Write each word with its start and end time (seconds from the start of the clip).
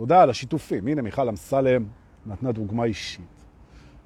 תודה 0.00 0.22
על 0.22 0.30
השיתופים. 0.30 0.86
הנה, 0.86 1.02
מיכל 1.02 1.28
אמסלם 1.28 1.84
נתנה 2.26 2.52
דוגמה 2.52 2.84
אישית, 2.84 3.44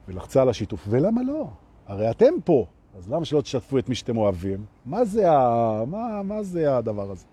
ולחצה 0.09 0.43
על 0.43 0.49
השיתוף. 0.49 0.87
ולמה 0.89 1.23
לא? 1.23 1.49
הרי 1.87 2.11
אתם 2.11 2.35
פה, 2.45 2.67
אז 2.99 3.13
למה 3.13 3.25
שלא 3.25 3.41
תשתפו 3.41 3.79
את 3.79 3.89
מי 3.89 3.95
שאתם 3.95 4.17
אוהבים? 4.17 4.65
מה 4.87 5.05
זה, 5.05 5.31
ה... 5.31 5.85
מה, 5.87 6.23
מה 6.23 6.43
זה 6.43 6.77
הדבר 6.77 7.11
הזה? 7.11 7.27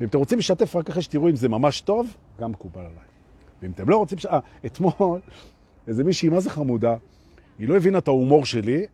ואם 0.00 0.08
אתם 0.08 0.18
רוצים 0.18 0.38
לשתף 0.38 0.76
רק 0.76 0.90
אחרי 0.90 1.02
שתראו 1.02 1.28
אם 1.28 1.36
זה 1.36 1.48
ממש 1.48 1.80
טוב, 1.80 2.14
גם 2.40 2.50
מקובל 2.50 2.80
עליי. 2.80 3.08
ואם 3.62 3.70
אתם 3.70 3.88
לא 3.88 3.96
רוצים... 3.96 4.18
אה, 4.30 4.38
אתמול, 4.66 5.20
איזה 5.88 6.04
מישהי, 6.04 6.28
מה 6.28 6.40
זה 6.40 6.50
חמודה? 6.50 6.96
היא 7.58 7.68
לא 7.68 7.76
הבינה 7.76 7.98
את 7.98 8.08
ההומור 8.08 8.44
שלי, 8.44 8.86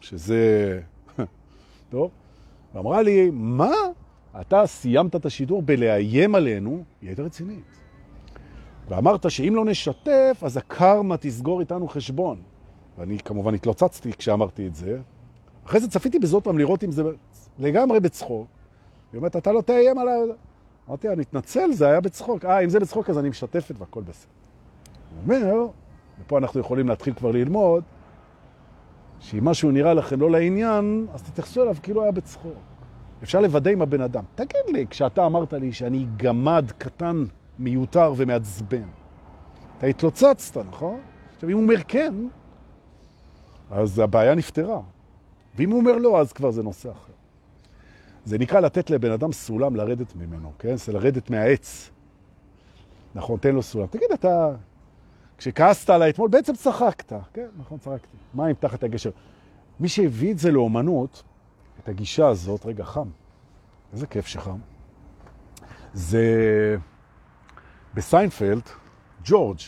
שזה... 0.00 0.80
טוב? 1.90 2.10
ואמרה 2.74 3.02
לי, 3.02 3.30
מה? 3.32 3.72
אתה 4.40 4.66
סיימת 4.66 5.16
את 5.16 5.26
השידור 5.26 5.62
בלאיים 5.62 6.34
עלינו? 6.34 6.84
היא 7.00 7.08
הייתה 7.08 7.22
רצינית. 7.22 7.85
ואמרת 8.88 9.30
שאם 9.30 9.52
לא 9.56 9.64
נשתף, 9.64 10.40
אז 10.42 10.56
הקרמה 10.56 11.16
תסגור 11.16 11.60
איתנו 11.60 11.88
חשבון. 11.88 12.42
ואני 12.98 13.18
כמובן 13.18 13.54
התלוצצתי 13.54 14.12
כשאמרתי 14.12 14.66
את 14.66 14.74
זה. 14.74 14.98
אחרי 15.66 15.80
זה 15.80 15.88
צפיתי 15.88 16.18
בזאת 16.18 16.44
פעם 16.44 16.58
לראות 16.58 16.84
אם 16.84 16.92
זה 16.92 17.02
לגמרי 17.58 18.00
בצחוק. 18.00 18.46
היא 19.12 19.18
אומרת, 19.18 19.36
אתה 19.36 19.52
לא 19.52 19.60
תאיים 19.60 19.98
עליי. 19.98 20.18
אמרתי, 20.88 21.08
אני 21.08 21.22
אתנצל, 21.22 21.72
זה 21.72 21.86
היה 21.86 22.00
בצחוק. 22.00 22.44
אה, 22.44 22.60
אם 22.64 22.68
זה 22.68 22.80
בצחוק 22.80 23.10
אז 23.10 23.18
אני 23.18 23.28
משתפת 23.28 23.74
והכל 23.78 24.02
בסדר. 24.02 24.30
הוא 25.10 25.34
אומר, 25.34 25.66
ופה 26.20 26.38
אנחנו 26.38 26.60
יכולים 26.60 26.88
להתחיל 26.88 27.14
כבר 27.14 27.30
ללמוד, 27.30 27.84
שאם 29.20 29.44
משהו 29.44 29.70
נראה 29.70 29.94
לכם 29.94 30.20
לא 30.20 30.30
לעניין, 30.30 31.06
אז 31.14 31.22
תתייחסו 31.22 31.62
אליו 31.62 31.76
כאילו 31.82 32.02
היה 32.02 32.12
בצחוק. 32.12 32.54
אפשר 33.22 33.40
לוודא 33.40 33.70
עם 33.70 33.82
הבן 33.82 34.00
אדם. 34.00 34.24
תגיד 34.34 34.60
לי, 34.72 34.86
כשאתה 34.90 35.26
אמרת 35.26 35.52
לי 35.52 35.72
שאני 35.72 36.06
גמד 36.16 36.70
קטן, 36.78 37.24
מיותר 37.58 38.12
ומעצבן, 38.16 38.88
אתה 39.78 39.86
התלוצצת, 39.86 40.56
נכון? 40.56 41.00
עכשיו, 41.34 41.48
אם 41.48 41.54
הוא 41.54 41.62
אומר 41.62 41.82
כן, 41.88 42.14
אז 43.70 43.98
הבעיה 43.98 44.34
נפתרה. 44.34 44.80
ואם 45.56 45.70
הוא 45.70 45.80
אומר 45.80 45.96
לא, 45.96 46.20
אז 46.20 46.32
כבר 46.32 46.50
זה 46.50 46.62
נושא 46.62 46.90
אחר. 46.90 47.12
זה 48.24 48.38
נקרא 48.38 48.60
לתת 48.60 48.90
לבן 48.90 49.10
אדם 49.10 49.32
סולם 49.32 49.76
לרדת 49.76 50.16
ממנו, 50.16 50.52
כן? 50.58 50.76
זה 50.76 50.92
לרדת 50.92 51.30
מהעץ. 51.30 51.90
נכון, 53.14 53.38
תן 53.38 53.54
לו 53.54 53.62
סולם. 53.62 53.86
תגיד, 53.86 54.08
אתה, 54.14 54.54
כשכעסת 55.38 55.90
עליי 55.90 56.10
אתמול, 56.10 56.30
בעצם 56.30 56.54
צחקת. 56.54 57.12
כן, 57.32 57.46
נכון, 57.58 57.78
צחקתי. 57.78 58.16
מים 58.34 58.54
תחת 58.54 58.82
הגשר. 58.82 59.10
מי 59.80 59.88
שהביא 59.88 60.32
את 60.32 60.38
זה 60.38 60.50
לאומנות, 60.50 61.22
את 61.82 61.88
הגישה 61.88 62.28
הזאת, 62.28 62.66
רגע, 62.66 62.84
חם. 62.84 63.08
איזה 63.92 64.06
כיף 64.06 64.26
שחם. 64.26 64.58
זה 65.92 66.76
בסיינפלד, 67.96 68.62
ג'ורג', 69.24 69.58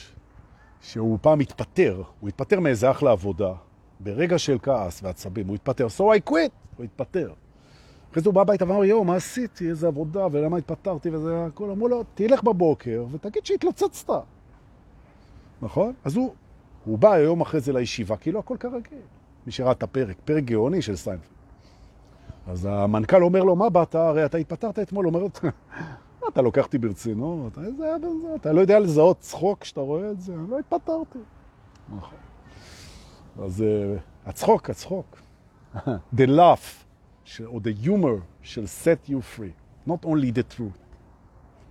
שהוא 0.81 1.19
פעם 1.23 1.41
התפטר, 1.41 2.03
הוא 2.21 2.29
התפטר 2.29 2.61
מאיזה 2.61 2.91
אחלה 2.91 3.11
עבודה, 3.11 3.53
ברגע 4.01 4.39
של 4.39 4.59
כעס 4.63 5.03
ועצבים, 5.03 5.47
הוא 5.47 5.55
התפטר. 5.55 5.87
So 5.87 6.01
I 6.01 6.31
quit, 6.31 6.53
הוא 6.77 6.85
התפטר. 6.85 7.33
אחרי 8.11 8.23
זה 8.23 8.29
הוא 8.29 8.35
בא 8.35 8.41
הביתה 8.41 8.65
ואמר, 8.69 8.85
יואו, 8.85 9.05
מה 9.05 9.17
עשיתי, 9.17 9.69
איזה 9.69 9.87
עבודה, 9.87 10.27
ולמה 10.33 10.57
התפטרתי, 10.57 11.11
וזה 11.11 11.47
הכל. 11.47 11.71
אמרו 11.71 11.89
לו, 11.89 12.05
תלך 12.15 12.43
בבוקר 12.43 13.07
ותגיד 13.13 13.47
שהתלוצצת. 13.47 14.11
נכון? 15.63 15.93
אז 16.05 16.17
הוא, 16.17 16.35
הוא 16.85 16.99
בא 16.99 17.13
היום 17.13 17.41
אחרי 17.41 17.61
זה 17.61 17.73
לישיבה, 17.73 18.17
כאילו 18.17 18.39
הכל 18.39 18.57
כרגיל. 18.61 18.99
מי 19.47 19.53
שראה 19.53 19.73
את 19.73 19.83
הפרק, 19.83 20.17
פרק 20.25 20.45
גאוני 20.45 20.83
של 20.83 20.97
סיינפלד. 20.97 21.29
אז 22.47 22.69
המנכ"ל 22.71 23.23
אומר 23.25 23.43
לו, 23.43 23.57
מה 23.57 23.71
באת? 23.71 23.95
הרי 23.95 24.25
אתה 24.25 24.39
התפטרת 24.39 24.79
אתמול. 24.79 25.07
אומר 25.07 25.21
לו, 25.21 25.29
אתה 26.29 26.43
לוקח 26.43 26.65
אותי 26.65 26.79
ברצינות, 26.79 27.53
אתה, 27.53 27.61
אתה 28.35 28.53
לא 28.53 28.61
יודע 28.61 28.79
לזהות 28.79 29.21
צחוק 29.21 29.61
כשאתה 29.61 29.81
רואה 29.81 30.11
את 30.11 30.21
זה, 30.21 30.35
לא 30.49 30.59
התפטרתי. 30.59 31.19
נכון. 31.97 32.19
אז 33.43 33.61
uh, 33.61 34.29
הצחוק, 34.29 34.71
הצחוק. 34.71 35.17
the 36.17 36.27
laugh, 36.27 36.85
או 37.47 37.59
the 37.59 37.87
humor 37.87 38.21
shall 38.43 38.65
set 38.65 39.11
you 39.11 39.39
free, 39.39 39.89
not 39.89 40.07
only 40.07 40.33
the 40.33 40.57
truth. 40.57 40.89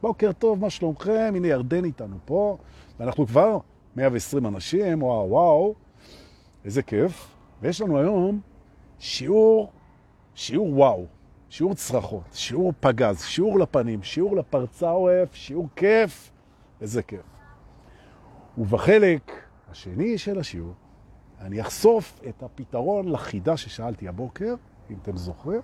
בוקר 0.02 0.32
טוב, 0.32 0.60
מה 0.60 0.70
שלומכם? 0.70 1.34
הנה 1.36 1.48
ירדן 1.48 1.86
איתנו 1.86 2.18
פה, 2.26 2.58
ואנחנו 3.00 3.28
כבר 3.28 3.58
120 3.96 4.46
אנשים, 4.46 5.04
וואו 5.04 5.30
וואו, 5.30 5.76
איזה 6.66 6.82
כיף. 6.82 7.28
ויש 7.62 7.82
לנו 7.82 7.98
היום 7.98 8.40
שיעור, 9.00 9.72
שיעור 10.36 10.78
וואו, 10.78 11.06
שיעור 11.50 11.74
צרחות, 11.74 12.34
שיעור 12.34 12.74
פגז, 12.80 13.22
שיעור 13.24 13.60
לפנים, 13.60 14.04
שיעור 14.04 14.36
לפרצה 14.36 14.92
אוהב, 14.92 15.28
שיעור 15.32 15.68
כיף, 15.76 16.32
איזה 16.82 17.04
כיף. 17.04 17.22
ובחלק 18.58 19.32
השני 19.72 20.18
של 20.18 20.40
השיעור, 20.40 20.74
אני 21.40 21.62
אחשוף 21.62 22.20
את 22.30 22.44
הפתרון 22.44 23.08
לחידה 23.08 23.58
ששאלתי 23.58 24.08
הבוקר, 24.08 24.56
אם 24.90 24.96
אתם 25.02 25.18
זוכרים. 25.18 25.62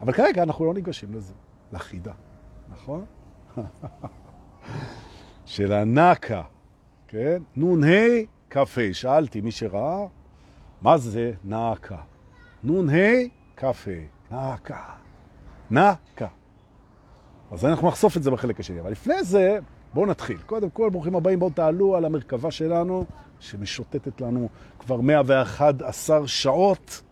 אבל 0.00 0.12
כרגע 0.12 0.42
אנחנו 0.42 0.64
לא 0.64 0.74
ניגשים 0.74 1.14
לזה, 1.14 1.34
לחידה, 1.72 2.12
נכון? 2.68 3.04
של 5.44 5.72
הנקה, 5.72 6.42
כן? 7.08 7.42
נון 7.56 7.84
ה' 7.84 8.24
כ"ה. 8.50 8.64
שאלתי 8.92 9.40
מי 9.40 9.50
שראה, 9.50 10.06
מה 10.82 10.98
זה 10.98 11.32
נקה? 11.44 11.98
נון 12.64 12.90
ה' 12.90 13.28
כ"ה. 13.56 14.13
נקה. 14.34 14.82
נקה. 15.70 16.28
אז 17.50 17.64
אנחנו 17.64 17.88
נחשוף 17.88 18.16
את 18.16 18.22
זה 18.22 18.30
בחלק 18.30 18.60
השני. 18.60 18.80
אבל 18.80 18.92
לפני 18.92 19.24
זה, 19.24 19.58
בואו 19.94 20.06
נתחיל. 20.06 20.38
קודם 20.46 20.70
כל, 20.70 20.90
ברוכים 20.90 21.16
הבאים, 21.16 21.38
בואו 21.38 21.50
תעלו 21.50 21.96
על 21.96 22.04
המרכבה 22.04 22.50
שלנו, 22.50 23.04
שמשוטטת 23.40 24.20
לנו 24.20 24.48
כבר 24.78 25.00
111 25.00 26.26
שעות 26.26 27.02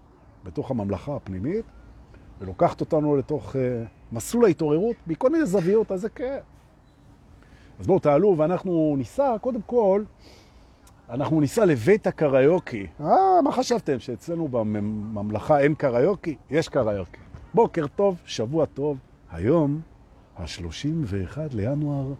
בתוך 0.45 0.71
הממלכה 0.71 1.17
הפנימית, 1.17 1.65
ולוקחת 2.41 2.81
אותנו 2.81 3.17
לתוך 3.17 3.53
uh, 3.53 3.59
מסלול 4.13 4.45
ההתעוררות 4.45 4.97
מכל 5.07 5.31
מיני 5.31 5.47
זוויות, 5.47 5.93
אז 5.93 6.01
זה 6.01 6.09
כיף. 6.09 6.43
אז 7.81 7.87
בואו 7.87 7.99
תעלו, 7.99 8.35
ואנחנו 8.39 8.95
ניסע, 8.99 9.37
קודם 9.41 9.63
כל, 9.67 10.05
אנחנו 11.13 11.41
ניסע 11.41 11.65
לבית 11.65 12.07
הקריוקי. 12.07 12.87
אה, 13.01 13.43
מה 13.45 13.53
חשבתם? 13.53 13.99
שאצלנו 13.99 14.49
בממלכה 14.49 15.61
אין 15.61 15.75
קריוקי? 15.75 16.37
יש 16.51 16.69
קריוקי. 16.69 17.21
בוקר 17.55 17.87
טוב, 17.87 18.17
שבוע 18.25 18.67
טוב. 18.67 18.99
היום, 19.31 19.81
ה-31 20.37 21.39
לינואר 21.53 22.13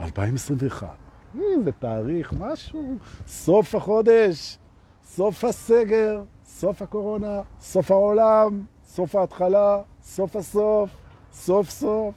2021. 0.00 0.88
זה 1.34 1.72
תאריך, 1.78 2.32
משהו, 2.38 2.94
סוף 3.26 3.74
החודש, 3.74 4.58
סוף 5.04 5.44
הסגר, 5.44 6.22
סוף 6.44 6.82
הקורונה, 6.82 7.40
סוף 7.60 7.90
העולם, 7.90 8.62
סוף 8.84 9.14
ההתחלה, 9.14 9.80
סוף 10.02 10.36
הסוף, 10.36 10.90
סוף 11.32 11.70
סוף. 11.70 12.14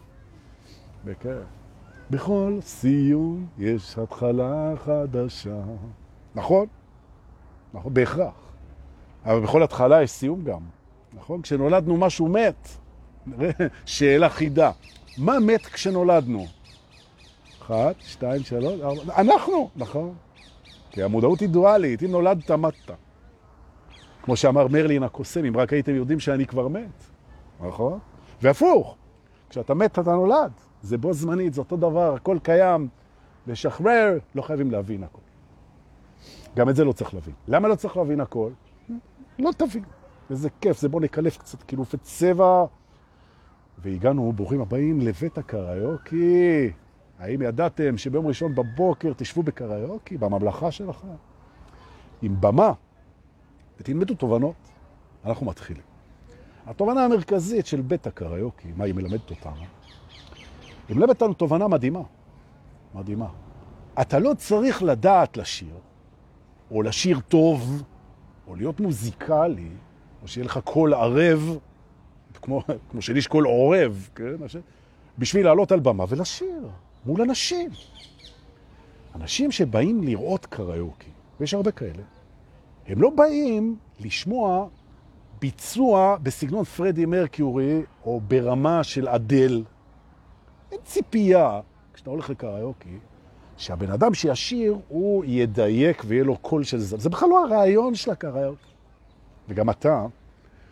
בכיף. 1.06 1.62
בכל 2.10 2.58
סיום 2.62 3.48
יש 3.58 3.98
התחלה 3.98 4.74
חדשה. 4.78 5.62
נכון? 6.36 6.68
נכון, 7.74 7.94
בהכרח. 7.94 8.34
אבל 9.26 9.40
בכל 9.40 9.64
התחלה 9.64 10.04
יש 10.04 10.12
סיום 10.12 10.44
גם. 10.44 10.62
נכון? 11.14 11.42
כשנולדנו 11.42 11.98
משהו 11.98 12.28
מת. 12.28 12.68
שאלה 13.86 14.30
חידה. 14.30 14.72
מה 15.18 15.40
מת 15.40 15.66
כשנולדנו? 15.66 16.46
אחת, 17.62 17.96
שתיים, 18.00 18.44
שלוש, 18.44 18.82
ארבע, 18.82 19.22
אנחנו, 19.22 19.70
נכון. 19.76 20.14
כי 20.92 21.04
המודעות 21.04 21.40
היא 21.40 21.50
דואלית, 21.50 22.04
אם 22.04 22.12
נולדת, 22.12 22.52
מתת. 22.52 22.92
כמו 24.24 24.36
שאמר 24.36 24.68
מרלין 24.68 25.04
הקוסם, 25.04 25.46
אם 25.46 25.58
רק 25.58 25.74
הייתם 25.74 25.96
יודעים 25.96 26.20
שאני 26.20 26.46
כבר 26.46 26.68
מת, 26.68 27.04
נכון? 27.62 28.00
והפוך, 28.42 28.96
כשאתה 29.50 29.74
מת 29.74 30.00
אתה 30.00 30.12
נולד, 30.12 30.52
זה 30.82 30.98
בו 30.98 31.14
זמנית, 31.14 31.54
זה 31.54 31.62
אותו 31.62 31.78
דבר, 31.78 32.16
הכל 32.16 32.38
קיים, 32.44 32.88
לשחרר, 33.48 34.18
לא 34.36 34.42
חייבים 34.42 34.72
להבין 34.72 35.04
הכל. 35.04 35.31
גם 36.56 36.70
את 36.70 36.76
זה 36.76 36.84
לא 36.84 36.92
צריך 36.92 37.14
להבין. 37.14 37.34
למה 37.48 37.68
לא 37.68 37.76
צריך 37.76 37.98
להבין 37.98 38.20
הכל? 38.20 38.52
לא 39.40 39.52
תבין. 39.58 39.84
איזה 40.30 40.50
כיף, 40.62 40.80
זה 40.80 40.90
בוא 40.90 41.02
נקלף 41.02 41.38
קצת 41.38 41.64
קילופי 41.64 41.98
צבע. 41.98 42.66
והגענו, 43.78 44.34
ברוכים 44.36 44.62
הבאים, 44.62 45.02
לבית 45.02 45.38
הקריוקי. 45.38 46.72
האם 47.20 47.42
ידעתם 47.42 47.98
שביום 47.98 48.28
ראשון 48.28 48.56
בבוקר 48.56 49.14
תשבו 49.18 49.44
בקריוקי, 49.44 50.18
בממלכה 50.18 50.72
שלכם, 50.72 51.08
עם 52.22 52.36
במה, 52.42 52.74
ותלמדו 53.80 54.16
תובנות? 54.16 54.56
אנחנו 55.26 55.46
מתחילים. 55.46 55.84
התובנה 56.66 57.06
המרכזית 57.06 57.66
של 57.66 57.82
בית 57.82 58.08
הקריוקי, 58.08 58.68
מה 58.76 58.84
היא 58.84 58.94
מלמדת 58.94 59.30
אותנו? 59.30 59.66
היא 60.90 60.98
מלמדת 60.98 61.22
אותנו 61.22 61.34
תובנה 61.34 61.68
מדהימה. 61.68 62.02
מדהימה. 62.96 63.28
אתה 64.02 64.20
לא 64.20 64.34
צריך 64.38 64.84
לדעת 64.84 65.38
לשיר, 65.38 65.76
או 66.72 66.82
לשיר 66.82 67.20
טוב, 67.20 67.84
או 68.48 68.56
להיות 68.56 68.80
מוזיקלי, 68.80 69.70
או 70.22 70.28
שיהיה 70.28 70.46
לך 70.46 70.60
קול 70.64 70.94
ערב, 70.94 71.58
כמו, 72.42 72.62
כמו 72.92 73.02
שלי 73.02 73.20
יש 73.20 73.28
קול 73.28 73.46
עורב, 73.46 74.10
כן? 74.16 74.36
בשביל 75.18 75.46
לעלות 75.46 75.72
על 75.72 75.80
במה 75.80 76.06
ולשיר. 76.10 76.70
מול 77.06 77.22
אנשים. 77.22 77.70
אנשים 79.16 79.52
שבאים 79.52 80.04
לראות 80.04 80.46
קריוקי, 80.46 81.10
ויש 81.40 81.54
הרבה 81.54 81.72
כאלה, 81.72 82.04
הם 82.88 83.02
לא 83.02 83.10
באים 83.10 83.76
לשמוע 84.00 84.68
ביצוע 85.40 86.18
בסגנון 86.24 86.64
פרדי 86.64 87.06
מרקיורי 87.06 87.82
או 88.06 88.22
ברמה 88.28 88.84
של 88.84 89.08
אדל. 89.08 89.64
אין 90.72 90.80
ציפייה, 90.84 91.60
כשאתה 91.94 92.10
הולך 92.10 92.30
לקריוקי, 92.30 92.98
שהבן 93.62 93.92
אדם 93.92 94.14
שישיר 94.14 94.78
הוא 94.88 95.26
ידייק 95.28 96.04
ויהיה 96.06 96.24
לו 96.24 96.38
קול 96.38 96.64
של 96.64 96.78
זה. 96.78 96.98
זה 96.98 97.10
בכלל 97.10 97.30
לא 97.30 97.46
הרעיון 97.46 97.96
של 97.96 98.12
הקריוקי. 98.12 98.72
וגם 99.50 99.70
אתה, 99.70 100.06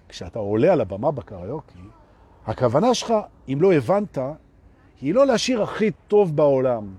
כשאתה 0.09 0.39
עולה 0.39 0.73
על 0.73 0.81
הבמה 0.81 1.11
בקריוקי, 1.11 1.79
הכוונה 2.45 2.93
שלך, 2.93 3.13
אם 3.49 3.57
לא 3.61 3.73
הבנת, 3.73 4.17
היא 5.01 5.13
לא 5.13 5.25
להשאיר 5.25 5.63
הכי 5.63 5.91
טוב 6.07 6.35
בעולם. 6.35 6.95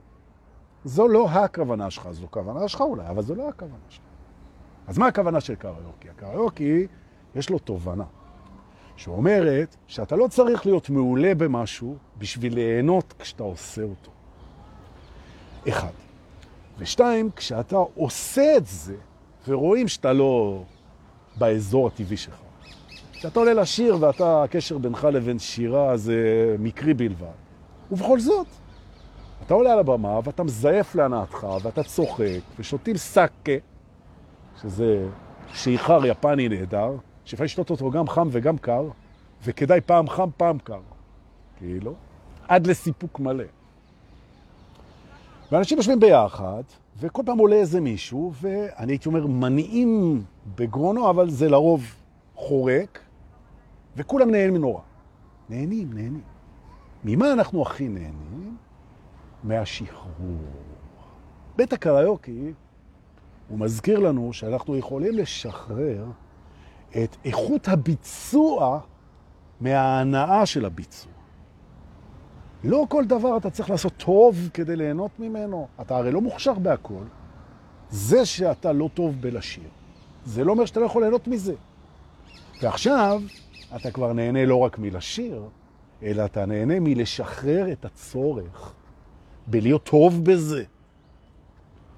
זו 0.84 1.08
לא 1.08 1.28
הכוונה 1.28 1.90
שלך, 1.90 2.10
זו 2.10 2.26
כוונה 2.31 2.69
שלך 2.69 2.81
אולי, 2.81 3.08
אבל 3.08 3.22
זו 3.22 3.34
לא 3.34 3.48
הכוונה 3.48 3.84
שלך. 3.88 4.02
אז 4.87 4.98
מה 4.98 5.06
הכוונה 5.06 5.40
של 5.40 5.54
קריוקי? 5.54 6.08
הקריוקי, 6.10 6.87
יש 7.34 7.50
לו 7.50 7.58
תובנה, 7.58 8.04
שאומרת 8.96 9.76
שאתה 9.87 10.16
לא 10.16 10.28
צריך 10.28 10.66
להיות 10.66 10.90
מעולה 10.90 11.34
במשהו 11.34 11.96
בשביל 12.19 12.54
ליהנות 12.54 13.14
כשאתה 13.19 13.42
עושה 13.42 13.82
אותו. 13.82 14.10
אחד. 15.68 15.92
ושתיים, 16.78 17.30
כשאתה 17.36 17.76
עושה 17.94 18.56
את 18.56 18.66
זה, 18.66 18.94
ורואים 19.48 19.88
שאתה 19.88 20.12
לא 20.12 20.62
באזור 21.36 21.86
הטבעי 21.86 22.16
שלך. 22.16 22.40
כשאתה 23.12 23.40
עולה 23.40 23.54
לשיר 23.54 23.96
ואתה, 24.00 24.42
הקשר 24.42 24.78
בינך 24.78 25.08
לבין 25.12 25.38
שירה 25.38 25.96
זה 25.96 26.16
מקרי 26.58 26.94
בלבד. 26.94 27.26
ובכל 27.90 28.20
זאת, 28.20 28.46
אתה 29.46 29.54
עולה 29.54 29.72
על 29.72 29.78
הבמה 29.78 30.20
ואתה 30.24 30.42
מזייף 30.42 30.94
להנאתך 30.94 31.46
ואתה 31.62 31.82
צוחק 31.82 32.40
ושותים 32.58 32.96
סאקה, 32.96 33.52
שזה 34.62 35.08
שיכר 35.52 36.06
יפני 36.06 36.48
נהדר, 36.48 36.90
שאפשר 37.24 37.44
לשתות 37.44 37.70
אותו 37.70 37.90
גם 37.90 38.08
חם 38.08 38.28
וגם 38.30 38.58
קר, 38.58 38.88
וכדאי 39.44 39.80
פעם 39.80 40.08
חם 40.08 40.28
פעם 40.36 40.58
קר, 40.58 40.80
כאילו, 41.56 41.94
עד 42.48 42.66
לסיפוק 42.66 43.20
מלא. 43.20 43.44
ואנשים 45.52 45.79
יושבים 45.79 46.00
ביחד, 46.00 46.62
וכל 46.99 47.23
פעם 47.26 47.38
עולה 47.38 47.56
איזה 47.56 47.81
מישהו, 47.81 48.32
ואני 48.41 48.93
הייתי 48.93 49.08
אומר 49.08 49.26
מניעים 49.26 50.23
בגרונו, 50.55 51.11
אבל 51.11 51.31
זה 51.31 51.49
לרוב 51.49 51.94
חורק, 52.35 52.99
וכולם 53.97 54.31
נהנים 54.31 54.55
מנורא. 54.55 54.81
נהנים, 55.49 55.93
נהנים. 55.93 56.23
ממה 57.05 57.32
אנחנו 57.32 57.62
הכי 57.62 57.88
נהנים? 57.88 58.56
מהשחרור. 59.44 60.37
בית 61.56 61.73
הקריוקי, 61.73 62.52
הוא 63.49 63.58
מזכיר 63.58 63.99
לנו 63.99 64.32
שאנחנו 64.32 64.76
יכולים 64.76 65.12
לשחרר 65.12 66.05
את 66.91 67.17
איכות 67.25 67.69
הביצוע 67.69 68.81
מההנאה 69.61 70.47
של 70.47 70.64
הביצוע. 70.64 71.09
לא 72.64 72.86
כל 72.88 73.04
דבר 73.04 73.36
אתה 73.36 73.50
צריך 73.50 73.70
לעשות 73.70 73.92
טוב 73.96 74.48
כדי 74.54 74.76
ליהנות 74.76 75.10
ממנו. 75.18 75.68
אתה 75.80 75.96
הרי 75.96 76.12
לא 76.12 76.20
מוכשר 76.20 76.54
בהכל. 76.54 77.04
זה 77.90 78.24
שאתה 78.24 78.72
לא 78.72 78.90
טוב 78.94 79.20
בלשיר, 79.20 79.68
זה 80.24 80.44
לא 80.44 80.52
אומר 80.52 80.64
שאתה 80.64 80.80
לא 80.80 80.84
יכול 80.84 81.02
ליהנות 81.02 81.28
מזה. 81.28 81.54
ועכשיו 82.62 83.22
אתה 83.76 83.90
כבר 83.90 84.12
נהנה 84.12 84.46
לא 84.46 84.56
רק 84.56 84.78
מלשיר, 84.78 85.42
אלא 86.02 86.24
אתה 86.24 86.46
נהנה 86.46 86.80
מלשחרר 86.80 87.72
את 87.72 87.84
הצורך 87.84 88.74
בלהיות 89.46 89.84
טוב 89.84 90.24
בזה. 90.24 90.64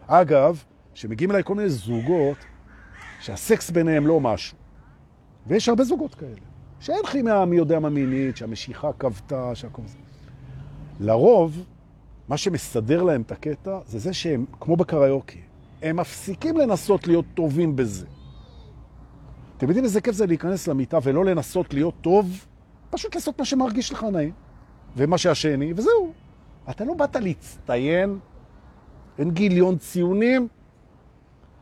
אגב, 0.06 0.64
שמגיעים 0.94 1.30
אליי 1.30 1.42
כל 1.44 1.54
מיני 1.54 1.68
זוגות 1.68 2.36
שהסקס 3.20 3.70
ביניהם 3.70 4.06
לא 4.06 4.20
משהו. 4.20 4.58
ויש 5.46 5.68
הרבה 5.68 5.84
זוגות 5.84 6.14
כאלה, 6.14 6.40
שאין 6.80 7.06
כימיה 7.10 7.44
מי 7.44 7.56
יודע 7.56 7.78
מה 7.78 7.88
מינית, 7.88 8.36
שהמשיכה 8.36 8.92
כבתה, 8.98 9.54
שהכל 9.54 9.82
זה. 9.86 10.11
לרוב, 11.02 11.64
מה 12.28 12.36
שמסדר 12.36 13.02
להם 13.02 13.22
את 13.22 13.32
הקטע 13.32 13.78
זה 13.86 13.98
זה 13.98 14.12
שהם, 14.12 14.44
כמו 14.60 14.76
בקריוקי, 14.76 15.40
הם 15.82 15.96
מפסיקים 15.96 16.56
לנסות 16.56 17.06
להיות 17.06 17.24
טובים 17.34 17.76
בזה. 17.76 18.06
אתם 19.56 19.66
יודעים 19.66 19.84
איזה 19.84 20.00
כיף 20.00 20.14
זה 20.14 20.26
להיכנס 20.26 20.68
למיטה 20.68 20.98
ולא 21.02 21.24
לנסות 21.24 21.74
להיות 21.74 21.94
טוב? 22.00 22.46
פשוט 22.90 23.14
לעשות 23.14 23.38
מה 23.38 23.44
שמרגיש 23.44 23.92
לך 23.92 24.04
נעים, 24.12 24.32
ומה 24.96 25.18
שהשני, 25.18 25.72
וזהו. 25.76 26.12
אתה 26.70 26.84
לא 26.84 26.94
באת 26.94 27.16
להצטיין, 27.16 28.18
אין 29.18 29.30
גיליון 29.30 29.78
ציונים. 29.78 30.48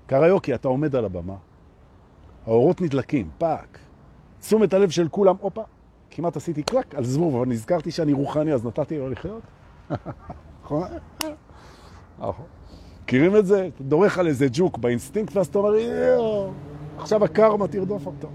קריוקי, 0.06 0.54
אתה 0.54 0.68
עומד 0.68 0.96
על 0.96 1.04
הבמה, 1.04 1.36
האורות 2.46 2.80
נדלקים, 2.80 3.30
fuck. 3.38 3.78
תשומת 4.40 4.74
הלב 4.74 4.90
של 4.90 5.08
כולם, 5.08 5.36
הופה, 5.40 5.62
כמעט 6.10 6.36
עשיתי 6.36 6.62
קלק 6.62 6.94
על 6.94 7.04
זבוב, 7.04 7.36
אבל 7.36 7.46
נזכרתי 7.46 7.90
שאני 7.90 8.12
רוחני, 8.12 8.52
אז 8.52 8.66
נתתי 8.66 8.98
לו 8.98 9.10
לחיות. 9.10 9.42
נכון? 10.64 10.88
נכון. 12.18 12.46
מכירים 13.02 13.36
את 13.36 13.46
זה? 13.46 13.68
אתה 13.74 13.84
דורך 13.84 14.18
על 14.18 14.26
איזה 14.26 14.46
ג'וק 14.52 14.78
באינסטינקט, 14.78 15.36
ואז 15.36 15.46
אתה 15.46 15.58
אומר, 15.58 16.50
עכשיו 16.98 17.24
הקרמה 17.24 17.68
תרדוף 17.68 18.06
אותו. 18.06 18.28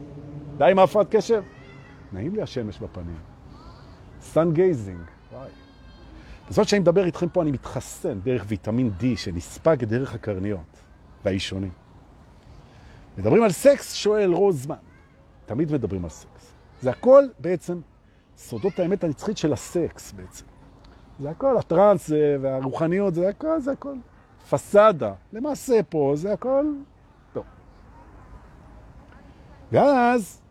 די 0.57 0.72
עם 0.72 0.80
ההפרעת 0.80 1.07
קשב. 1.10 1.44
נעים 2.13 2.36
לי 2.36 2.42
השמש 2.42 2.80
בפנים. 2.80 3.18
sun 4.21 4.51
gazing. 4.53 5.00
בזאת 6.50 6.68
שאני 6.68 6.80
מדבר 6.80 7.06
איתכם 7.06 7.30
פה, 7.30 7.42
אני 7.42 7.51
מתחסן 7.51 8.19
דרך 8.19 8.45
ויטמין 8.48 8.92
D 9.00 9.04
שנספג 9.16 9.83
דרך 9.83 10.13
הקרניות 10.13 10.78
והאישונים. 11.25 11.71
מדברים 13.18 13.44
על 13.44 13.51
סקס, 13.51 13.94
שואל 13.94 14.33
רוזמן. 14.33 14.75
תמיד 15.45 15.71
מדברים 15.71 16.04
על 16.04 16.10
סקס. 16.10 16.34
זה 16.85 16.91
הכל 16.91 17.23
בעצם 17.39 17.79
סודות 18.37 18.79
האמת 18.79 19.03
הנצחית 19.03 19.37
של 19.37 19.53
הסקס 19.53 20.11
בעצם. 20.11 20.45
זה 21.19 21.29
הכל, 21.29 21.57
הטרנס 21.57 22.09
והרוחניות, 22.41 23.13
זה 23.13 23.29
הכל, 23.29 23.59
זה 23.59 23.71
הכל. 23.71 23.95
פסדה. 24.49 25.13
למעשה 25.33 25.79
פה 25.89 26.13
זה 26.15 26.33
הכל 26.33 26.65
טוב. 27.33 27.43
ואז 29.71 30.41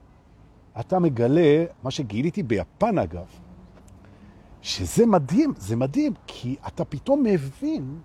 אתה 0.81 0.98
מגלה, 0.98 1.64
מה 1.82 1.90
שגיליתי 1.90 2.42
ביפן 2.42 2.98
אגב, 2.98 3.26
שזה 4.62 5.06
מדהים, 5.06 5.52
זה 5.56 5.76
מדהים, 5.76 6.12
כי 6.26 6.56
אתה 6.66 6.84
פתאום 6.84 7.22
מבין 7.22 7.98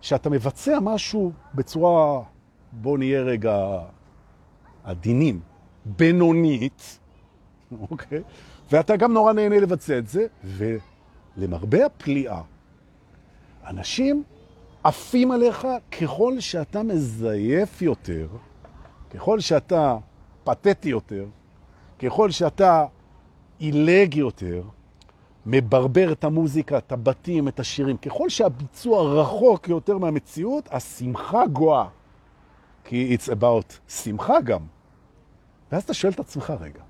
שאתה 0.00 0.30
מבצע 0.30 0.78
משהו 0.82 1.32
בצורה, 1.54 2.22
בוא 2.72 2.98
נהיה 2.98 3.20
רגע 3.20 3.78
עדינים, 4.84 5.40
בינונית, 5.84 6.98
אוקיי? 7.90 8.22
ואתה 8.72 8.96
גם 8.96 9.12
נורא 9.12 9.32
נהנה 9.32 9.60
לבצע 9.60 9.98
את 9.98 10.08
זה, 10.08 10.26
ולמרבה 10.44 11.86
הפליאה, 11.86 12.42
אנשים 13.66 14.22
עפים 14.84 15.30
עליך 15.30 15.66
ככל 16.00 16.40
שאתה 16.40 16.82
מזייף 16.82 17.82
יותר, 17.82 18.28
ככל 19.10 19.40
שאתה 19.40 19.96
פתטי 20.44 20.88
יותר, 20.88 21.24
ככל 21.98 22.30
שאתה 22.30 22.84
אילג 23.60 24.14
יותר, 24.14 24.62
מברבר 25.46 26.12
את 26.12 26.24
המוזיקה, 26.24 26.78
את 26.78 26.92
הבתים, 26.92 27.48
את 27.48 27.60
השירים, 27.60 27.96
ככל 27.96 28.28
שהביצוע 28.28 29.20
רחוק 29.20 29.68
יותר 29.68 29.98
מהמציאות, 29.98 30.68
השמחה 30.72 31.46
גואה. 31.46 31.88
כי 32.84 33.16
it's 33.16 33.28
about 33.28 33.90
שמחה 33.90 34.40
גם. 34.40 34.60
ואז 35.72 35.82
אתה 35.82 35.94
שואל 35.94 36.12
את 36.12 36.20
עצמך 36.20 36.52
רגע. 36.60 36.82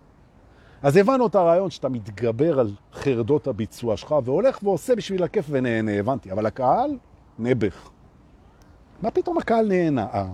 אז 0.83 0.97
הבנו 0.97 1.27
את 1.27 1.35
הרעיון 1.35 1.71
שאתה 1.71 1.89
מתגבר 1.89 2.61
על 2.61 2.75
חרדות 2.93 3.47
הביצוע 3.47 3.97
שלך 3.97 4.15
והולך 4.25 4.63
ועושה 4.63 4.95
בשביל 4.95 5.23
הכיף 5.23 5.47
ונהנה, 5.51 5.93
הבנתי. 5.93 6.33
אבל 6.33 6.47
הקהל 6.47 6.99
נבח. 7.39 7.91
מה 9.03 9.11
פתאום 9.11 9.39
הקהל 9.39 9.69
נהנה? 9.69 10.07
אה, 10.15 10.27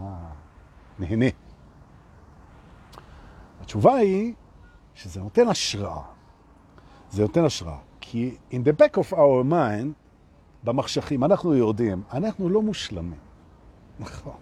נהנה. 0.99 1.26
התשובה 3.61 3.94
היא 3.94 4.34
שזה 4.94 5.20
נותן 5.20 5.49
השראה. 5.49 6.02
זה 7.11 7.22
נותן 7.22 7.44
השראה. 7.44 7.78
כי 8.00 8.37
in 8.50 8.54
the 8.54 8.82
back 8.82 8.99
of 8.99 9.12
our 9.12 9.50
mind, 9.50 9.92
במחשכים, 10.64 11.25
אנחנו 11.25 11.54
יודעים, 11.54 12.02
אנחנו 12.12 12.49
לא 12.49 12.62
מושלמים. 12.62 13.18
נכון. 14.00 14.32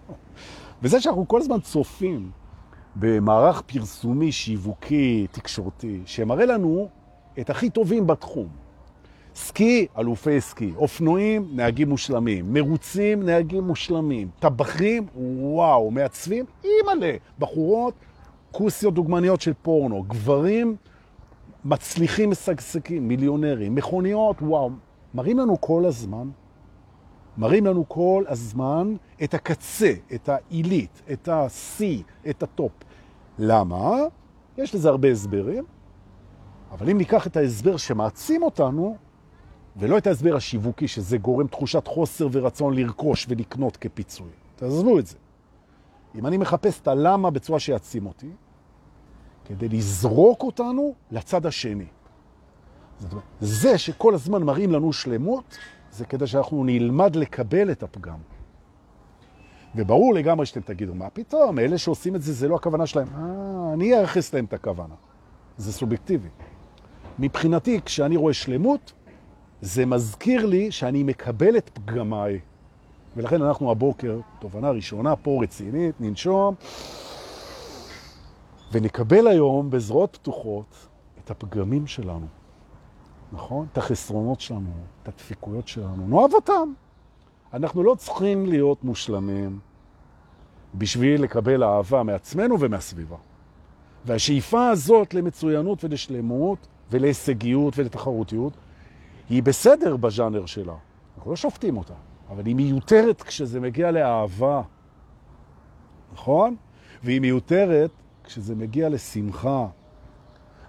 וזה 0.81 1.01
שאנחנו 1.01 1.27
כל 1.27 1.41
הזמן 1.41 1.59
צופים 1.59 2.31
במערך 2.95 3.61
פרסומי, 3.61 4.31
שיווקי, 4.31 5.27
תקשורתי, 5.31 6.01
שמראה 6.05 6.45
לנו 6.45 6.89
את 7.39 7.49
הכי 7.49 7.69
טובים 7.69 8.07
בתחום. 8.07 8.47
סקי, 9.35 9.87
אלופי 9.97 10.41
סקי, 10.41 10.73
אופנועים, 10.75 11.47
נהגים 11.53 11.89
מושלמים, 11.89 12.53
מרוצים, 12.53 13.23
נהגים 13.23 13.63
מושלמים, 13.63 14.29
טבחים, 14.39 15.05
וואו, 15.15 15.91
מעצבים, 15.91 16.45
אימא'לה, 16.63 17.13
בחורות, 17.39 17.93
כוסיות 18.51 18.93
דוגמניות 18.93 19.41
של 19.41 19.53
פורנו, 19.61 20.03
גברים 20.03 20.75
מצליחים 21.65 22.29
משגשגים, 22.29 23.07
מיליונרים, 23.07 23.75
מכוניות, 23.75 24.35
וואו, 24.41 24.69
מראים 25.13 25.39
לנו 25.39 25.61
כל 25.61 25.85
הזמן 25.85 26.29
מראים 27.37 27.65
לנו 27.65 27.89
כל 27.89 28.23
הזמן 28.27 28.95
את 29.23 29.33
הקצה, 29.33 29.93
את 30.13 30.29
העילית, 30.29 31.01
את 31.11 31.27
השיא, 31.27 32.03
את 32.29 32.43
ה 32.43 32.49
top. 32.49 32.71
למה? 33.39 33.91
יש 34.57 34.75
לזה 34.75 34.89
הרבה 34.89 35.11
הסברים, 35.11 35.63
אבל 36.71 36.89
אם 36.89 36.97
ניקח 36.97 37.27
את 37.27 37.37
ההסבר 37.37 37.77
שמעצים 37.77 38.43
אותנו, 38.43 38.97
ולא 39.75 39.97
את 39.97 40.07
ההסבר 40.07 40.35
השיווקי, 40.35 40.87
שזה 40.87 41.17
גורם 41.17 41.47
תחושת 41.47 41.87
חוסר 41.87 42.27
ורצון 42.31 42.73
לרכוש 42.73 43.25
ולקנות 43.29 43.77
כפיצוי. 43.77 44.29
תעזבו 44.55 44.99
את 44.99 45.07
זה. 45.07 45.17
אם 46.15 46.27
אני 46.27 46.37
מחפש 46.37 46.79
את 46.79 46.87
הלמה 46.87 47.29
בצורה 47.29 47.59
שיעצים 47.59 48.05
אותי, 48.05 48.29
כדי 49.45 49.69
לזרוק 49.69 50.43
אותנו 50.43 50.93
לצד 51.11 51.45
השני. 51.45 51.85
זאת 52.99 53.11
אומרת, 53.11 53.25
זה 53.41 53.77
שכל 53.77 54.13
הזמן 54.13 54.43
מראים 54.43 54.71
לנו 54.71 54.93
שלמות, 54.93 55.57
זה 55.91 56.05
כדי 56.05 56.27
שאנחנו 56.27 56.63
נלמד 56.63 57.15
לקבל 57.15 57.71
את 57.71 57.83
הפגם. 57.83 58.17
וברור 59.75 60.13
לגמרי 60.13 60.45
שאתם 60.45 60.61
תגידו, 60.61 60.95
מה 60.95 61.09
פתאום, 61.09 61.59
אלה 61.59 61.77
שעושים 61.77 62.15
את 62.15 62.21
זה, 62.21 62.33
זה 62.33 62.47
לא 62.47 62.55
הכוונה 62.55 62.85
שלהם. 62.85 63.07
אה, 63.15 63.73
אני 63.73 63.93
אייחס 63.93 64.33
להם 64.33 64.45
את 64.45 64.53
הכוונה. 64.53 64.95
זה 65.57 65.73
סובייקטיבי. 65.73 66.27
מבחינתי, 67.19 67.79
כשאני 67.85 68.15
רואה 68.15 68.33
שלמות, 68.33 68.93
זה 69.61 69.85
מזכיר 69.85 70.45
לי 70.45 70.71
שאני 70.71 71.03
מקבל 71.03 71.57
את 71.57 71.69
פגמיי. 71.73 72.39
ולכן 73.17 73.41
אנחנו 73.41 73.71
הבוקר, 73.71 74.19
תובנה 74.39 74.71
ראשונה 74.71 75.15
פה 75.15 75.39
רצינית, 75.43 75.95
ננשום, 75.99 76.55
ונקבל 78.71 79.27
היום 79.27 79.69
בזרועות 79.69 80.17
פתוחות 80.21 80.87
את 81.25 81.31
הפגמים 81.31 81.87
שלנו, 81.87 82.27
נכון? 83.31 83.67
את 83.71 83.77
החסרונות 83.77 84.41
שלנו, 84.41 84.71
את 85.03 85.07
הדפיקויות 85.07 85.67
שלנו, 85.67 86.07
נאהב 86.07 86.33
אותם. 86.33 86.73
אנחנו 87.53 87.83
לא 87.83 87.95
צריכים 87.95 88.45
להיות 88.45 88.83
מושלמים 88.83 89.59
בשביל 90.75 91.23
לקבל 91.23 91.63
אהבה 91.63 92.03
מעצמנו 92.03 92.59
ומהסביבה. 92.59 93.17
והשאיפה 94.05 94.69
הזאת 94.69 95.13
למצוינות 95.13 95.83
ולשלמות 95.83 96.67
ולהישגיות 96.91 97.77
ולתחרותיות 97.77 98.53
היא 99.29 99.43
בסדר 99.43 99.97
בז'אנר 99.97 100.45
שלה. 100.45 100.75
אנחנו 101.17 101.31
לא 101.31 101.35
שופטים 101.35 101.77
אותה, 101.77 101.93
אבל 102.29 102.45
היא 102.45 102.55
מיותרת 102.55 103.21
כשזה 103.21 103.59
מגיע 103.59 103.91
לאהבה, 103.91 104.61
נכון? 106.13 106.55
והיא 107.03 107.21
מיותרת 107.21 107.91
כשזה 108.23 108.55
מגיע 108.55 108.89
לשמחה, 108.89 109.67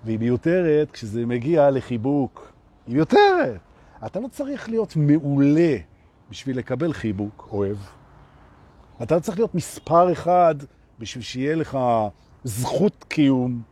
והיא 0.05 0.19
מיותרת 0.19 0.91
כשזה 0.91 1.27
מגיע 1.27 1.71
לחיבוק. 1.71 2.52
היא 2.87 2.95
מיותרת. 2.95 3.61
אתה 4.07 4.21
לא 4.21 4.29
צריך 4.29 4.69
להיות 4.69 4.97
מעולה 4.97 5.77
בשביל 6.31 6.59
לקבל 6.59 6.93
חיבוק, 6.93 7.49
אוהב. 7.53 7.77
אתה 9.03 9.15
לא 9.15 9.21
צריך 9.21 9.39
להיות 9.39 9.55
מספר 9.55 10.13
אחד 10.13 10.55
בשביל 10.99 11.25
שיהיה 11.25 11.55
לך 11.55 11.79
זכות 12.45 13.05
קיום. 13.09 13.63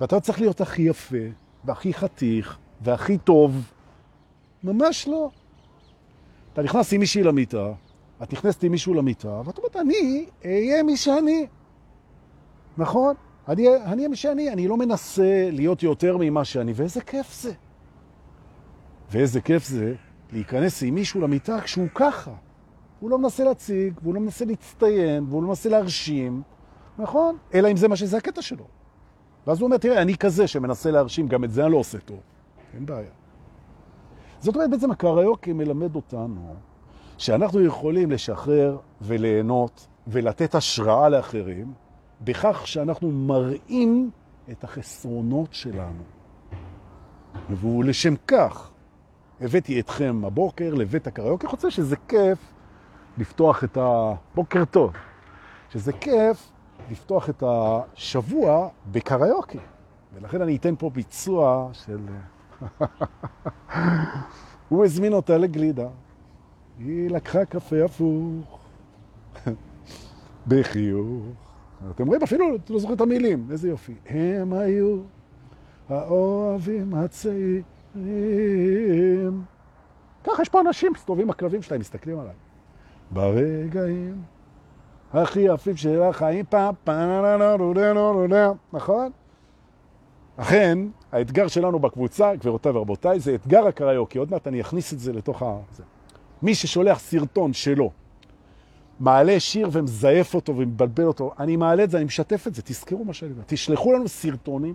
ואתה 0.00 0.16
לא 0.16 0.20
צריך 0.20 0.40
להיות 0.40 0.60
הכי 0.60 0.82
יפה, 0.82 1.16
והכי 1.64 1.94
חתיך, 1.94 2.58
והכי 2.80 3.18
טוב. 3.18 3.72
ממש 4.64 5.08
לא. 5.08 5.30
אתה 6.52 6.62
נכנס 6.62 6.92
עם 6.92 7.00
מישהי 7.00 7.22
למיטה, 7.22 7.72
את 8.22 8.32
נכנסת 8.32 8.64
עם 8.64 8.72
מישהו 8.72 8.94
למיטה, 8.94 9.40
ואת 9.44 9.58
אומרת, 9.58 9.76
אני 9.76 10.26
אהיה 10.44 10.82
מי 10.82 10.96
שאני. 10.96 11.46
נכון? 12.78 13.14
אני 13.48 13.68
אהיה 13.68 14.08
מי 14.08 14.16
שאני, 14.16 14.52
אני 14.52 14.68
לא 14.68 14.76
מנסה 14.76 15.48
להיות 15.52 15.82
יותר 15.82 16.16
ממה 16.20 16.44
שאני, 16.44 16.72
ואיזה 16.76 17.00
כיף 17.00 17.42
זה. 17.42 17.52
ואיזה 19.12 19.40
כיף 19.40 19.64
זה 19.64 19.94
להיכנס 20.32 20.82
עם 20.82 20.94
מישהו 20.94 21.20
למיטה 21.20 21.60
כשהוא 21.60 21.88
ככה. 21.94 22.30
הוא 23.00 23.10
לא 23.10 23.18
מנסה 23.18 23.44
להציג, 23.44 23.94
והוא 24.02 24.14
לא 24.14 24.20
מנסה 24.20 24.44
להצטיין, 24.44 25.24
והוא 25.28 25.42
לא 25.42 25.48
מנסה 25.48 25.68
להרשים, 25.68 26.42
נכון? 26.98 27.36
אלא 27.54 27.70
אם 27.70 27.76
זה 27.76 27.88
מה 27.88 27.96
שזה 27.96 28.16
הקטע 28.16 28.42
שלו. 28.42 28.64
ואז 29.46 29.60
הוא 29.60 29.66
אומר, 29.66 29.76
תראה, 29.76 30.02
אני 30.02 30.16
כזה 30.16 30.46
שמנסה 30.46 30.90
להרשים, 30.90 31.28
גם 31.28 31.44
את 31.44 31.50
זה 31.50 31.64
אני 31.64 31.72
לא 31.72 31.76
עושה 31.76 31.98
טוב. 31.98 32.20
אין 32.74 32.86
בעיה. 32.86 33.10
זאת 34.40 34.54
אומרת, 34.54 34.70
בעצם 34.70 34.90
הקריוקי 34.90 35.52
מלמד 35.52 35.96
אותנו 35.96 36.54
שאנחנו 37.18 37.60
יכולים 37.64 38.10
לשחרר 38.10 38.78
וליהנות 39.00 39.86
ולתת 40.06 40.54
השראה 40.54 41.08
לאחרים 41.08 41.72
בכך 42.20 42.62
שאנחנו 42.66 43.10
מראים 43.10 44.10
את 44.50 44.64
החסרונות 44.64 45.54
שלנו. 45.54 46.02
ולשם 47.50 48.14
כך 48.26 48.71
הבאתי 49.42 49.80
אתכם 49.80 50.22
הבוקר 50.24 50.74
לבית 50.74 51.06
הקריוקי. 51.06 51.46
חוצה 51.46 51.70
שזה 51.70 51.96
כיף 52.08 52.38
לפתוח 53.18 53.64
את 53.64 53.78
הבוקר 53.80 54.64
טוב, 54.64 54.92
שזה 55.70 55.92
כיף 55.92 56.50
לפתוח 56.90 57.30
את 57.30 57.42
השבוע 57.46 58.68
בקריוקי. 58.92 59.58
ולכן 60.14 60.42
אני 60.42 60.56
אתן 60.56 60.74
פה 60.78 60.90
ביצוע 60.90 61.68
של... 61.72 61.98
הוא 64.68 64.84
הזמין 64.84 65.12
אותה 65.12 65.38
לגלידה, 65.38 65.88
היא 66.78 67.10
לקחה 67.10 67.44
קפה 67.44 67.84
הפוך, 67.84 68.58
בחיוך. 70.48 71.22
אתם 71.90 72.06
רואים, 72.06 72.22
אפילו, 72.22 72.46
לא 72.70 72.78
זוכרים 72.78 72.96
את 72.96 73.00
המילים, 73.00 73.46
איזה 73.50 73.68
יופי. 73.68 73.94
הם 74.06 74.52
היו 74.52 74.98
האוהבים 75.88 76.94
הצעירים. 76.94 77.71
ככה 80.24 80.42
יש 80.42 80.48
פה 80.48 80.60
אנשים 80.60 80.92
מסתובבים 80.92 81.30
הכלבים 81.30 81.62
שלהם, 81.62 81.80
מסתכלים 81.80 82.18
עליי. 82.18 82.34
ברגעים 83.10 84.22
הכי 85.12 85.40
יפים 85.40 85.76
של 85.76 86.02
החיים, 86.02 86.44
פעם, 86.48 86.74
פעם, 86.84 87.24
נכון? 88.72 89.10
אכן, 90.36 90.78
האתגר 91.12 91.48
שלנו 91.48 91.78
בקבוצה, 91.78 92.34
גבירותיי 92.34 92.72
ורבותיי, 92.72 93.20
זה 93.20 93.34
אתגר 93.34 93.66
הקריוקי. 93.66 94.18
עוד 94.18 94.30
מעט 94.30 94.46
אני 94.46 94.60
אכניס 94.60 94.92
את 94.92 94.98
זה 94.98 95.12
לתוך 95.12 95.42
ה... 95.42 95.56
מי 96.42 96.54
ששולח 96.54 96.98
סרטון 96.98 97.52
שלו, 97.52 97.90
מעלה 99.00 99.40
שיר 99.40 99.68
ומזייף 99.72 100.34
אותו 100.34 100.56
ומבלבל 100.56 101.04
אותו, 101.04 101.32
אני 101.38 101.56
מעלה 101.56 101.84
את 101.84 101.90
זה, 101.90 101.96
אני 101.96 102.04
משתף 102.04 102.46
את 102.46 102.54
זה, 102.54 102.62
תזכרו 102.62 103.04
מה 103.04 103.12
שאני 103.12 103.32
אומר. 103.32 103.42
תשלחו 103.46 103.92
לנו 103.92 104.08
סרטונים 104.08 104.74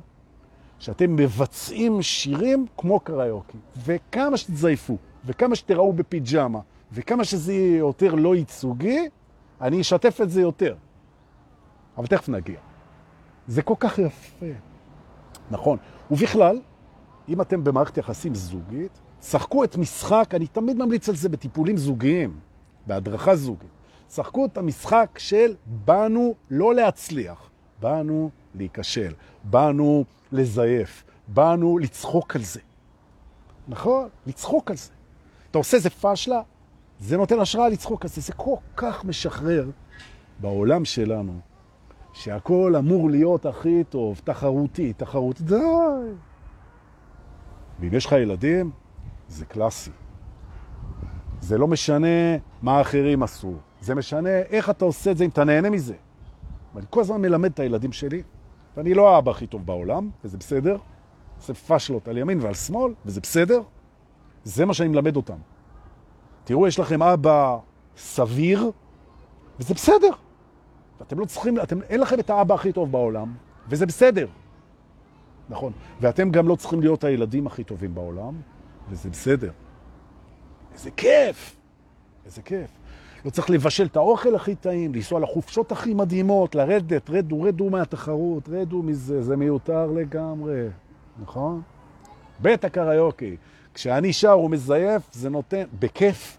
שאתם 0.79 1.15
מבצעים 1.15 2.01
שירים 2.01 2.65
כמו 2.77 2.99
קריוקי, 2.99 3.57
וכמה 3.85 4.37
שתזייפו, 4.37 4.97
וכמה 5.25 5.55
שתראו 5.55 5.93
בפיג'מה, 5.93 6.59
וכמה 6.91 7.23
שזה 7.23 7.53
יהיה 7.53 7.77
יותר 7.77 8.15
לא 8.15 8.35
ייצוגי, 8.35 9.09
אני 9.61 9.81
אשתף 9.81 10.21
את 10.21 10.29
זה 10.29 10.41
יותר. 10.41 10.75
אבל 11.97 12.07
תכף 12.07 12.29
נגיע. 12.29 12.59
זה 13.47 13.61
כל 13.61 13.73
כך 13.79 13.99
יפה. 13.99 14.45
נכון. 15.51 15.77
ובכלל, 16.11 16.61
אם 17.29 17.41
אתם 17.41 17.63
במערכת 17.63 17.97
יחסים 17.97 18.35
זוגית, 18.35 18.99
שחקו 19.21 19.63
את 19.63 19.77
משחק, 19.77 20.31
אני 20.33 20.47
תמיד 20.47 20.77
ממליץ 20.77 21.09
על 21.09 21.15
זה 21.15 21.29
בטיפולים 21.29 21.77
זוגיים, 21.77 22.39
בהדרכה 22.87 23.35
זוגית. 23.35 23.69
שחקו 24.09 24.45
את 24.45 24.57
המשחק 24.57 25.09
של 25.17 25.55
באנו 25.65 26.35
לא 26.49 26.75
להצליח, 26.75 27.49
באנו 27.79 28.29
להיכשל, 28.55 29.13
באנו 29.49 30.05
לזייף, 30.31 31.03
באנו 31.27 31.77
לצחוק 31.77 32.35
על 32.35 32.41
זה. 32.41 32.59
נכון? 33.67 34.09
לצחוק 34.25 34.71
על 34.71 34.77
זה. 34.77 34.91
אתה 35.51 35.57
עושה 35.57 35.77
איזה 35.77 35.89
פשלה, 35.89 36.41
זה 36.99 37.17
נותן 37.17 37.39
השראה 37.39 37.69
לצחוק 37.69 38.05
על 38.05 38.09
זה. 38.09 38.21
זה 38.21 38.33
כל 38.33 38.55
כך 38.75 39.05
משחרר 39.05 39.69
בעולם 40.39 40.85
שלנו, 40.85 41.39
שהכל 42.13 42.75
אמור 42.77 43.09
להיות 43.09 43.45
הכי 43.45 43.83
טוב, 43.83 44.21
תחרותי, 44.23 44.93
תחרותי, 44.93 45.43
די. 45.43 45.55
ואם 47.79 47.93
יש 47.93 48.05
לך 48.05 48.11
ילדים, 48.11 48.71
זה 49.27 49.45
קלאסי. 49.45 49.91
זה 51.41 51.57
לא 51.57 51.67
משנה 51.67 52.37
מה 52.61 52.77
האחרים 52.77 53.23
עשו, 53.23 53.53
זה 53.81 53.95
משנה 53.95 54.29
איך 54.29 54.69
אתה 54.69 54.85
עושה 54.85 55.11
את 55.11 55.17
זה, 55.17 55.23
אם 55.23 55.29
אתה 55.29 55.43
נהנה 55.43 55.69
מזה. 55.69 55.95
ואני 56.75 56.85
כל 56.89 57.01
הזמן 57.01 57.21
מלמד 57.21 57.51
את 57.51 57.59
הילדים 57.59 57.91
שלי, 57.91 58.23
ואני 58.77 58.93
לא 58.93 59.15
האבא 59.15 59.31
הכי 59.31 59.47
טוב 59.47 59.65
בעולם, 59.65 60.09
וזה 60.23 60.37
בסדר. 60.37 60.77
עושה 61.37 61.53
פשלות 61.53 62.07
על 62.07 62.17
ימין 62.17 62.39
ועל 62.41 62.53
שמאל, 62.53 62.93
וזה 63.05 63.21
בסדר. 63.21 63.61
זה 64.43 64.65
מה 64.65 64.73
שאני 64.73 64.89
מלמד 64.89 65.15
אותם. 65.15 65.37
תראו, 66.43 66.67
יש 66.67 66.79
לכם 66.79 67.03
אבא 67.03 67.57
סביר, 67.97 68.71
וזה 69.59 69.73
בסדר. 69.73 70.09
ואתם 70.99 71.19
לא 71.19 71.25
צריכים, 71.25 71.59
אתם, 71.59 71.81
אין 71.81 71.99
לכם 71.99 72.19
את 72.19 72.29
האבא 72.29 72.55
הכי 72.55 72.71
טוב 72.71 72.91
בעולם, 72.91 73.35
וזה 73.69 73.85
בסדר. 73.85 74.27
נכון. 75.49 75.71
ואתם 76.01 76.31
גם 76.31 76.47
לא 76.47 76.55
צריכים 76.55 76.81
להיות 76.81 77.03
הילדים 77.03 77.47
הכי 77.47 77.63
טובים 77.63 77.95
בעולם, 77.95 78.41
וזה 78.89 79.09
בסדר. 79.09 79.51
איזה 80.73 80.91
כיף! 80.91 81.55
איזה 82.25 82.41
כיף. 82.41 82.69
לא 83.25 83.29
צריך 83.29 83.49
לבשל 83.49 83.85
את 83.85 83.95
האוכל 83.95 84.35
הכי 84.35 84.55
טעים, 84.55 84.95
לנסוע 84.95 85.19
לחופשות 85.19 85.71
הכי 85.71 85.93
מדהימות, 85.93 86.55
לרדת, 86.55 87.09
רדו, 87.09 87.41
רדו 87.41 87.69
מהתחרות, 87.69 88.49
רדו 88.49 88.83
מזה, 88.83 89.21
זה 89.21 89.35
מיותר 89.35 89.85
לגמרי, 89.85 90.67
נכון? 91.21 91.61
בית 92.39 92.65
הקריוקי, 92.65 93.35
כשאני 93.73 94.13
שר 94.13 94.39
ומזייף, 94.39 95.01
זה 95.11 95.29
נותן, 95.29 95.63
בכיף, 95.79 96.37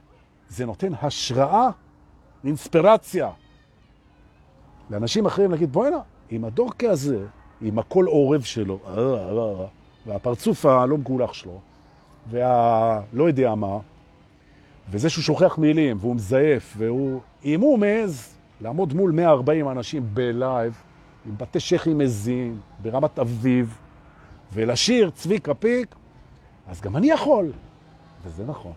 זה 0.49 0.67
נותן 0.67 0.93
השראה, 1.03 1.71
אינספירציה. 2.45 3.31
לאנשים 4.91 5.27
אחרים 5.27 5.51
להגיד, 5.51 5.73
בואי 5.73 5.89
הנה, 5.89 5.99
עם 6.31 6.45
הדורקה 6.45 6.91
הזה, 6.91 7.27
עם 7.61 7.79
הכל 7.79 8.05
עורב 8.05 8.43
שלו, 8.43 8.79
אה, 8.87 8.93
אה, 8.93 9.67
והפרצוף 10.07 10.67
הלא 10.67 10.99
מגולח 10.99 11.33
שלו, 11.33 11.61
והלא 12.31 13.29
יודע 13.29 13.55
מה, 13.55 13.79
וזה 14.91 15.11
שהוא 15.11 15.23
שוכח 15.23 15.59
מילים, 15.59 15.97
והוא 16.01 16.17
מזייף, 16.17 16.75
והוא... 16.79 17.21
אם 17.45 17.61
הוא 17.61 17.79
מעז 17.79 18.35
לעמוד 18.61 18.95
מול 18.95 19.11
140 19.11 19.69
אנשים 19.69 20.03
בלייב, 20.15 20.83
עם 21.27 21.35
בתי 21.39 21.61
שכי 21.61 21.95
מזין, 21.95 22.61
ברמת 22.83 23.19
אביב, 23.19 23.79
ולשיר 24.53 25.11
צביקה 25.11 25.55
פיק, 25.55 25.95
אז 26.69 26.81
גם 26.81 26.97
אני 26.97 27.11
יכול. 27.11 27.53
וזה 28.25 28.45
נכון. 28.47 28.73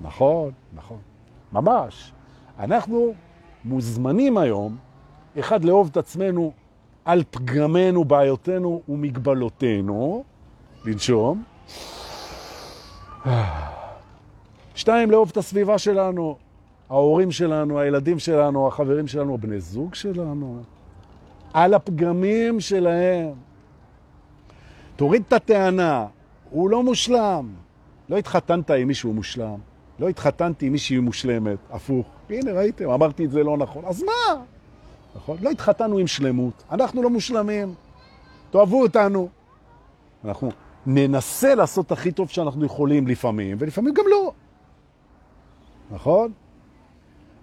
נכון, 0.00 0.50
נכון. 0.74 0.98
ממש. 1.52 2.12
אנחנו 2.58 3.14
מוזמנים 3.64 4.38
היום, 4.38 4.76
אחד, 5.38 5.64
לאהוב 5.64 5.88
את 5.92 5.96
עצמנו 5.96 6.52
על 7.04 7.22
פגמנו, 7.30 8.04
בעיותינו 8.04 8.82
ומגבלותינו, 8.88 10.24
לנשום. 10.84 11.42
שתיים, 14.76 15.10
לאהוב 15.10 15.28
את 15.32 15.36
הסביבה 15.36 15.78
שלנו, 15.78 16.36
ההורים 16.90 17.30
שלנו, 17.30 17.80
הילדים 17.80 18.18
שלנו, 18.18 18.68
החברים 18.68 19.06
שלנו, 19.06 19.34
הבני 19.34 19.60
זוג 19.60 19.94
שלנו, 19.94 20.62
על 21.52 21.74
הפגמים 21.74 22.60
שלהם. 22.60 23.32
תוריד 24.96 25.22
את 25.28 25.32
הטענה, 25.32 26.06
הוא 26.50 26.70
לא 26.70 26.82
מושלם. 26.82 27.48
לא 28.08 28.16
התחתנת 28.16 28.70
עם 28.70 28.88
מישהו 28.88 29.12
מושלם, 29.12 29.58
לא 29.98 30.08
התחתנתי 30.08 30.66
עם 30.66 30.72
מישהי 30.72 30.98
מושלמת, 30.98 31.58
הפוך. 31.70 32.06
הנה, 32.30 32.52
ראיתם, 32.52 32.90
אמרתי 32.90 33.24
את 33.24 33.30
זה 33.30 33.44
לא 33.44 33.56
נכון. 33.56 33.84
אז 33.84 34.02
מה? 34.02 34.42
נכון? 35.16 35.36
לא 35.40 35.50
התחתנו 35.50 35.98
עם 35.98 36.06
שלמות, 36.06 36.62
אנחנו 36.70 37.02
לא 37.02 37.10
מושלמים. 37.10 37.74
תאהבו 38.50 38.82
אותנו. 38.82 39.28
אנחנו 40.24 40.50
ננסה 40.86 41.54
לעשות 41.54 41.92
הכי 41.92 42.12
טוב 42.12 42.28
שאנחנו 42.28 42.64
יכולים 42.64 43.06
לפעמים, 43.06 43.56
ולפעמים 43.60 43.94
גם 43.94 44.04
לא. 44.10 44.25
נכון? 45.90 46.32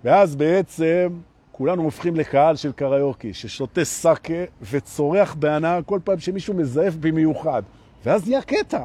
ואז 0.03 0.35
בעצם 0.35 1.19
כולנו 1.51 1.83
הופכים 1.83 2.15
לקהל 2.15 2.55
של 2.55 2.71
קריוקי, 2.71 3.33
ששותה 3.33 3.85
סאקה 3.85 4.43
וצורח 4.71 5.33
בהנאה 5.33 5.81
כל 5.81 5.99
פעם 6.03 6.19
שמישהו 6.19 6.53
מזייף 6.53 6.95
במיוחד. 6.95 7.63
ואז 8.05 8.27
נהיה 8.27 8.41
קטע. 8.41 8.83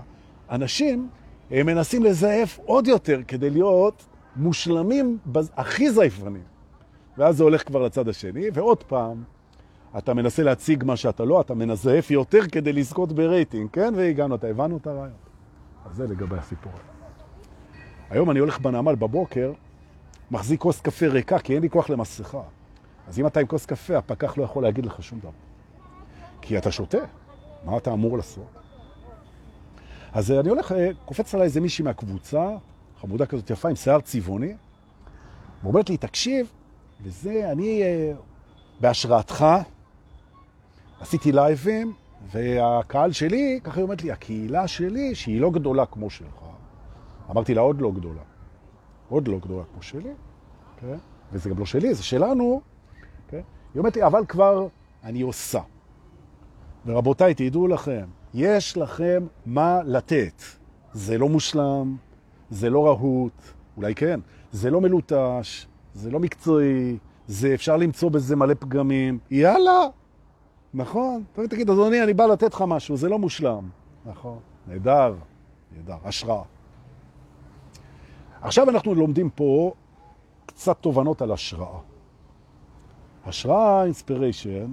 אנשים 0.51 1.09
הם 1.51 1.67
מנסים 1.67 2.05
לזייף 2.05 2.59
עוד 2.65 2.87
יותר 2.87 3.21
כדי 3.29 3.51
להיות 3.51 4.07
מושלמים 4.37 5.19
הכי 5.57 5.91
זייפנים. 5.91 6.43
ואז 7.19 7.37
זה 7.37 7.45
הולך 7.45 7.67
כבר 7.67 7.83
לצד 7.83 8.09
השני, 8.09 8.47
ועוד 8.55 8.83
פעם, 8.85 9.23
אתה 9.99 10.15
מנסה 10.15 10.43
להציג 10.43 10.85
מה 10.85 10.97
שאתה 10.97 11.25
לא, 11.25 11.41
אתה 11.41 11.55
מזייף 11.55 12.11
יותר 12.11 12.49
כדי 12.53 12.73
לזכות 12.73 13.13
ברייטינג, 13.13 13.71
כן? 13.73 13.95
והגענו, 13.97 14.35
אתה 14.35 14.47
הבנו 14.47 14.77
את 14.77 14.87
הרעיון. 14.87 15.17
אז 15.91 15.97
זה 15.97 16.07
לגבי 16.07 16.37
הסיפור. 16.37 16.73
היום 18.11 18.31
אני 18.31 18.39
הולך 18.39 18.59
בנמל 18.59 18.95
בבוקר, 18.95 19.53
מחזיק 20.31 20.61
כוס 20.61 20.81
קפה 20.81 21.07
ריקה, 21.07 21.39
כי 21.39 21.55
אין 21.55 21.63
לי 21.63 21.71
כוח 21.71 21.91
למסכה. 21.91 22.43
אז 23.09 23.19
אם 23.19 23.27
אתה 23.27 23.41
עם 23.41 23.47
כוס 23.47 23.67
קפה, 23.67 23.99
הפקח 23.99 24.39
לא 24.39 24.45
יכול 24.45 24.63
להגיד 24.63 24.87
לך 24.87 25.03
שום 25.03 25.19
דבר. 25.19 25.31
כי 26.43 26.59
אתה 26.59 26.73
שותה, 26.73 26.99
מה 27.65 27.77
אתה 27.77 27.93
אמור 27.93 28.17
לעשות? 28.17 28.47
אז 30.13 30.31
אני 30.31 30.49
הולך, 30.49 30.73
אה, 30.73 30.89
קופץ 31.05 31.35
עליי 31.35 31.45
איזה 31.45 31.61
מישהי 31.61 31.85
מהקבוצה, 31.85 32.49
חמודה 33.01 33.27
כזאת 33.27 33.51
יפה 33.51 33.69
עם 33.69 33.77
שיער 33.77 34.01
צבעוני, 34.01 34.55
ואומרת 35.63 35.91
לי, 35.91 35.97
תקשיב, 35.97 36.53
וזה, 37.03 37.49
אני 37.53 37.83
אה, 37.83 38.13
בהשראתך 38.81 39.47
עשיתי 41.01 41.33
לייבים, 41.33 41.93
והקהל 42.31 43.13
שלי, 43.13 43.61
ככה 43.65 43.77
היא 43.77 43.83
אומרת 43.83 44.03
לי, 44.03 44.13
הקהילה 44.13 44.69
שלי, 44.69 45.15
שהיא 45.15 45.41
לא 45.41 45.51
גדולה 45.51 45.87
כמו 45.87 46.11
שלך, 46.11 46.43
אמרתי 47.31 47.55
לה, 47.55 47.61
עוד 47.61 47.81
לא 47.81 47.91
גדולה. 47.91 48.23
עוד 49.09 49.29
לא 49.29 49.39
גדולה 49.39 49.65
כמו 49.73 49.83
שלי, 49.83 50.11
okay? 50.11 50.81
כן? 50.81 50.97
וזה 51.33 51.51
גם 51.51 51.59
לא 51.59 51.67
שלי, 51.67 51.95
זה 51.95 52.03
שלנו. 52.03 52.61
Okay? 52.61 53.31
כן? 53.31 53.41
היא 53.75 53.79
אומרת 53.79 53.97
לי, 53.97 54.07
אבל 54.07 54.27
כבר 54.29 54.67
אני 55.05 55.21
עושה. 55.21 55.61
ורבותיי, 56.87 57.35
תדעו 57.35 57.69
לכם, 57.69 58.07
יש 58.35 58.77
לכם 58.77 59.27
מה 59.47 59.81
לתת. 59.85 60.43
זה 60.93 61.19
לא 61.19 61.29
מושלם, 61.29 61.97
זה 62.51 62.71
לא 62.71 62.87
רהוט, 62.87 63.43
אולי 63.77 63.95
כן, 63.95 64.21
זה 64.53 64.71
לא 64.71 64.81
מלוטש, 64.81 65.67
זה 65.95 66.11
לא 66.11 66.21
מקצועי, 66.21 66.99
זה 67.27 67.55
אפשר 67.55 67.77
למצוא 67.77 68.11
בזה 68.11 68.37
מלא 68.37 68.55
פגמים. 68.59 69.19
יאללה, 69.31 69.81
נכון. 70.75 71.25
תגיד, 71.33 71.71
אדוני, 71.71 72.03
אני 72.03 72.15
בא 72.15 72.27
לתת 72.27 72.55
לך 72.55 72.65
משהו, 72.67 72.97
זה 72.97 73.09
לא 73.09 73.19
מושלם. 73.19 73.69
נכון, 74.07 74.39
נהדר, 74.67 75.15
נהדר, 75.77 75.97
השראה. 76.05 76.43
עכשיו 78.43 78.71
אנחנו 78.71 78.95
לומדים 78.95 79.31
פה 79.31 79.73
קצת 80.47 80.77
תובנות 80.81 81.23
על 81.23 81.33
השראה. 81.33 81.79
השראה, 83.27 83.85
אינספיריישן, 83.85 84.73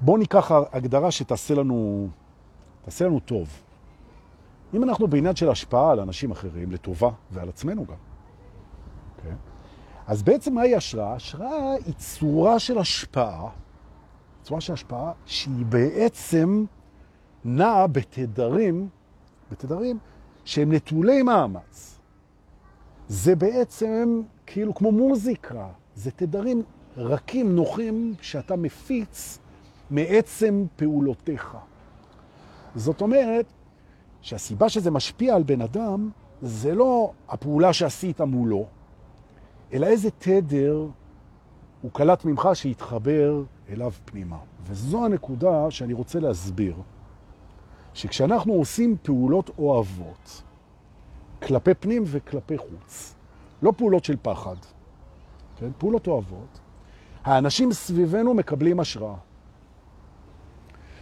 בואו 0.00 0.16
ניקח 0.16 0.50
הגדרה 0.72 1.10
שתעשה 1.10 1.54
לנו, 1.54 2.08
תעשה 2.84 3.06
לנו 3.06 3.20
טוב. 3.20 3.62
אם 4.74 4.82
אנחנו 4.82 5.08
בעניין 5.08 5.36
של 5.36 5.48
השפעה 5.48 5.90
על 5.90 6.00
אנשים 6.00 6.30
אחרים, 6.30 6.72
לטובה, 6.72 7.10
ועל 7.30 7.48
עצמנו 7.48 7.86
גם, 7.86 7.92
okay? 7.92 9.18
אוקיי? 9.18 9.32
אז 10.06 10.22
בעצם 10.22 10.54
מהי 10.54 10.76
השראה? 10.76 11.14
השראה 11.14 11.72
היא 11.86 11.94
צורה 11.94 12.58
של 12.58 12.78
השפעה, 12.78 13.48
צורה 14.42 14.60
של 14.60 14.72
השפעה 14.72 15.12
שהיא 15.26 15.66
בעצם 15.66 16.64
נעה 17.44 17.86
בתדרים, 17.86 18.88
בתדרים 19.50 19.98
שהם 20.44 20.72
נטולי 20.72 21.22
מאמץ. 21.22 21.98
זה 23.08 23.36
בעצם 23.36 24.22
כאילו 24.46 24.74
כמו 24.74 24.92
מוזיקה, 24.92 25.66
זה 25.94 26.10
תדרים 26.10 26.62
רכים, 26.96 27.56
נוחים, 27.56 28.14
שאתה 28.20 28.56
מפיץ 28.56 29.38
מעצם 29.90 30.64
פעולותיך. 30.76 31.56
זאת 32.74 33.00
אומרת 33.00 33.46
שהסיבה 34.20 34.68
שזה 34.68 34.90
משפיע 34.90 35.36
על 35.36 35.42
בן 35.42 35.60
אדם 35.60 36.10
זה 36.42 36.74
לא 36.74 37.12
הפעולה 37.28 37.72
שעשית 37.72 38.20
מולו, 38.20 38.66
אלא 39.72 39.86
איזה 39.86 40.10
תדר 40.10 40.86
הוא 41.82 41.90
קלט 41.92 42.24
ממך 42.24 42.48
שהתחבר 42.54 43.42
אליו 43.68 43.92
פנימה. 44.04 44.38
וזו 44.66 45.04
הנקודה 45.04 45.70
שאני 45.70 45.92
רוצה 45.92 46.20
להסביר. 46.20 46.74
שכשאנחנו 47.94 48.52
עושים 48.52 48.96
פעולות 49.02 49.50
אוהבות, 49.58 50.42
כלפי 51.42 51.74
פנים 51.74 52.02
וכלפי 52.06 52.58
חוץ, 52.58 53.14
לא 53.62 53.72
פעולות 53.76 54.04
של 54.04 54.16
פחד, 54.22 54.56
כן? 55.56 55.70
פעולות 55.78 56.06
אוהבות, 56.06 56.60
האנשים 57.24 57.72
סביבנו 57.72 58.34
מקבלים 58.34 58.80
השראה. 58.80 59.14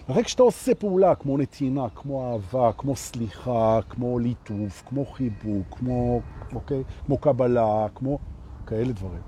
רק 0.09 0.25
כשאתה 0.25 0.43
עושה 0.43 0.75
פעולה 0.75 1.15
כמו 1.15 1.39
נתינה, 1.39 1.89
כמו 1.95 2.33
אהבה, 2.33 2.73
כמו 2.73 2.97
סליחה, 2.97 3.81
כמו 3.89 4.19
ליטוף, 4.19 4.83
כמו 4.89 5.07
חיבוק, 5.07 5.67
כמו, 5.71 6.21
אוקיי? 6.55 6.83
כמו 7.07 7.19
קבלה, 7.19 7.87
כמו 7.95 8.19
כאלה 8.67 8.93
דברים. 8.93 9.23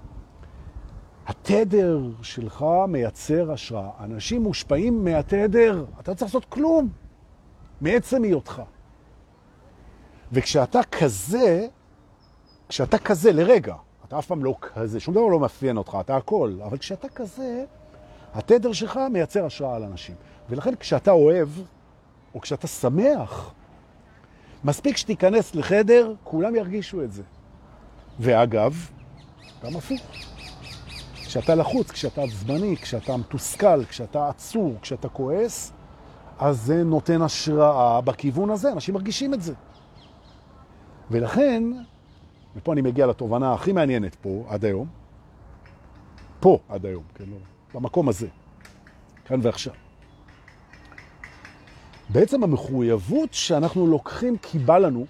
התדר 1.26 2.00
שלך 2.22 2.64
מייצר 2.88 3.52
השראה. 3.52 3.90
אנשים 4.00 4.42
מושפעים 4.42 5.04
מהתדר, 5.04 5.84
אתה 6.00 6.14
צריך 6.14 6.34
לעשות 6.34 6.44
כלום. 6.44 6.88
מעצם 7.82 8.22
היותך. 8.22 8.62
וכשאתה 10.32 10.80
כזה, 10.82 11.66
כשאתה 12.68 12.98
כזה 12.98 13.32
לרגע, 13.32 13.74
אתה 14.08 14.18
אף 14.18 14.26
פעם 14.26 14.44
לא 14.44 14.54
כזה, 14.60 15.00
שום 15.00 15.14
דבר 15.14 15.26
לא 15.26 15.40
מאפיין 15.40 15.76
אותך, 15.76 15.96
אתה 16.00 16.16
הכל, 16.16 16.58
אבל 16.64 16.78
כשאתה 16.78 17.08
כזה, 17.08 17.64
התדר 18.34 18.72
שלך 18.72 19.00
מייצר 19.10 19.46
השראה 19.46 19.76
על 19.76 19.82
אנשים. 19.82 20.14
ולכן 20.48 20.74
כשאתה 20.74 21.10
אוהב, 21.10 21.48
או 22.34 22.40
כשאתה 22.40 22.66
שמח, 22.66 23.52
מספיק 24.64 24.96
שתיכנס 24.96 25.54
לחדר, 25.54 26.14
כולם 26.24 26.54
ירגישו 26.54 27.02
את 27.02 27.12
זה. 27.12 27.22
ואגב, 28.20 28.90
גם 29.64 29.76
הפוך. 29.76 30.00
כשאתה 31.14 31.54
לחוץ, 31.54 31.90
כשאתה 31.90 32.22
זמני, 32.26 32.76
כשאתה 32.76 33.16
מתוסכל, 33.16 33.84
כשאתה 33.84 34.28
עצור, 34.28 34.74
כשאתה 34.82 35.08
כועס, 35.08 35.72
אז 36.38 36.60
זה 36.60 36.84
נותן 36.84 37.22
השראה 37.22 38.00
בכיוון 38.00 38.50
הזה, 38.50 38.72
אנשים 38.72 38.94
מרגישים 38.94 39.34
את 39.34 39.42
זה. 39.42 39.54
ולכן, 41.10 41.62
ופה 42.56 42.72
אני 42.72 42.80
מגיע 42.80 43.06
לתובנה 43.06 43.52
הכי 43.52 43.72
מעניינת 43.72 44.14
פה 44.14 44.44
עד 44.48 44.64
היום, 44.64 44.86
פה 46.40 46.58
עד 46.68 46.86
היום, 46.86 47.02
כן, 47.14 47.24
לא, 47.30 47.36
במקום 47.74 48.08
הזה, 48.08 48.26
כאן 49.24 49.40
ועכשיו. 49.42 49.74
בעצם 52.08 52.44
המחויבות 52.44 53.34
שאנחנו 53.34 53.86
לוקחים 53.86 54.36
כי 54.38 54.58
לנו, 54.58 55.06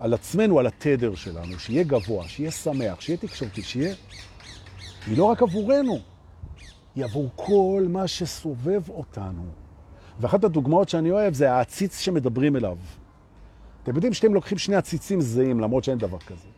על 0.00 0.14
עצמנו, 0.14 0.58
על 0.58 0.66
התדר 0.66 1.14
שלנו, 1.14 1.58
שיהיה 1.58 1.84
גבוה, 1.84 2.28
שיהיה 2.28 2.50
שמח, 2.50 3.00
שיהיה 3.00 3.16
תקשורתי, 3.16 3.62
שיהיה... 3.62 3.94
היא 5.06 5.18
לא 5.18 5.24
רק 5.24 5.42
עבורנו, 5.42 5.98
היא 6.94 7.04
עבור 7.04 7.28
כל 7.36 7.86
מה 7.88 8.08
שסובב 8.08 8.88
אותנו. 8.88 9.59
ואחת 10.20 10.44
הדוגמאות 10.44 10.88
שאני 10.88 11.10
אוהב 11.10 11.34
זה 11.34 11.52
העציץ 11.52 11.98
שמדברים 11.98 12.56
אליו. 12.56 12.76
אתם 13.82 13.94
יודעים 13.94 14.12
שאתם 14.12 14.34
לוקחים 14.34 14.58
שני 14.58 14.76
עציצים 14.76 15.20
זהים, 15.20 15.60
למרות 15.60 15.84
שאין 15.84 15.98
דבר 15.98 16.18
כזה, 16.18 16.48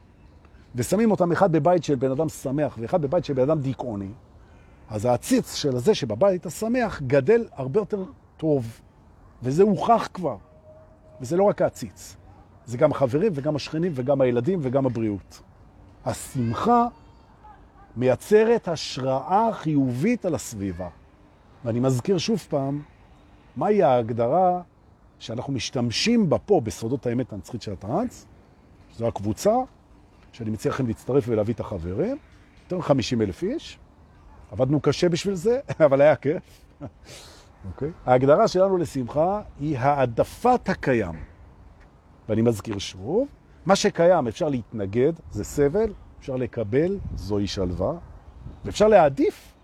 ושמים 0.75 1.11
אותם 1.11 1.33
אחד 1.33 1.53
בבית 1.53 1.85
של 1.85 1.95
בן 1.95 2.11
אדם 2.11 2.29
שמח 2.29 2.79
ואחד 2.81 3.03
בבית 3.03 3.25
של 3.25 3.35
בן 3.35 3.43
אדם 3.43 3.61
דיכאוני, 3.61 4.09
אז 4.91 5.05
העציץ 5.05 5.55
של 5.55 5.77
הזה 5.77 5.95
שבבית 5.95 6.47
השמח 6.47 7.03
גדל 7.07 7.45
הרבה 7.53 7.81
יותר 7.81 8.05
טוב, 8.37 8.81
וזה 9.43 9.63
הוכח 9.63 10.09
כבר. 10.15 10.37
וזה 11.21 11.37
לא 11.37 11.45
רק 11.45 11.63
העציץ, 11.63 12.17
זה 12.67 12.79
גם 12.79 12.91
החברים 12.91 13.33
וגם 13.35 13.57
השכנים 13.57 13.93
וגם 13.95 14.21
הילדים 14.21 14.59
וגם 14.63 14.87
הבריאות. 14.87 15.43
השמחה 16.05 16.87
מייצרת 17.97 18.69
השראה 18.69 19.49
חיובית 19.53 20.25
על 20.25 20.35
הסביבה. 20.35 20.89
ואני 21.65 21.81
מזכיר 21.81 22.19
שוב 22.19 22.47
פעם, 22.49 22.83
מהי 23.57 23.83
ההגדרה 23.83 24.63
שאנחנו 25.19 25.53
משתמשים 25.53 26.31
בה 26.31 26.39
פה 26.39 26.61
בסודות 26.61 27.07
האמת 27.07 27.33
הנצחית 27.33 27.63
של 27.63 27.73
הטרנס? 27.73 28.27
זו 28.97 29.09
הקבוצה 29.09 29.55
שאני 30.33 30.51
מציע 30.51 30.73
לכם 30.73 30.87
להצטרף 30.87 31.25
ולהביא 31.29 31.55
את 31.55 31.61
החברים. 31.61 32.17
יותר 32.63 32.79
מ-50 32.79 33.23
אלף 33.23 33.43
איש. 33.43 33.79
עבדנו 34.53 34.81
קשה 34.81 35.09
בשביל 35.09 35.35
זה, 35.35 35.61
אבל 35.87 36.01
היה 36.01 36.17
כיף. 36.17 36.43
Okay. 36.83 36.85
אוקיי? 37.69 37.91
ההגדרה 38.07 38.49
שלנו 38.49 38.77
לשמחה 38.77 39.43
היא 39.61 39.79
העדפת 39.79 40.69
הקיים. 40.69 41.15
ואני 42.29 42.43
מזכיר 42.43 42.79
שוב, 42.79 43.29
מה 43.67 43.77
שקיים 43.77 44.29
אפשר 44.29 44.49
להתנגד, 44.49 45.13
זה 45.31 45.45
סבל, 45.45 45.93
אפשר 46.21 46.37
לקבל, 46.37 46.99
זוהי 47.15 47.47
שלווה, 47.47 47.93
ואפשר 48.65 48.89
להעדיף, 48.89 49.55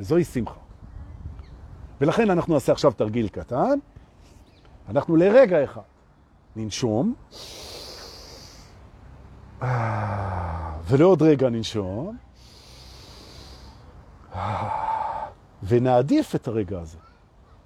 וזוהי 0.00 0.24
שמחה. 0.24 0.60
ולכן 2.02 2.30
אנחנו 2.30 2.54
נעשה 2.54 2.72
עכשיו 2.72 2.92
תרגיל 2.92 3.28
קטן. 3.28 3.78
אנחנו 4.88 5.16
לרגע 5.16 5.64
אחד 5.64 5.80
ננשום, 6.56 7.14
ולעוד 10.88 11.22
רגע 11.22 11.48
ננשום, 11.48 12.16
ונעדיף 15.62 16.34
את 16.34 16.48
הרגע 16.48 16.80
הזה, 16.80 16.98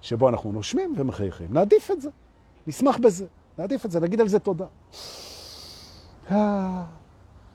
שבו 0.01 0.29
אנחנו 0.29 0.51
נושמים 0.51 0.93
ומחייכים. 0.97 1.47
נעדיף 1.49 1.91
את 1.91 2.01
זה, 2.01 2.09
נשמח 2.67 2.97
בזה, 2.97 3.25
נעדיף 3.57 3.85
את 3.85 3.91
זה, 3.91 3.99
נגיד 3.99 4.21
על 4.21 4.27
זה 4.27 4.39
תודה. 4.39 4.65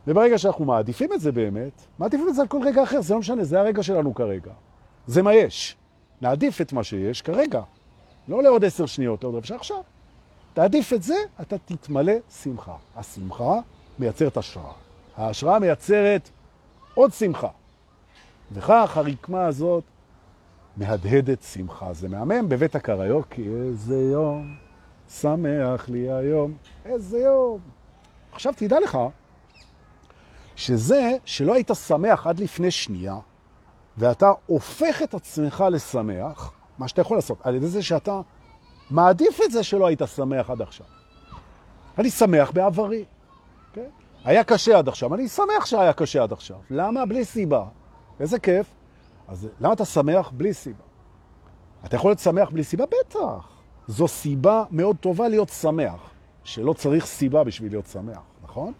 וברגע 0.06 0.38
שאנחנו 0.38 0.64
מעדיפים 0.64 1.12
את 1.12 1.20
זה 1.20 1.32
באמת, 1.32 1.82
מעדיפים 1.98 2.28
את 2.28 2.34
זה 2.34 2.42
על 2.42 2.48
כל 2.48 2.60
רגע 2.64 2.82
אחר, 2.82 3.00
זה 3.00 3.14
לא 3.14 3.20
משנה, 3.20 3.44
זה 3.44 3.60
הרגע 3.60 3.82
שלנו 3.82 4.14
כרגע. 4.14 4.52
זה 5.06 5.22
מה 5.22 5.34
יש. 5.34 5.76
נעדיף 6.22 6.60
את 6.60 6.72
מה 6.72 6.84
שיש 6.84 7.22
כרגע, 7.22 7.62
לא 8.28 8.42
לעוד 8.42 8.64
עשר 8.64 8.86
שניות, 8.86 9.24
לעוד 9.24 9.34
רבע 9.34 9.56
עכשיו. 9.56 9.82
תעדיף 10.54 10.92
את 10.92 11.02
זה, 11.02 11.14
אתה 11.40 11.58
תתמלא 11.58 12.12
שמחה. 12.42 12.76
השמחה 12.96 13.54
מייצרת 13.98 14.36
השראה. 14.36 14.72
ההשראה 15.16 15.58
מייצרת 15.58 16.28
עוד 16.94 17.12
שמחה. 17.12 17.48
וכך 18.52 18.96
הרקמה 18.96 19.46
הזאת 19.46 19.84
מהדהדת 20.76 21.42
שמחה. 21.42 21.92
זה 21.92 22.08
מהמם 22.08 22.48
בבית 22.48 22.76
הקריוקי, 22.76 23.48
איזה 23.48 23.96
יום, 24.12 24.56
שמח 25.20 25.88
לי 25.88 26.12
היום, 26.12 26.54
איזה 26.84 27.18
יום. 27.18 27.60
עכשיו 28.32 28.52
תדע 28.56 28.80
לך 28.80 28.98
שזה 30.56 31.16
שלא 31.24 31.54
היית 31.54 31.70
שמח 31.86 32.26
עד 32.26 32.40
לפני 32.40 32.70
שנייה, 32.70 33.16
ואתה 33.98 34.32
הופך 34.46 35.02
את 35.02 35.14
עצמך 35.14 35.64
לשמח, 35.70 36.52
מה 36.78 36.88
שאתה 36.88 37.00
יכול 37.00 37.16
לעשות, 37.16 37.38
על 37.42 37.54
ידי 37.54 37.66
זה 37.66 37.82
שאתה 37.82 38.20
מעדיף 38.90 39.40
את 39.44 39.50
זה 39.50 39.62
שלא 39.62 39.86
היית 39.86 40.02
שמח 40.16 40.50
עד 40.50 40.62
עכשיו. 40.62 40.86
אני 41.98 42.10
שמח 42.10 42.50
בעברי. 42.50 43.04
Okay? 43.04 43.74
כן? 43.74 43.88
היה 44.24 44.44
קשה 44.44 44.78
עד 44.78 44.88
עכשיו, 44.88 45.14
אני 45.14 45.28
שמח 45.28 45.66
שהיה 45.66 45.92
קשה 45.92 46.22
עד 46.22 46.32
עכשיו. 46.32 46.56
למה? 46.70 47.06
בלי 47.06 47.24
סיבה. 47.24 47.64
איזה 48.20 48.38
כיף. 48.38 48.66
אז 49.28 49.48
למה 49.60 49.72
אתה 49.72 49.84
שמח 49.84 50.30
בלי 50.30 50.54
סיבה? 50.54 50.84
אתה 51.84 51.96
יכול 51.96 52.10
להיות 52.10 52.18
שמח 52.18 52.50
בלי 52.50 52.64
סיבה? 52.64 52.84
בטח. 52.86 53.48
זו 53.86 54.08
סיבה 54.08 54.64
מאוד 54.70 54.96
טובה 54.96 55.28
להיות 55.28 55.48
שמח, 55.48 56.10
שלא 56.44 56.72
צריך 56.72 57.06
סיבה 57.06 57.44
בשביל 57.44 57.72
להיות 57.72 57.86
שמח, 57.86 58.20
נכון? 58.42 58.72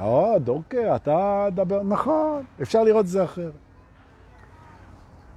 עוד, 0.00 0.48
אוקיי, 0.48 0.96
אתה 0.96 1.46
דבר, 1.54 1.82
נכון, 1.82 2.44
אפשר 2.62 2.82
לראות 2.84 3.04
את 3.04 3.10
זה 3.10 3.24
אחרת. 3.24 3.52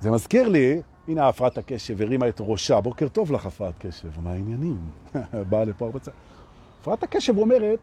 זה 0.02 0.12
מזכיר 0.12 0.48
לי, 0.48 0.82
הנה 1.08 1.28
הפרעת 1.28 1.58
הקשב, 1.58 2.02
הרימה 2.02 2.30
את 2.30 2.38
ראשה, 2.40 2.82
בוקר 2.82 3.08
טוב 3.08 3.32
לך 3.32 3.46
הפרעת 3.46 3.74
קשב, 3.80 4.10
מה 4.24 4.32
העניינים? 4.32 4.78
באה 5.50 5.66
לפה 5.66 5.86
הרבה 5.86 6.00
צד. 6.00 6.12
הפרעת 6.82 7.04
הקשב 7.04 7.38
אומרת, 7.38 7.80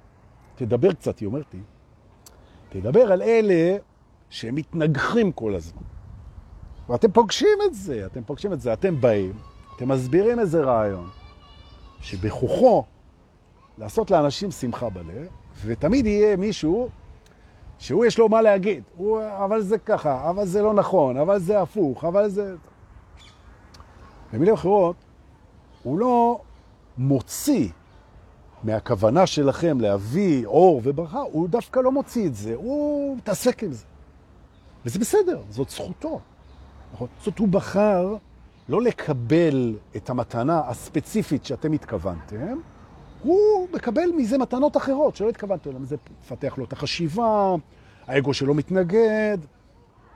תדבר 0.54 0.92
קצת, 0.92 1.18
היא 1.18 1.26
אומרת 1.26 1.54
לי, 1.54 1.61
תדבר 2.68 3.12
על 3.12 3.22
אלה 3.22 3.76
שהם 4.31 4.54
מתנגחים 4.54 5.33
כל 5.33 5.54
הזמן. 5.54 5.83
ואתם 6.88 7.12
פוגשים 7.12 7.59
את 7.66 7.74
זה, 7.74 8.07
אתם 8.07 8.24
פוגשים 8.24 8.52
את 8.52 8.61
זה, 8.61 8.72
אתם 8.72 9.00
באים, 9.00 9.33
אתם 9.76 9.88
מסבירים 9.88 10.38
איזה 10.38 10.64
רעיון, 10.64 11.09
שבכוחו 12.00 12.85
לעשות 13.78 14.11
לאנשים 14.11 14.50
שמחה 14.50 14.90
בלב, 14.90 15.26
ותמיד 15.64 16.07
יהיה 16.07 16.37
מישהו 16.37 16.88
שהוא 17.78 18.06
יש 18.06 18.18
לו 18.18 18.28
מה 18.28 18.42
להגיד. 18.42 18.82
הוא, 18.96 19.20
אבל 19.44 19.62
זה 19.62 19.78
ככה, 19.78 20.30
אבל 20.30 20.46
זה 20.46 20.62
לא 20.62 20.74
נכון, 20.74 21.16
אבל 21.16 21.38
זה 21.38 21.60
הפוך, 21.60 22.04
אבל 22.04 22.28
זה... 22.28 22.54
במילים 24.32 24.54
אחרות, 24.54 24.96
הוא 25.82 25.98
לא 25.98 26.40
מוציא 26.98 27.68
מהכוונה 28.64 29.26
שלכם 29.26 29.80
להביא 29.80 30.46
אור 30.46 30.80
וברכה, 30.84 31.20
הוא 31.20 31.48
דווקא 31.48 31.80
לא 31.80 31.92
מוציא 31.92 32.26
את 32.26 32.34
זה, 32.34 32.54
הוא 32.54 33.16
מתעסק 33.16 33.62
עם 33.62 33.72
זה. 33.72 33.84
וזה 34.86 34.98
בסדר, 34.98 35.42
זאת 35.50 35.70
זכותו. 35.70 36.20
נכון? 36.92 37.08
זאת 37.22 37.38
הוא 37.38 37.48
בחר 37.48 38.16
לא 38.68 38.82
לקבל 38.82 39.76
את 39.96 40.10
המתנה 40.10 40.62
הספציפית 40.66 41.44
שאתם 41.44 41.72
התכוונתם, 41.72 42.58
הוא 43.22 43.68
מקבל 43.72 44.11
מזה 44.16 44.38
מתנות 44.38 44.76
אחרות 44.76 45.16
שלא 45.16 45.28
התכוונתם 45.28 45.72
להם. 45.72 45.85
זה 45.85 45.96
מפתח 46.20 46.59
לו 46.59 46.64
את 46.64 46.72
החשיבה, 46.72 47.54
האגו 48.07 48.35
שלו 48.35 48.54
מתנגד, 48.54 49.38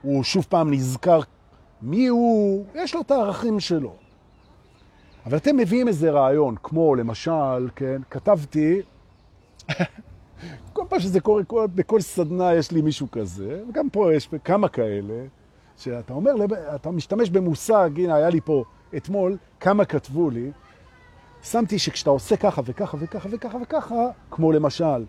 הוא 0.02 0.22
שוב 0.24 0.46
פעם 0.48 0.72
נזכר 0.72 1.20
מי 1.82 2.06
הוא, 2.06 2.64
יש 2.74 2.94
לו 2.94 3.00
את 3.00 3.10
הערכים 3.10 3.60
שלו. 3.60 3.94
אבל 5.26 5.36
אתם 5.36 5.56
מביאים 5.56 5.88
איזה 5.88 6.10
רעיון, 6.10 6.54
כמו 6.62 6.94
למשל, 6.94 7.68
כן, 7.76 8.02
כתבתי, 8.10 8.82
כל 10.72 10.82
פעם 10.88 11.00
שזה 11.00 11.20
קורה, 11.20 11.44
כל, 11.44 11.66
בכל 11.74 12.00
סדנה 12.00 12.54
יש 12.54 12.70
לי 12.72 12.82
מישהו 12.82 13.10
כזה, 13.10 13.62
וגם 13.68 13.90
פה 13.90 14.14
יש 14.14 14.28
כמה 14.44 14.68
כאלה, 14.68 15.24
שאתה 15.76 16.12
אומר, 16.12 16.32
אתה 16.74 16.90
משתמש 16.90 17.30
במושג, 17.30 17.90
הנה 17.96 18.14
היה 18.14 18.30
לי 18.30 18.40
פה 18.40 18.64
אתמול, 18.96 19.36
כמה 19.60 19.84
כתבו 19.84 20.30
לי, 20.30 20.50
שמתי 21.42 21.78
שכשאתה 21.78 22.10
עושה 22.10 22.36
ככה 22.36 22.62
וככה 22.64 22.96
וככה 23.00 23.28
וככה 23.30 23.58
וככה, 23.62 23.94
כמו 24.30 24.52
למשל, 24.52 25.04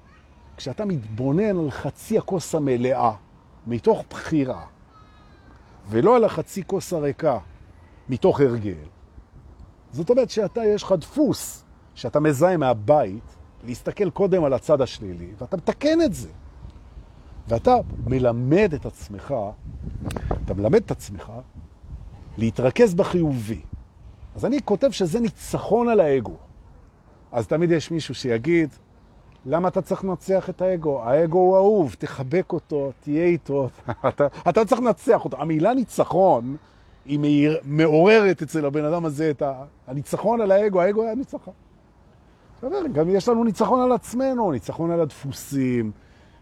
כשאתה 0.58 0.86
מתבונן 0.86 1.60
על 1.60 1.72
חצי 1.72 2.17
הכוס 2.17 2.56
המלאה, 2.56 3.12
מתוך 3.67 4.04
בחירה, 4.10 4.65
ולא 5.89 6.15
על 6.15 6.24
החצי 6.24 6.63
כוס 6.67 6.93
הריקה, 6.93 7.39
מתוך 8.10 8.41
הרגל, 8.41 8.74
זאת 9.91 10.10
אומרת 10.10 10.30
שאתה, 10.30 10.62
יש 10.65 10.84
לך 10.84 10.91
דפוס 10.91 11.63
שאתה 11.96 12.19
מזהה 12.19 12.58
מהבית, 12.58 13.36
להסתכל 13.63 14.10
קודם 14.10 14.43
על 14.43 14.54
הצד 14.54 14.82
השלילי, 14.82 15.32
ואתה 15.38 15.58
מתקן 15.58 16.02
את 16.02 16.13
זה. 16.13 16.30
ואתה 17.48 17.76
מלמד 18.08 18.74
את 18.74 18.86
עצמך, 18.86 19.34
אתה 20.46 20.54
מלמד 20.54 20.82
את 20.86 20.91
עצמך 20.91 21.32
להתרכז 22.38 22.93
בחיובי. 22.93 23.62
אז 24.36 24.46
אני 24.46 24.62
כותב 24.65 24.91
שזה 24.91 25.19
ניצחון 25.19 25.89
על 25.89 26.00
האגו. 26.00 26.36
אז 27.32 27.48
תמיד 27.48 27.72
יש 27.72 27.91
מישהו 27.91 28.15
שיגיד, 28.15 28.69
למה 29.46 29.67
אתה 29.67 29.82
צריך 29.82 30.04
לנצח 30.04 30.50
את 30.50 30.62
האגו? 30.62 31.04
האגו 31.04 31.39
הוא 31.39 31.56
אהוב, 31.56 31.96
תחבק 32.00 32.54
אותו, 32.54 32.91
תהיה 33.00 33.26
איתו, 33.26 33.69
אתה, 34.08 34.28
אתה 34.50 34.65
צריך 34.65 34.82
לנצח 34.82 35.26
אותו. 35.26 35.38
המילה 35.41 35.74
ניצחון 35.74 36.58
היא 37.06 37.50
מעוררת 37.63 38.41
אצל 38.41 38.65
הבן 38.65 38.86
אדם 38.86 39.06
הזה 39.06 39.30
את 39.30 39.43
הניצחון 39.88 40.41
על 40.41 40.52
האגו, 40.52 40.82
האגו 40.82 41.04
היה 41.04 41.15
ניצחון. 41.15 41.54
גם 42.93 43.10
יש 43.10 43.30
לנו 43.30 43.43
ניצחון 43.43 43.82
על 43.82 43.91
עצמנו, 43.91 44.52
ניצחון 44.52 44.91
על 44.91 45.00
הדפוסים. 45.02 45.91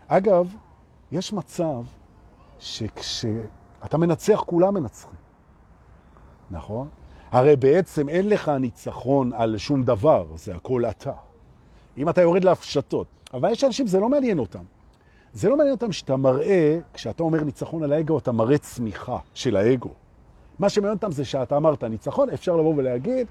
אגב, 0.08 0.56
יש 1.12 1.34
מצב 1.34 1.84
שכשאתה 2.60 3.98
מנצח, 3.98 4.44
כולם 4.46 4.74
מנצחים. 4.74 5.20
נכון? 6.52 6.88
הרי 7.32 7.56
בעצם 7.56 8.10
אין 8.10 8.30
לך 8.30 8.50
ניצחון 8.50 9.32
על 9.34 9.58
שום 9.58 9.84
דבר, 9.84 10.26
זה 10.36 10.56
הכל 10.56 10.86
אתה. 10.86 11.12
אם 11.98 12.10
אתה 12.10 12.22
יורד 12.22 12.44
להפשטות. 12.44 13.08
אבל 13.34 13.52
יש 13.52 13.64
אנשים, 13.64 13.88
זה 13.88 14.00
לא 14.00 14.10
מעניין 14.10 14.40
אותם. 14.40 14.64
זה 15.34 15.50
לא 15.50 15.58
מעניין 15.58 15.76
אותם 15.76 15.92
שאתה 15.92 16.18
מראה, 16.18 16.80
כשאתה 16.94 17.24
אומר 17.24 17.44
ניצחון 17.44 17.84
על 17.84 17.94
האגו, 17.94 18.18
אתה 18.18 18.32
מראה 18.32 18.58
צמיחה 18.58 19.18
של 19.34 19.56
האגו. 19.56 19.90
מה 20.60 20.70
שמעניין 20.70 20.96
אותם 20.96 21.12
זה 21.12 21.26
שאתה 21.26 21.58
אמרת 21.58 21.84
ניצחון, 21.84 22.30
אפשר 22.30 22.56
לבוא 22.56 22.74
ולהגיד, 22.78 23.28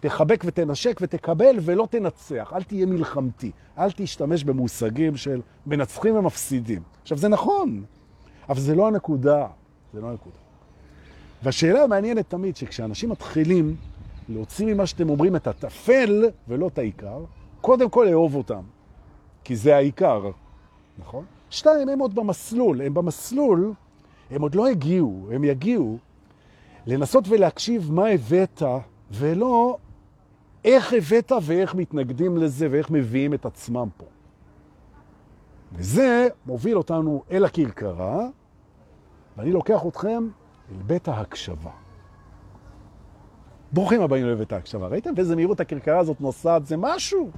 תחבק 0.00 0.42
ותנשק 0.46 0.98
ותקבל 1.02 1.56
ולא 1.60 1.88
תנצח. 1.90 2.52
אל 2.56 2.62
תהיה 2.62 2.86
מלחמתי. 2.86 3.50
אל 3.78 3.90
תשתמש 3.90 4.44
במושגים 4.44 5.16
של 5.16 5.40
מנצחים 5.66 6.16
ומפסידים. 6.16 6.82
עכשיו, 7.02 7.18
זה 7.18 7.28
נכון, 7.28 7.84
אבל 8.48 8.60
זה 8.60 8.74
לא 8.74 8.86
הנקודה. 8.86 9.46
זה 9.94 10.00
לא 10.00 10.10
הנקודה. 10.10 10.39
והשאלה 11.42 11.82
המעניינת 11.82 12.30
תמיד, 12.30 12.56
שכשאנשים 12.56 13.10
מתחילים 13.10 13.76
להוציא 14.28 14.74
ממה 14.74 14.86
שאתם 14.86 15.10
אומרים 15.10 15.36
את 15.36 15.46
התפל 15.46 16.24
ולא 16.48 16.66
את 16.68 16.78
העיקר, 16.78 17.24
קודם 17.60 17.90
כל 17.90 18.06
לאהוב 18.10 18.34
אותם, 18.34 18.62
כי 19.44 19.56
זה 19.56 19.76
העיקר, 19.76 20.30
נכון? 20.98 21.24
שתיים, 21.50 21.88
הם 21.88 21.98
עוד 21.98 22.14
במסלול, 22.14 22.82
הם 22.82 22.94
במסלול, 22.94 23.72
הם 24.30 24.42
עוד 24.42 24.54
לא 24.54 24.66
הגיעו, 24.66 25.28
הם 25.32 25.44
יגיעו 25.44 25.98
לנסות 26.86 27.24
ולהקשיב 27.28 27.92
מה 27.92 28.06
הבאת, 28.06 28.62
ולא 29.10 29.78
איך 30.64 30.92
הבאת 30.92 31.32
ואיך 31.42 31.74
מתנגדים 31.74 32.36
לזה 32.36 32.68
ואיך 32.70 32.90
מביאים 32.90 33.34
את 33.34 33.46
עצמם 33.46 33.88
פה. 33.96 34.06
וזה 35.72 36.28
מוביל 36.46 36.76
אותנו 36.76 37.22
אל 37.30 37.44
הכרכרה, 37.44 38.26
ואני 39.36 39.52
לוקח 39.52 39.80
אתכם 39.88 40.28
אל 40.70 40.82
בית 40.86 41.08
ההקשבה. 41.08 41.70
ברוכים 43.72 44.02
הבאים 44.02 44.26
לבית 44.26 44.52
ההקשבה. 44.52 44.86
ראיתם 44.86 45.14
באיזה 45.14 45.36
מהירות 45.36 45.60
הכרכרה 45.60 45.98
הזאת 45.98 46.20
נוסעת? 46.20 46.66
זה 46.66 46.76
משהו. 46.76 47.30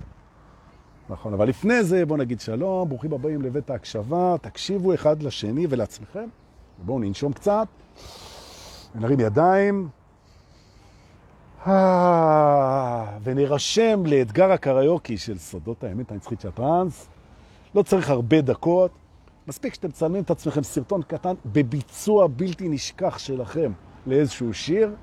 נכון, 1.10 1.34
אבל 1.34 1.48
לפני 1.48 1.84
זה 1.84 2.06
בואו 2.06 2.18
נגיד 2.18 2.40
שלום, 2.40 2.88
ברוכים 2.88 3.12
הבאים 3.12 3.42
לבית 3.42 3.70
ההקשבה, 3.70 4.34
תקשיבו 4.42 4.94
אחד 4.94 5.22
לשני 5.22 5.66
ולעצמכם, 5.70 6.28
ובואו 6.80 6.98
ננשום 6.98 7.32
קצת, 7.32 7.68
ונרים 8.94 9.20
ידיים, 9.20 9.88
אה, 11.66 13.04
ונרשם 13.22 14.06
לאתגר 14.06 14.52
הקריוקי 14.52 15.18
של 15.18 15.38
סודות 15.38 15.84
האמת 15.84 16.12
הנצחית 16.12 16.40
של 16.40 16.48
הטרנס. 16.48 17.08
לא 17.74 17.82
צריך 17.82 18.10
הרבה 18.10 18.40
דקות, 18.40 18.90
מספיק 19.48 19.74
שאתם 19.74 19.90
צלמים 19.90 20.22
את 20.22 20.30
עצמכם 20.30 20.62
סרטון 20.62 21.02
קטן 21.02 21.34
בביצוע 21.46 22.26
בלתי 22.26 22.68
נשכח 22.68 23.18
שלכם 23.18 23.72
לאיזשהו 24.06 24.54
שיר. 24.54 24.94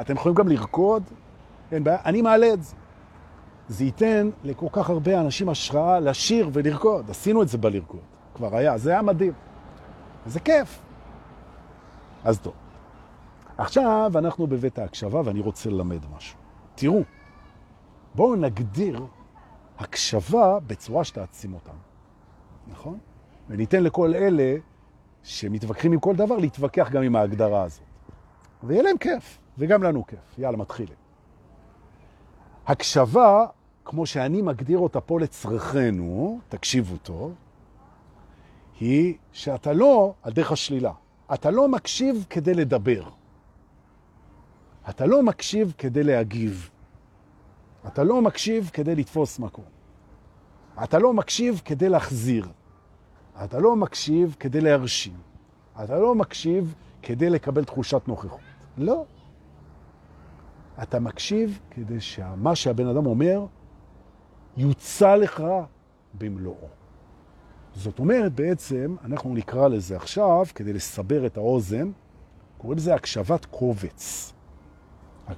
אתם 0.00 0.14
יכולים 0.14 0.36
גם 0.36 0.48
לרקוד, 0.48 1.02
אין 1.72 1.84
בעיה, 1.84 1.98
אני 2.04 2.22
מעלה 2.22 2.52
את 2.52 2.62
זה. 2.62 2.76
זה 3.68 3.84
ייתן 3.84 4.30
לכל 4.44 4.66
כך 4.72 4.90
הרבה 4.90 5.20
אנשים 5.20 5.48
השראה 5.48 6.00
לשיר 6.00 6.50
ולרקוד. 6.52 7.10
עשינו 7.10 7.42
את 7.42 7.48
זה 7.48 7.58
בלרקוד, 7.58 8.00
כבר 8.34 8.56
היה, 8.56 8.78
זה 8.78 8.90
היה 8.90 9.02
מדהים. 9.02 9.32
זה 10.26 10.40
כיף. 10.40 10.82
אז 12.24 12.38
טוב. 12.38 12.54
עכשיו 13.58 14.10
אנחנו 14.14 14.46
בבית 14.46 14.78
ההקשבה 14.78 15.20
ואני 15.24 15.40
רוצה 15.40 15.70
ללמד 15.70 16.00
משהו. 16.16 16.38
תראו, 16.74 17.02
בואו 18.14 18.36
נגדיר 18.36 19.06
הקשבה 19.78 20.58
בצורה 20.66 21.04
שתעצים 21.04 21.54
אותם, 21.54 21.76
נכון? 22.66 22.98
וניתן 23.48 23.82
לכל 23.82 24.14
אלה 24.14 24.56
שמתווכחים 25.22 25.92
עם 25.92 26.00
כל 26.00 26.16
דבר 26.16 26.36
להתווכח 26.36 26.90
גם 26.90 27.02
עם 27.02 27.16
ההגדרה 27.16 27.62
הזאת. 27.62 27.82
ויהיה 28.62 28.82
להם 28.82 28.98
כיף, 28.98 29.38
וגם 29.58 29.82
לנו 29.82 30.06
כיף. 30.06 30.38
יאללה, 30.38 30.56
מתחילים. 30.56 30.94
הקשבה, 32.66 33.46
כמו 33.84 34.06
שאני 34.06 34.42
מגדיר 34.42 34.78
אותה 34.78 35.00
פה 35.00 35.20
לצרכנו, 35.20 36.40
תקשיבו 36.48 36.96
טוב, 36.96 37.34
היא 38.80 39.14
שאתה 39.32 39.72
לא, 39.72 40.14
על 40.22 40.32
דרך 40.32 40.52
השלילה, 40.52 40.92
אתה 41.34 41.50
לא 41.50 41.68
מקשיב 41.68 42.26
כדי 42.30 42.54
לדבר. 42.54 43.02
אתה 44.88 45.06
לא 45.06 45.22
מקשיב 45.22 45.74
כדי 45.78 46.02
להגיב. 46.02 46.70
אתה 47.86 48.04
לא 48.04 48.22
מקשיב 48.22 48.70
כדי 48.72 48.94
לתפוס 48.94 49.38
מקום. 49.38 49.64
אתה 50.84 50.98
לא 50.98 51.12
מקשיב 51.12 51.62
כדי 51.64 51.88
להחזיר. 51.88 52.48
אתה 53.44 53.58
לא 53.58 53.76
מקשיב 53.76 54.36
כדי 54.40 54.60
להרשים. 54.60 55.16
אתה 55.84 55.98
לא 55.98 56.14
מקשיב 56.14 56.74
כדי 57.02 57.30
לקבל 57.30 57.64
תחושת 57.64 58.08
נוכחות. 58.08 58.40
לא. 58.78 59.04
אתה 60.82 61.00
מקשיב 61.00 61.58
כדי 61.70 62.00
שמה 62.00 62.54
שהבן 62.54 62.86
אדם 62.86 63.06
אומר 63.06 63.46
יוצא 64.56 65.14
לך 65.14 65.42
במלואו. 66.14 66.68
זאת 67.74 67.98
אומרת, 67.98 68.32
בעצם, 68.34 68.96
אנחנו 69.04 69.34
נקרא 69.34 69.68
לזה 69.68 69.96
עכשיו, 69.96 70.44
כדי 70.54 70.72
לסבר 70.72 71.26
את 71.26 71.36
האוזן, 71.36 71.90
קוראים 72.58 72.78
לזה 72.78 72.94
הקשבת 72.94 73.44
קובץ. 73.44 74.32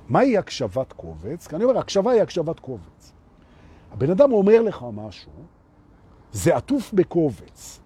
מהי 0.08 0.38
הקשבת 0.38 0.92
קובץ? 0.92 1.46
כי 1.46 1.56
אני 1.56 1.64
אומר, 1.64 1.78
הקשבה 1.78 2.10
היא 2.10 2.22
הקשבת 2.22 2.60
קובץ. 2.60 3.12
הבן 3.92 4.10
אדם 4.10 4.32
אומר 4.32 4.62
לך 4.62 4.84
משהו, 4.92 5.32
זה 6.32 6.56
עטוף 6.56 6.92
בקובץ. 6.92 7.80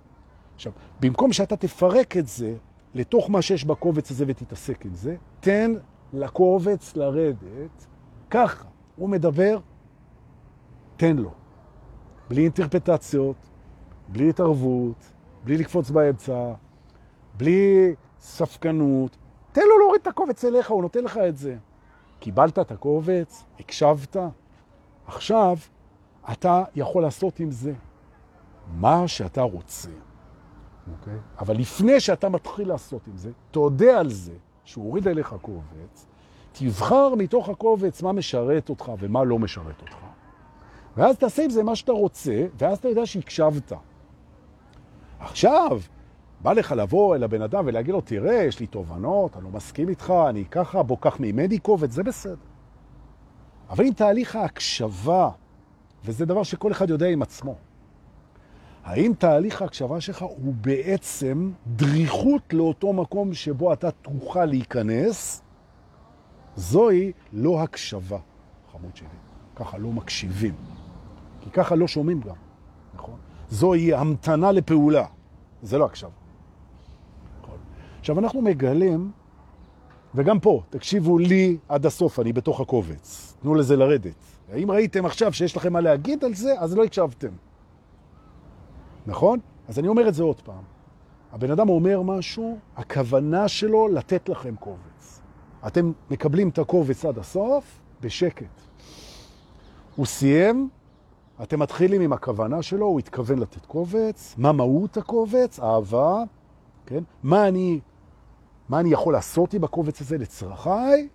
עכשיו, 0.63 0.73
במקום 1.01 1.33
שאתה 1.33 1.57
תפרק 1.57 2.17
את 2.17 2.27
זה 2.27 2.55
לתוך 2.95 3.31
מה 3.31 3.43
שיש 3.43 3.65
בקובץ 3.65 4.11
הזה 4.11 4.25
ותתעסק 4.29 4.87
עם 4.87 4.95
זה, 4.95 5.17
תן 5.41 5.73
לקובץ 6.13 6.97
לרדת 6.97 7.87
ככה. 8.31 8.69
הוא 8.97 9.09
מדבר, 9.09 9.59
תן 10.97 11.17
לו. 11.17 11.31
בלי 12.29 12.43
אינטרפטציות, 12.43 13.37
בלי 14.09 14.31
התערבות, 14.31 15.13
בלי 15.45 15.57
לקפוץ 15.57 15.91
באמצע, 15.91 16.53
בלי 17.37 17.95
ספקנות. 18.21 19.17
תן 19.53 19.63
לו 19.69 19.79
להוריד 19.79 20.01
את 20.01 20.07
הקובץ 20.07 20.45
אליך, 20.45 20.71
הוא 20.71 20.83
נותן 20.83 21.05
לך 21.05 21.17
את 21.17 21.37
זה. 21.37 21.57
קיבלת 22.21 22.59
את 22.59 22.71
הקובץ, 22.71 23.45
הקשבת, 23.61 24.17
עכשיו 25.07 25.57
אתה 26.33 26.65
יכול 26.75 27.03
לעשות 27.03 27.41
עם 27.41 27.51
זה 27.51 27.73
מה 28.75 29.09
שאתה 29.09 29.43
רוצה. 29.43 29.91
Okay. 30.87 31.01
אוקיי? 31.01 31.19
אבל 31.39 31.57
לפני 31.57 32.01
שאתה 32.01 32.29
מתחיל 32.29 32.69
לעשות 32.69 33.07
עם 33.07 33.17
זה, 33.17 33.31
תודה 33.51 34.01
על 34.01 34.11
זה 34.11 34.33
שהוא 34.65 34.85
הוריד 34.85 35.09
אליך 35.09 35.35
קובץ, 35.43 36.07
תבחר 36.53 37.15
מתוך 37.15 37.49
הקובץ 37.49 38.03
מה 38.03 38.13
משרת 38.13 38.69
אותך 38.69 38.93
ומה 38.99 39.25
לא 39.25 39.39
משרת 39.39 39.81
אותך. 39.81 39.97
ואז 40.97 41.17
תעשה 41.17 41.45
עם 41.45 41.51
זה 41.51 41.63
מה 41.63 41.77
שאתה 41.77 41.93
רוצה, 41.93 42.47
ואז 42.59 42.79
אתה 42.79 42.89
יודע 42.89 43.07
שהקשבת. 43.07 43.73
עכשיו, 45.21 45.81
בא 46.41 46.53
לך 46.53 46.73
לבוא 46.73 47.17
אל 47.17 47.25
הבן 47.25 47.43
אדם 47.43 47.65
ולהגיד 47.67 47.95
לו, 47.95 48.01
תראה, 48.01 48.35
יש 48.35 48.61
לי 48.61 48.67
תובנות, 48.67 49.37
אני 49.37 49.45
לא 49.45 49.51
מסכים 49.51 49.89
איתך, 49.89 50.13
אני 50.29 50.45
ככה, 50.45 50.83
בוא 50.83 50.97
קח 51.01 51.21
ממני 51.21 51.59
קובץ, 51.59 51.91
זה 51.91 52.03
בסדר. 52.03 52.37
אבל 53.71 53.85
אם 53.85 53.93
תהליך 53.93 54.37
ההקשבה, 54.37 55.31
וזה 56.05 56.27
דבר 56.27 56.43
שכל 56.43 56.73
אחד 56.73 56.91
יודע 56.91 57.07
עם 57.07 57.23
עצמו, 57.23 57.55
האם 58.85 59.13
תהליך 59.19 59.63
ההקשבה 59.63 60.01
שלך 60.01 60.23
הוא 60.23 60.55
בעצם 60.61 61.51
דריכות 61.67 62.53
לאותו 62.53 62.93
מקום 62.93 63.35
שבו 63.35 63.73
אתה 63.73 63.91
תוכל 63.91 64.45
להיכנס? 64.45 65.43
זוהי 66.57 67.13
לא 67.33 67.63
הקשבה, 67.63 68.19
חמוד 68.73 68.97
שלי. 68.97 69.09
ככה 69.57 69.79
לא 69.79 69.89
מקשיבים. 69.89 70.55
כי 71.41 71.51
ככה 71.51 71.75
לא 71.75 71.89
שומעים 71.89 72.21
גם, 72.21 72.35
נכון? 72.95 73.17
זוהי 73.51 73.95
המתנה 73.95 74.53
לפעולה. 74.53 75.07
זה 75.63 75.79
לא 75.79 75.85
הקשבה. 75.85 76.11
עכשיו, 78.01 78.19
אנחנו 78.19 78.43
מגלים, 78.43 79.11
וגם 80.15 80.41
פה, 80.41 80.63
תקשיבו 80.71 81.19
לי 81.19 81.57
עד 81.69 81.87
הסוף, 81.87 82.21
אני 82.21 82.33
בתוך 82.33 82.61
הקובץ. 82.61 83.35
תנו 83.43 83.55
לזה 83.55 83.77
לרדת. 83.77 84.15
האם 84.53 84.71
ראיתם 84.71 85.07
עכשיו 85.07 85.33
שיש 85.33 85.57
לכם 85.57 85.73
מה 85.73 85.81
להגיד 85.81 86.25
על 86.25 86.35
זה, 86.35 86.55
אז 86.59 86.77
לא 86.77 86.85
הקשבתם. 86.85 87.29
נכון? 89.07 89.39
אז 89.69 89.79
אני 89.79 89.89
אומר 89.89 90.09
את 90.09 90.15
זה 90.15 90.23
עוד 90.23 90.41
פעם. 90.41 90.63
הבן 91.33 91.51
אדם 91.51 91.69
אומר 91.69 92.03
משהו, 92.03 92.59
הכוונה 92.77 93.49
שלו 93.49 93.89
לתת 93.89 94.29
לכם 94.29 94.57
קובץ. 94.57 95.21
אתם 95.67 95.93
מקבלים 96.11 96.49
את 96.49 96.59
הקובץ 96.59 97.05
עד 97.05 97.19
הסוף, 97.19 97.81
בשקט. 98.01 98.61
הוא 99.97 100.07
סיים, 100.07 100.69
אתם 101.43 101.61
מתחילים 101.61 102.01
עם 102.01 102.13
הכוונה 102.13 102.63
שלו, 102.63 102.87
הוא 102.87 102.99
התכוון 102.99 103.39
לתת 103.39 103.67
קובץ, 103.67 104.35
מה 104.39 104.53
מהות 104.53 104.97
הקובץ, 104.97 105.61
אהבה, 105.61 106.23
כן? 106.87 107.03
מה 107.23 107.49
אני 107.49 107.81
מה 108.69 108.81
אני 108.81 108.93
יכול 108.93 109.13
לעשות 109.13 109.55
עם 109.55 109.65
הקובץ 109.65 110.01
הזה 110.01 110.19
לצרכיי, 110.19 111.09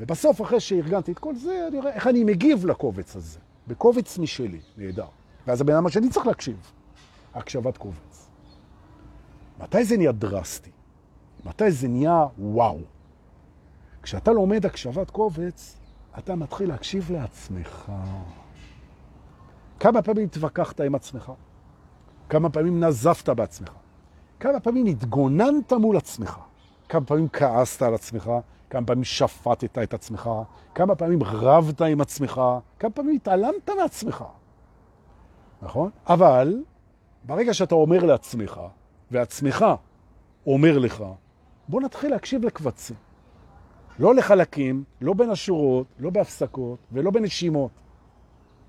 ובסוף, 0.00 0.42
אחרי 0.42 0.60
שארגנתי 0.60 1.12
את 1.12 1.18
כל 1.18 1.34
זה, 1.34 1.66
אני 1.68 1.78
רואה 1.80 1.92
איך 1.92 2.06
אני 2.06 2.24
מגיב 2.24 2.66
לקובץ 2.66 3.16
הזה, 3.16 3.38
בקובץ 3.66 4.18
משלי, 4.18 4.60
נהדר. 4.76 5.06
ואז 5.46 5.60
הבן 5.60 5.74
אדם 5.74 5.86
השני 5.86 6.10
צריך 6.10 6.26
להקשיב, 6.26 6.72
הקשבת 7.34 7.76
קובץ. 7.76 8.28
מתי 9.60 9.84
זה 9.84 9.96
נהיה 9.96 10.12
דרסטי? 10.12 10.70
מתי 11.44 11.70
זה 11.70 11.88
נהיה 11.88 12.26
וואו? 12.38 12.78
כשאתה 14.02 14.32
לומד 14.32 14.66
הקשבת 14.66 15.10
קובץ, 15.10 15.76
אתה 16.18 16.34
מתחיל 16.34 16.68
להקשיב 16.68 17.10
לעצמך. 17.10 17.92
כמה 19.80 20.02
פעמים 20.02 20.24
התווכחת 20.24 20.80
עם 20.80 20.94
עצמך? 20.94 21.32
כמה 22.28 22.50
פעמים 22.50 22.84
נזפת 22.84 23.28
בעצמך? 23.28 23.70
כמה 24.40 24.60
פעמים 24.60 24.86
התגוננת 24.86 25.72
מול 25.72 25.96
עצמך? 25.96 26.38
כמה 26.88 27.04
פעמים 27.04 27.28
כעסת 27.28 27.82
על 27.82 27.94
עצמך? 27.94 28.30
כמה 28.70 28.86
פעמים 28.86 29.04
שפטת 29.04 29.78
את 29.78 29.94
עצמך? 29.94 30.30
כמה 30.74 30.94
פעמים 30.94 31.22
רבת 31.22 31.82
עם 31.82 32.00
עצמך? 32.00 32.40
כמה 32.78 32.90
פעמים 32.90 33.16
התעלמת 33.16 33.70
מעצמך? 33.78 34.24
נכון? 35.62 35.90
אבל 36.06 36.62
ברגע 37.24 37.54
שאתה 37.54 37.74
אומר 37.74 38.04
לעצמך, 38.04 38.60
ועצמך 39.10 39.64
אומר 40.46 40.78
לך, 40.78 41.04
בוא 41.68 41.80
נתחיל 41.80 42.10
להקשיב 42.10 42.44
לקבצים. 42.44 42.96
לא 43.98 44.14
לחלקים, 44.14 44.84
לא 45.00 45.14
בין 45.14 45.30
השורות, 45.30 45.86
לא 45.98 46.10
בהפסקות 46.10 46.78
ולא 46.92 47.10
בנשימות. 47.10 47.70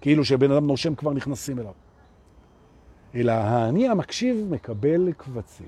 כאילו 0.02 0.26
שבן 0.26 0.52
אדם 0.52 0.68
נושם 0.68 0.96
כבר 0.96 1.14
נכנסים 1.14 1.60
אליו. 1.60 1.74
אלא 3.16 3.32
האני 3.32 3.90
המקשיב 3.90 4.48
מקבל 4.50 5.12
קבצים. 5.18 5.68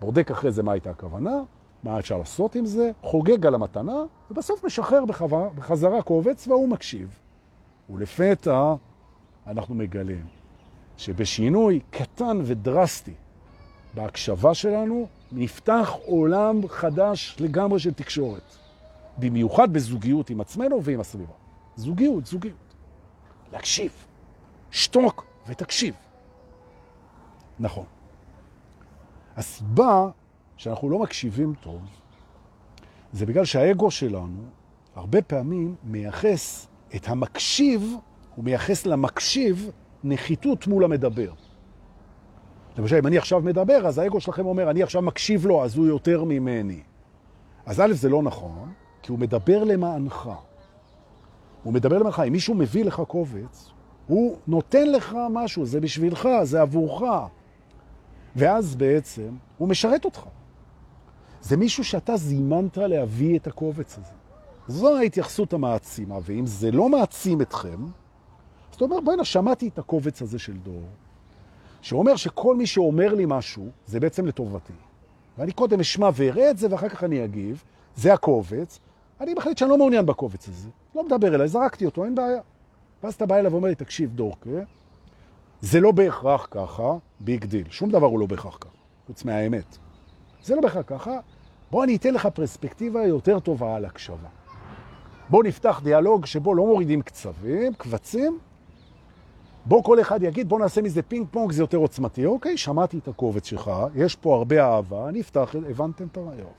בודק 0.00 0.30
אחרי 0.30 0.50
זה 0.50 0.62
מה 0.62 0.72
הייתה 0.72 0.90
הכוונה, 0.90 1.42
מה 1.82 1.98
אפשר 1.98 2.18
לעשות 2.18 2.54
עם 2.54 2.66
זה, 2.66 2.90
חוגג 3.02 3.46
על 3.46 3.54
המתנה, 3.54 4.02
ובסוף 4.30 4.64
משחרר 4.64 5.04
בחזרה, 5.56 6.02
קובץ 6.02 6.48
והוא 6.48 6.68
מקשיב. 6.68 7.18
ולפתע 7.90 8.74
אנחנו 9.46 9.74
מגלים 9.74 10.26
שבשינוי 10.96 11.80
קטן 11.90 12.38
ודרסטי 12.44 13.14
בהקשבה 13.94 14.54
שלנו, 14.54 15.08
נפתח 15.32 15.92
עולם 16.04 16.68
חדש 16.68 17.36
לגמרי 17.40 17.78
של 17.78 17.92
תקשורת. 17.92 18.56
במיוחד 19.18 19.72
בזוגיות 19.72 20.30
עם 20.30 20.40
עצמנו 20.40 20.82
ועם 20.82 21.00
הסביבה. 21.00 21.32
זוגיות, 21.76 22.26
זוגיות. 22.26 22.74
להקשיב. 23.52 23.92
שתוק 24.70 25.26
ותקשיב. 25.46 25.94
נכון. 27.58 27.84
הסיבה 29.36 30.08
שאנחנו 30.56 30.90
לא 30.90 30.98
מקשיבים 30.98 31.54
טוב, 31.60 31.82
זה 33.12 33.26
בגלל 33.26 33.44
שהאגו 33.44 33.90
שלנו 33.90 34.42
הרבה 34.94 35.22
פעמים 35.22 35.74
מייחס 35.84 36.66
את 36.96 37.08
המקשיב, 37.08 37.94
הוא 38.34 38.44
מייחס 38.44 38.86
למקשיב 38.86 39.70
נחיתות 40.04 40.66
מול 40.66 40.84
המדבר. 40.84 41.32
למשל, 42.78 42.96
אם 42.96 43.06
אני 43.06 43.18
עכשיו 43.18 43.40
מדבר, 43.40 43.86
אז 43.86 43.98
האגו 43.98 44.20
שלכם 44.20 44.46
אומר, 44.46 44.70
אני 44.70 44.82
עכשיו 44.82 45.02
מקשיב 45.02 45.46
לו, 45.46 45.64
אז 45.64 45.76
הוא 45.76 45.86
יותר 45.86 46.24
ממני. 46.24 46.80
אז 47.66 47.80
א', 47.80 47.92
זה 47.92 48.08
לא 48.08 48.22
נכון, 48.22 48.72
כי 49.02 49.12
הוא 49.12 49.18
מדבר 49.18 49.64
למענך. 49.64 50.30
הוא 51.62 51.72
מדבר 51.72 51.98
למענך. 51.98 52.22
אם 52.26 52.32
מישהו 52.32 52.54
מביא 52.54 52.84
לך 52.84 53.02
קובץ, 53.08 53.70
הוא 54.06 54.36
נותן 54.46 54.92
לך 54.92 55.16
משהו, 55.30 55.66
זה 55.66 55.80
בשבילך, 55.80 56.28
זה 56.42 56.62
עבורך. 56.62 57.02
ואז 58.36 58.76
בעצם 58.76 59.36
הוא 59.58 59.68
משרת 59.68 60.04
אותך. 60.04 60.20
זה 61.40 61.56
מישהו 61.56 61.84
שאתה 61.84 62.16
זימנת 62.16 62.76
להביא 62.76 63.38
את 63.38 63.46
הקובץ 63.46 63.98
הזה. 63.98 64.12
זו 64.68 64.96
ההתייחסות 64.96 65.52
המעצימה, 65.52 66.18
ואם 66.22 66.46
זה 66.46 66.70
לא 66.70 66.88
מעצים 66.88 67.40
אתכם, 67.40 67.86
אז 68.74 68.76
אתה 68.76 68.84
אומר, 68.84 69.00
בוא'נה, 69.00 69.24
שמעתי 69.24 69.68
את 69.68 69.78
הקובץ 69.78 70.22
הזה 70.22 70.38
של 70.38 70.52
דור, 70.56 70.82
שאומר 71.82 72.16
שכל 72.16 72.56
מי 72.56 72.66
שאומר 72.66 73.14
לי 73.14 73.24
משהו, 73.26 73.68
זה 73.86 74.00
בעצם 74.00 74.26
לטובתי. 74.26 74.72
ואני 75.38 75.52
קודם 75.52 75.80
אשמע 75.80 76.10
ואראה 76.14 76.50
את 76.50 76.58
זה, 76.58 76.66
ואחר 76.70 76.88
כך 76.88 77.04
אני 77.04 77.24
אגיב, 77.24 77.64
זה 77.96 78.12
הקובץ, 78.12 78.78
אני 79.20 79.34
מחליט 79.34 79.58
שאני 79.58 79.70
לא 79.70 79.78
מעוניין 79.78 80.06
בקובץ 80.06 80.48
הזה. 80.48 80.68
לא 80.94 81.04
מדבר 81.04 81.34
אליי, 81.34 81.48
זרקתי 81.48 81.86
אותו, 81.86 82.04
אין 82.04 82.14
בעיה. 82.14 82.40
ואז 83.02 83.14
אתה 83.14 83.26
בא 83.26 83.36
אליו 83.36 83.52
ואומר 83.52 83.68
לי, 83.68 83.74
תקשיב, 83.74 84.10
דורקה, 84.14 84.50
זה 85.60 85.80
לא 85.80 85.92
בהכרח 85.92 86.48
ככה, 86.50 86.92
big 87.20 87.44
deal. 87.44 87.66
שום 87.70 87.90
דבר 87.90 88.06
הוא 88.06 88.20
לא 88.20 88.26
בהכרח 88.26 88.56
ככה, 88.60 88.70
חוץ 89.06 89.24
מהאמת. 89.24 89.78
זה 90.42 90.54
לא 90.54 90.60
בהכרח 90.60 90.84
ככה, 90.86 91.18
בוא 91.70 91.84
אני 91.84 91.96
אתן 91.96 92.14
לך 92.14 92.26
פרספקטיבה 92.26 93.06
יותר 93.06 93.38
טובה 93.38 93.76
על 93.76 93.84
הקשבה. 93.84 94.28
בוא 95.30 95.44
נפתח 95.44 95.80
דיאלוג 95.84 96.26
שבו 96.26 96.54
לא 96.54 96.66
מורידים 96.66 97.02
קצבים, 97.02 97.74
קבצים, 97.74 98.38
בוא 99.66 99.84
כל 99.84 100.00
אחד 100.00 100.22
יגיד, 100.22 100.48
בוא 100.48 100.58
נעשה 100.58 100.82
מזה 100.82 101.02
פינג 101.02 101.26
פונג, 101.30 101.52
זה 101.52 101.62
יותר 101.62 101.78
עוצמתי. 101.78 102.26
אוקיי, 102.26 102.56
שמעתי 102.56 102.98
את 102.98 103.08
הקובץ 103.08 103.46
שלך, 103.46 103.70
יש 103.94 104.16
פה 104.16 104.36
הרבה 104.36 104.64
אהבה, 104.64 105.08
אני 105.08 105.20
אפתח, 105.20 105.54
הבנתם 105.70 106.06
את 106.06 106.16
הרעיון. 106.16 106.52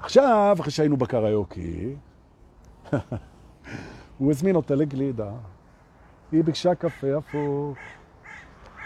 עכשיו, 0.00 0.56
אחרי 0.60 0.70
שהיינו 0.70 0.96
בקריוקי, 0.96 1.94
הוא 4.18 4.30
הזמין 4.30 4.56
אותה 4.56 4.74
לגלידה, 4.74 5.30
היא 6.32 6.44
ביקשה 6.44 6.74
קפה 6.74 7.16
הפוך, 7.16 7.76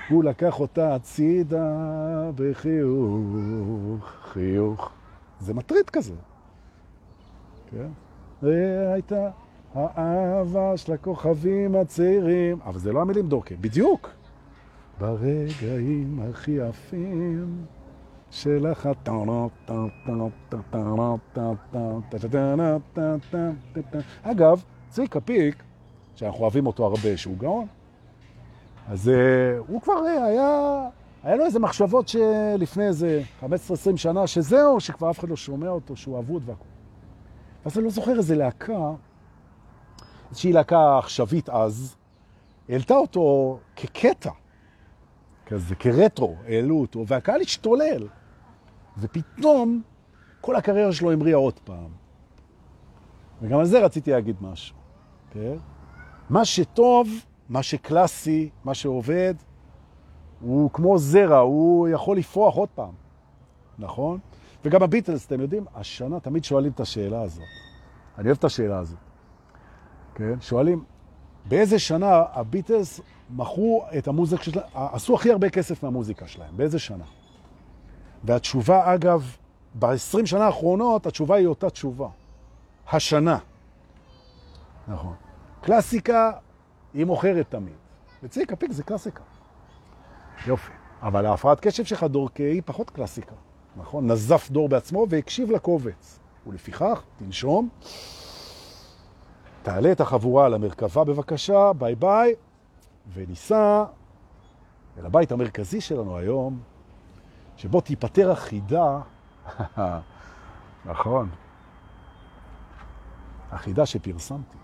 הוא 0.09 0.25
לקח 0.25 0.61
אותה 0.61 0.95
הצידה 0.95 1.71
בחיוך, 2.35 4.05
חיוך. 4.23 4.91
זה 5.41 5.55
מטריד 5.55 5.91
כזה. 5.91 6.15
כן? 7.71 7.89
והייתה 8.43 9.31
האהבה 9.75 10.77
של 10.77 10.93
הכוכבים 10.93 11.75
הצעירים, 11.75 12.59
אבל 12.65 12.79
זה 12.79 12.93
לא 12.93 13.01
המילים 13.01 13.29
דורקה, 13.29 13.55
בדיוק. 13.61 14.11
ברגעים 15.01 16.21
הכי 16.31 16.51
יפים 16.51 17.65
שלך 18.31 18.89
אגב, 24.23 24.65
צביקה 24.89 25.21
פיק, 25.21 25.63
שאנחנו 26.15 26.41
אוהבים 26.41 26.67
אותו 26.67 26.87
הרבה, 26.87 27.17
שהוא 27.17 27.37
גאון, 27.39 27.67
אז 28.89 29.11
הוא 29.69 29.83
כבר 29.83 29.93
היה, 30.27 30.89
היה 31.23 31.37
לו 31.37 31.45
איזה 31.45 31.59
מחשבות 31.59 32.09
שלפני 32.09 32.87
איזה 32.87 33.23
15-20 33.43 33.47
שנה, 33.97 34.27
שזהו, 34.27 34.81
שכבר 34.81 35.11
אף 35.11 35.19
אחד 35.19 35.29
לא 35.29 35.37
שומע 35.37 35.69
אותו, 35.69 35.97
שהוא 35.97 36.19
אבוד 36.19 36.43
והכל. 36.47 36.65
אז 37.65 37.77
אני 37.79 37.85
לא 37.85 37.91
זוכר 37.91 38.19
איזה 38.19 38.37
להקה, 38.37 38.91
איזושהי 40.33 40.53
להקה 40.53 40.99
עכשווית 40.99 41.49
אז, 41.49 41.97
העלתה 42.69 42.95
אותו 42.95 43.59
כקטע, 43.77 44.31
כזה, 45.47 45.75
כרטרו, 45.75 46.37
העלו 46.47 46.81
אותו, 46.81 47.07
והקהל 47.07 47.41
השתולל. 47.41 48.09
ופתאום 48.99 49.83
כל 50.41 50.57
הקריירה 50.57 50.93
שלו 50.93 51.13
המריאה 51.13 51.37
עוד 51.37 51.59
פעם. 51.59 51.89
וגם 53.43 53.59
על 53.59 53.65
זה 53.65 53.85
רציתי 53.85 54.11
להגיד 54.11 54.37
משהו. 54.41 54.77
כן? 55.31 55.57
מה 56.31 56.45
שטוב, 56.45 57.09
מה 57.49 57.63
שקלאסי, 57.63 58.51
מה 58.65 58.75
שעובד, 58.75 59.35
הוא 60.41 60.71
כמו 60.71 60.99
זרע, 60.99 61.39
הוא 61.39 61.89
יכול 61.89 62.17
לפרוח 62.17 62.55
עוד 62.55 62.69
פעם, 62.69 62.95
נכון? 63.79 64.19
וגם 64.65 64.83
הביטלס, 64.83 65.27
אתם 65.27 65.41
יודעים, 65.41 65.65
השנה 65.75 66.21
תמיד 66.21 66.45
שואלים 66.45 66.73
את 66.73 66.81
השאלה 66.81 67.23
הזאת. 67.23 67.45
אני 68.19 68.27
אוהב 68.27 68.37
את 68.39 68.45
השאלה 68.45 68.79
הזאת. 68.79 69.12
כן? 70.15 70.41
שואלים, 70.41 70.85
באיזה 71.45 71.79
שנה 71.79 72.23
הביטלס 72.33 73.01
מכרו 73.31 73.85
את 73.99 74.09
המוזיקה 74.09 74.43
שלהם, 74.43 74.67
עשו 74.75 75.15
הכי 75.15 75.31
הרבה 75.31 75.51
כסף 75.51 75.83
מהמוזיקה 75.83 76.27
שלהם, 76.27 76.57
באיזה 76.57 76.79
שנה? 76.79 77.05
והתשובה, 78.25 78.95
אגב, 78.95 79.37
ב-20 79.79 80.27
שנה 80.27 80.47
האחרונות, 80.47 81.07
התשובה 81.07 81.37
היא 81.37 81.47
אותה 81.47 81.71
תשובה. 81.71 82.09
השנה. 82.93 83.39
נכון. 84.89 85.15
קלאסיקה 85.61 86.33
היא 86.95 87.05
מוכרת 87.05 87.51
תמיד. 87.51 87.75
וציקה 88.23 88.57
פיק 88.57 88.73
זה 88.73 88.83
קלאסיקה. 88.83 89.23
יופי. 90.47 90.73
אבל 91.03 91.27
ההפרעת 91.27 91.61
קשב 91.61 91.85
שלך, 91.85 92.05
דורקי, 92.05 92.43
היא 92.43 92.63
פחות 92.65 92.91
קלאסיקה. 92.91 93.35
נכון? 93.77 94.11
נזף 94.11 94.51
דור 94.51 94.69
בעצמו 94.69 95.07
והקשיב 95.11 95.51
לקובץ. 95.51 96.19
ולפיכך, 96.47 97.03
תנשום. 97.19 97.69
תעלה 99.63 99.93
את 99.93 100.01
החבורה 100.01 100.47
על 100.47 100.55
המרכבה 100.55 101.05
בבקשה, 101.05 101.73
ביי 101.73 101.95
ביי, 101.95 102.35
וניסע 103.13 103.85
אל 104.99 105.07
הבית 105.07 105.33
המרכזי 105.33 105.81
שלנו 105.81 106.17
היום, 106.17 106.61
שבו 107.57 107.81
תיפטר 107.81 108.31
החידה, 108.31 109.01
נכון, 110.85 111.29
החידה 113.51 113.87
שפרסמתי. 113.87 114.57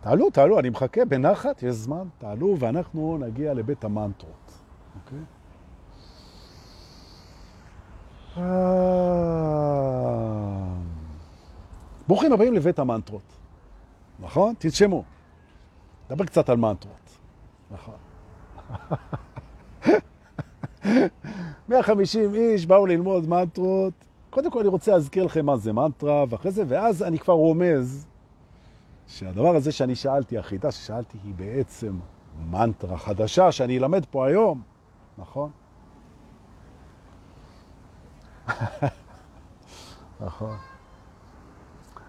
תעלו, 0.00 0.30
תעלו, 0.30 0.58
אני 0.58 0.70
מחכה 0.70 1.04
בנחת, 1.04 1.62
יש 1.62 1.74
זמן, 1.74 2.08
תעלו 2.18 2.56
ואנחנו 2.58 3.18
נגיע 3.20 3.54
לבית 3.54 3.84
המנטרות, 3.84 4.52
אוקיי? 5.04 5.18
אה, 8.36 9.22
ברוכים 12.12 12.32
הבאים 12.32 12.54
לבית 12.54 12.78
המנטרות, 12.78 13.38
נכון? 14.20 14.54
תנשמו. 14.58 15.04
דבר 16.08 16.24
קצת 16.24 16.48
על 16.48 16.56
מנטרות, 16.56 17.18
נכון. 17.70 17.94
150 21.68 22.34
איש 22.34 22.66
באו 22.66 22.86
ללמוד 22.86 23.28
מנטרות, 23.28 23.92
קודם 24.30 24.50
כל 24.50 24.60
אני 24.60 24.68
רוצה 24.68 24.92
להזכיר 24.92 25.24
לכם 25.24 25.46
מה 25.46 25.56
זה 25.56 25.72
מנטרה, 25.72 26.24
ואחרי 26.28 26.50
זה, 26.50 26.64
ואז 26.68 27.02
אני 27.02 27.18
כבר 27.18 27.34
רומז 27.34 28.06
שהדבר 29.06 29.56
הזה 29.56 29.72
שאני 29.72 29.94
שאלתי, 29.94 30.38
החידה 30.38 30.70
ששאלתי, 30.70 31.18
היא 31.24 31.34
בעצם 31.34 31.98
מנטרה 32.50 32.98
חדשה 32.98 33.52
שאני 33.52 33.78
אלמד 33.78 34.04
פה 34.10 34.26
היום, 34.26 34.62
נכון? 35.18 35.50
נכון. 40.26 40.56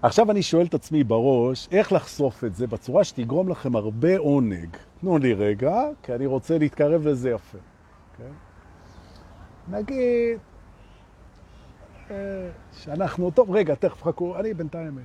עכשיו 0.04 0.32
אני 0.32 0.41
שואל 0.41 0.66
את 0.66 0.74
עצמי 0.74 1.04
בראש, 1.04 1.68
איך 1.72 1.91
לחשוף 1.91 2.43
את 2.43 2.56
זה 2.56 2.68
בצורה 2.68 3.04
שתגרום 3.04 3.49
לכם 3.49 3.76
הרבה 3.76 4.18
עונג. 4.18 4.78
תנו 5.01 5.18
לי 5.18 5.34
רגע, 5.34 5.82
כי 6.04 6.14
אני 6.14 6.26
רוצה 6.26 6.58
להתקרב 6.58 7.08
לזה 7.08 7.30
יפה. 7.30 7.58
Okay? 7.58 8.22
אוקיי? 8.22 8.32
נגיד 9.80 10.39
אה, 12.12 12.16
שאנחנו, 12.74 13.32
טוב, 13.32 13.51
רגע, 13.51 13.76
תכף 13.76 14.04
חכו, 14.04 14.39
אני 14.39 14.54
בינתיים... 14.54 14.97
אה, 14.97 15.04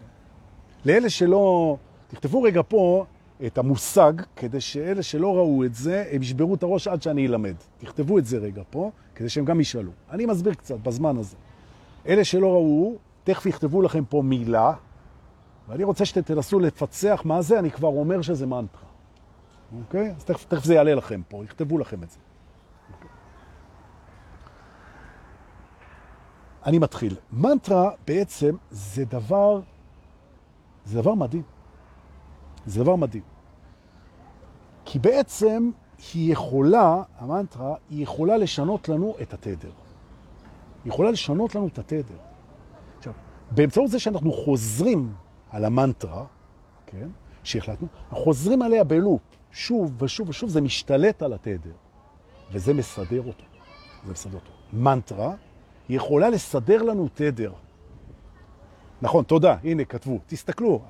לאלה 0.84 1.10
שלא, 1.10 1.76
תכתבו 2.08 2.42
רגע 2.42 2.60
פה 2.68 3.04
את 3.46 3.58
המושג, 3.58 4.12
כדי 4.36 4.60
שאלה 4.60 5.02
שלא 5.02 5.36
ראו 5.36 5.64
את 5.64 5.74
זה, 5.74 6.04
הם 6.10 6.22
ישברו 6.22 6.54
את 6.54 6.62
הראש 6.62 6.88
עד 6.88 7.02
שאני 7.02 7.26
אלמד. 7.26 7.54
תכתבו 7.78 8.18
את 8.18 8.26
זה 8.26 8.38
רגע 8.38 8.62
פה, 8.70 8.90
כדי 9.14 9.28
שהם 9.28 9.44
גם 9.44 9.60
ישאלו. 9.60 9.90
אני 10.10 10.26
מסביר 10.26 10.54
קצת 10.54 10.78
בזמן 10.80 11.16
הזה. 11.16 11.36
אלה 12.06 12.24
שלא 12.24 12.52
ראו, 12.52 12.96
תכף 13.24 13.46
יכתבו 13.46 13.82
לכם 13.82 14.04
פה 14.04 14.22
מילה, 14.22 14.72
ואני 15.68 15.84
רוצה 15.84 16.04
שתנסו 16.04 16.60
לפצח 16.60 17.22
מה 17.24 17.42
זה, 17.42 17.58
אני 17.58 17.70
כבר 17.70 17.88
אומר 17.88 18.22
שזה 18.22 18.46
מנטרה. 18.46 18.82
אוקיי? 19.80 20.10
אז 20.16 20.24
תכף, 20.24 20.44
תכף 20.44 20.64
זה 20.64 20.74
יעלה 20.74 20.94
לכם 20.94 21.20
פה, 21.28 21.44
יכתבו 21.44 21.78
לכם 21.78 22.02
את 22.02 22.10
זה. 22.10 22.18
אני 26.66 26.78
מתחיל. 26.78 27.16
מנטרה 27.32 27.90
בעצם 28.06 28.56
זה 28.70 29.04
דבר, 29.04 29.60
זה 30.84 31.00
דבר 31.00 31.14
מדהים. 31.14 31.42
זה 32.66 32.82
דבר 32.82 32.96
מדהים. 32.96 33.22
כי 34.84 34.98
בעצם 34.98 35.70
היא 36.14 36.32
יכולה, 36.32 37.02
המנטרה, 37.18 37.74
היא 37.90 38.02
יכולה 38.02 38.36
לשנות 38.36 38.88
לנו 38.88 39.14
את 39.22 39.34
התדר. 39.34 39.70
היא 40.84 40.92
יכולה 40.92 41.10
לשנות 41.10 41.54
לנו 41.54 41.66
את 41.66 41.78
התדר. 41.78 42.18
עכשיו, 42.98 43.12
באמצעות 43.50 43.90
זה 43.90 43.98
שאנחנו 43.98 44.32
חוזרים 44.32 45.12
על 45.50 45.64
המנטרה, 45.64 46.24
כן, 46.86 47.08
שהחלטנו, 47.44 47.88
אנחנו 48.10 48.24
חוזרים 48.24 48.62
עליה 48.62 48.84
בלופ, 48.84 49.20
שוב 49.52 50.02
ושוב 50.02 50.28
ושוב, 50.28 50.50
זה 50.50 50.60
משתלט 50.60 51.22
על 51.22 51.32
התדר, 51.32 51.72
וזה 52.52 52.74
מסדר 52.74 53.22
אותו. 53.26 53.44
זה 54.06 54.12
מסדר 54.12 54.34
אותו. 54.34 54.50
מנטרה 54.72 55.34
יכולה 55.88 56.30
לסדר 56.30 56.82
לנו 56.82 57.08
תדר. 57.14 57.52
נכון, 59.02 59.24
תודה, 59.24 59.56
הנה, 59.64 59.84
כתבו. 59.84 60.18
תסתכלו, 60.26 60.82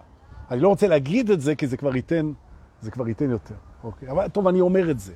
אני 0.51 0.61
לא 0.61 0.69
רוצה 0.69 0.87
להגיד 0.87 1.31
את 1.31 1.41
זה, 1.41 1.55
כי 1.55 1.67
זה 1.67 1.77
כבר 1.77 1.97
ייתן, 1.97 2.33
זה 2.81 2.91
כבר 2.91 3.09
ייתן 3.09 3.31
יותר. 3.31 3.55
אוקיי? 3.85 4.11
אבל 4.11 4.29
טוב, 4.29 4.49
אני 4.49 4.61
אומר 4.61 4.91
את 4.91 5.01
זה. 5.01 5.13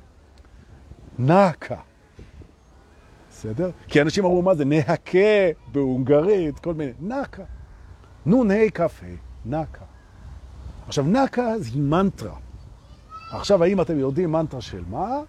נעקה. 1.19 1.79
בסדר? 3.29 3.71
כי 3.87 4.01
אנשים 4.01 4.25
אמרו, 4.25 4.41
מה 4.41 4.55
זה? 4.55 4.65
נהקה 4.65 5.19
בהונגרית, 5.71 6.59
כל 6.59 6.73
מיני. 6.73 6.91
נעקה. 6.99 7.43
נון 8.25 8.51
ה' 8.51 8.69
כ"ה. 8.73 9.32
נקה. 9.45 9.85
עכשיו, 10.87 11.05
נקה 11.05 11.53
היא 11.73 11.81
מנטרה. 11.81 12.35
עכשיו, 13.31 13.63
האם 13.63 13.81
אתם 13.81 13.99
יודעים 13.99 14.31
מנטרה 14.31 14.61
של 14.61 14.83
מה? 14.89 15.21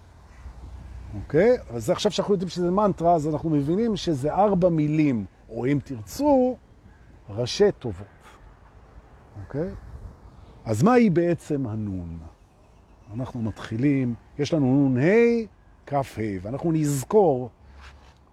אוקיי? 1.15 1.57
אז 1.71 1.91
עכשיו 1.91 2.12
שאנחנו 2.12 2.35
יודעים 2.35 2.49
שזה 2.49 2.71
מנטרה, 2.71 3.15
אז 3.15 3.29
אנחנו 3.29 3.51
מבינים 3.51 3.97
שזה 3.97 4.35
ארבע 4.35 4.69
מילים, 4.69 5.25
או 5.49 5.67
אם 5.67 5.79
תרצו, 5.85 6.57
ראשי 7.29 7.73
טובות. 7.79 8.07
אוקיי? 9.45 9.71
אז 10.65 10.83
מה 10.83 10.93
היא 10.93 11.11
בעצם 11.11 11.67
הנון? 11.67 12.19
אנחנו 13.15 13.43
מתחילים, 13.43 14.15
יש 14.39 14.55
לנו 14.55 14.67
נון 14.67 14.99
ה', 14.99 15.47
כ' 15.87 15.95
ה', 15.95 16.21
ואנחנו 16.43 16.73
נזכור 16.73 17.51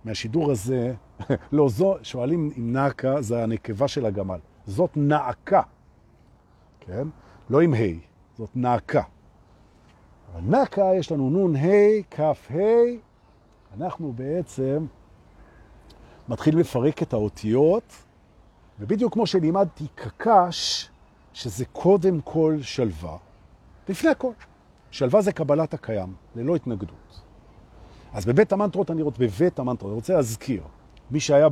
מהשידור 0.06 0.52
הזה, 0.52 0.94
לא, 1.52 1.70
זו, 1.70 1.96
שואלים 2.04 2.52
אם 2.58 2.78
נקה 2.78 3.22
זה 3.22 3.44
הנקבה 3.44 3.88
של 3.88 4.06
הגמל. 4.06 4.40
זאת 4.68 4.92
נעקה, 4.96 5.62
כן? 6.80 7.08
לא 7.50 7.62
עם 7.62 7.74
ה', 7.74 7.78
זאת 8.38 8.50
נעקה. 8.56 9.04
אבל 10.34 10.42
נעקה 10.42 10.86
יש 10.96 11.12
לנו 11.12 11.30
נון 11.30 11.56
ה', 11.56 12.04
כף 12.12 12.48
ה', 12.52 13.12
אנחנו 13.78 14.14
בעצם 14.14 14.86
מתחילים 16.30 16.60
לפרק 16.60 17.04
את 17.04 17.14
האותיות, 17.14 17.94
ובדיוק 18.80 19.14
כמו 19.14 19.28
שלימדתי 19.28 19.88
קקש, 19.96 20.90
שזה 21.34 21.66
קודם 21.66 22.22
כל 22.22 22.58
שלווה, 22.62 23.18
לפני 23.90 24.10
הכל. 24.10 24.32
שלווה 24.92 25.22
זה 25.22 25.32
קבלת 25.32 25.74
הקיים, 25.74 26.14
ללא 26.36 26.56
התנגדות. 26.56 27.22
אז 28.14 28.26
בבית 28.26 28.52
המנטרות 28.52 28.92
אני 28.92 29.02
רוצה, 29.02 29.18
בבית 29.20 29.60
המנטרות, 29.60 29.90
אני 29.90 29.96
רוצה 29.96 30.14
להזכיר, 30.14 30.64
מי 31.12 31.20
שהיה 31.20 31.48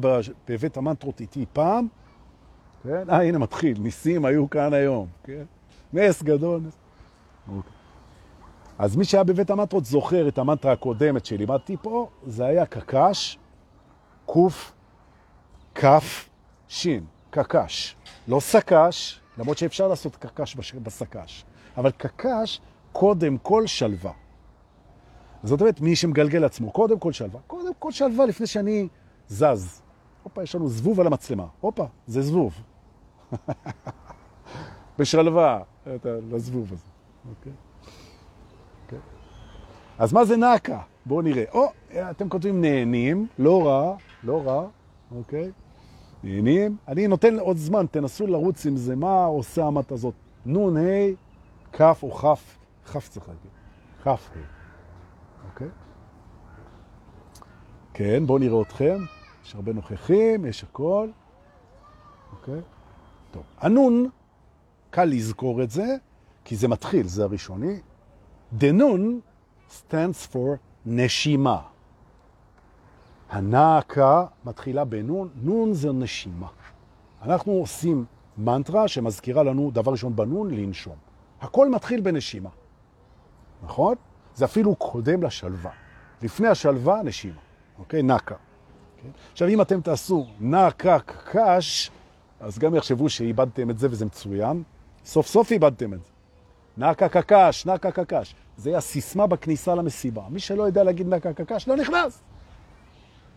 בבית 0.50 0.78
המנטרות 0.78 1.22
איתי 1.22 1.46
פעם, 1.54 1.88
כן? 2.84 3.10
אה, 3.10 3.24
הנה 3.24 3.38
מתחיל, 3.38 3.80
ניסים 3.80 4.26
היו 4.26 4.50
כאן 4.50 4.74
היום, 4.74 5.08
כן? 5.24 5.44
נס 5.94 6.24
גדול. 6.24 6.62
אוקיי. 7.48 7.72
אז 8.80 8.96
מי 8.96 9.06
שהיה 9.06 9.24
בבית 9.24 9.50
המנטרות 9.50 9.86
זוכר 9.86 10.28
את 10.28 10.38
המנטרה 10.38 10.72
הקודמת 10.72 11.26
שלימדתי 11.26 11.78
פה, 11.82 12.10
זה 12.26 12.46
היה 12.46 12.66
קקש, 12.66 13.38
קוף, 14.26 14.74
כף, 15.76 16.30
שין, 16.68 17.04
קקש. 17.30 17.96
לא 18.28 18.40
סקש, 18.40 19.20
למרות 19.38 19.58
שאפשר 19.58 19.88
לעשות 19.88 20.16
קקש 20.16 20.56
בסקש, 20.56 21.46
אבל 21.78 21.92
קקש 21.92 22.62
קודם 22.92 23.38
כל 23.38 23.68
שלווה. 23.68 24.12
זאת 25.44 25.62
אומרת, 25.62 25.82
מי 25.82 25.96
שמגלגל 25.96 26.44
עצמו, 26.44 26.72
קודם 26.72 27.00
כל 27.00 27.12
שלווה. 27.12 27.40
קודם 27.48 27.74
כל 27.80 27.92
שלווה 27.92 28.26
לפני 28.26 28.48
שאני 28.48 28.88
זז. 29.28 29.82
הופה, 30.24 30.44
יש 30.44 30.56
לנו 30.56 30.70
זבוב 30.70 31.00
על 31.00 31.08
המצלמה. 31.08 31.46
הופה, 31.62 31.86
זה 32.08 32.22
זבוב. 32.22 32.54
בשלווה, 35.00 35.62
את 35.96 36.06
הזבוב 36.34 36.74
הזה. 36.74 36.86
אוקיי? 37.30 37.54
אוקיי? 38.86 39.00
אז 40.00 40.14
מה 40.14 40.26
זה 40.26 40.38
נקה? 40.38 40.80
בואו 41.06 41.22
נראה. 41.22 41.44
או, 41.54 41.72
אתם 42.12 42.30
כותבים 42.30 42.62
נהנים, 42.62 43.28
לא 43.40 43.68
רע, 43.68 43.96
לא 44.24 44.42
רע, 44.46 44.68
אוקיי? 45.16 45.52
נהנים. 46.24 46.78
אני 46.88 47.08
נותן 47.08 47.40
עוד 47.40 47.58
זמן, 47.58 47.86
תנסו 47.92 48.28
לרוץ 48.28 48.66
עם 48.66 48.78
זה. 48.78 48.96
מה 48.96 49.26
עושה 49.26 49.66
המת 49.66 49.92
הזאת? 49.92 50.14
נון, 50.46 50.78
ה', 50.78 50.82
כף 51.72 52.00
או 52.04 52.12
כף, 52.12 52.58
כף 52.94 53.10
צריך 53.10 53.28
להגיד. 53.28 53.52
כף, 54.04 54.30
ה'. 54.36 54.40
אוקיי? 55.52 55.68
כן, 57.94 58.26
בואו 58.26 58.38
נראה 58.38 58.62
אתכם. 58.62 58.98
יש 59.46 59.56
הרבה 59.56 59.74
נוכחים, 59.74 60.46
יש 60.46 60.64
הכל. 60.64 61.10
אוקיי? 62.32 62.62
טוב. 63.32 63.44
הנון, 63.60 64.10
קל 64.90 65.06
לזכור 65.06 65.64
את 65.64 65.72
זה, 65.72 65.96
כי 66.46 66.56
זה 66.56 66.68
מתחיל, 66.68 67.08
זה 67.08 67.24
הראשוני. 67.24 67.80
דנון 68.54 69.20
stands 69.70 70.34
for 70.34 70.38
נשימה. 70.86 71.62
הנעקה 73.30 74.26
מתחילה 74.46 74.86
בנון, 74.86 75.30
נון 75.36 75.74
זה 75.74 75.92
נשימה. 75.92 76.48
אנחנו 77.22 77.52
עושים 77.52 78.06
מנטרה 78.38 78.88
שמזכירה 78.88 79.44
לנו, 79.44 79.72
דבר 79.74 79.92
ראשון 79.92 80.16
בנון, 80.16 80.54
לנשום. 80.54 80.96
הכל 81.42 81.70
מתחיל 81.70 82.02
בנשימה, 82.02 82.50
נכון? 83.64 83.96
זה 84.36 84.46
אפילו 84.46 84.76
קודם 84.76 85.24
לשלווה. 85.24 85.72
לפני 86.22 86.48
השלווה, 86.48 87.04
נשימה, 87.04 87.40
אוקיי? 87.80 88.04
נקה. 88.04 88.36
אוקיי? 88.98 89.12
עכשיו, 89.32 89.48
אם 89.48 89.62
אתם 89.62 89.82
תעשו 89.82 90.28
נקה 90.40 90.98
קש, 91.00 91.92
אז 92.40 92.60
גם 92.60 92.76
יחשבו 92.76 93.10
שאיבדתם 93.10 93.70
את 93.70 93.80
זה 93.80 93.88
וזה 93.92 94.06
מצוין. 94.06 94.64
סוף 95.06 95.28
סוף 95.28 95.52
איבדתם 95.52 95.94
את 95.94 96.00
זה. 96.00 96.12
נקה 96.78 97.10
קקש, 97.10 97.66
נקה 97.66 97.92
קקש. 97.92 98.36
זה 98.58 98.78
הסיסמה 98.78 99.28
בכניסה 99.28 99.76
למסיבה. 99.76 100.24
מי 100.30 100.40
שלא 100.40 100.64
יודע 100.64 100.84
להגיד 100.84 101.08
נקה 101.08 101.34
קקש 101.34 101.68
לא 101.68 101.76
נכנס. 101.76 102.22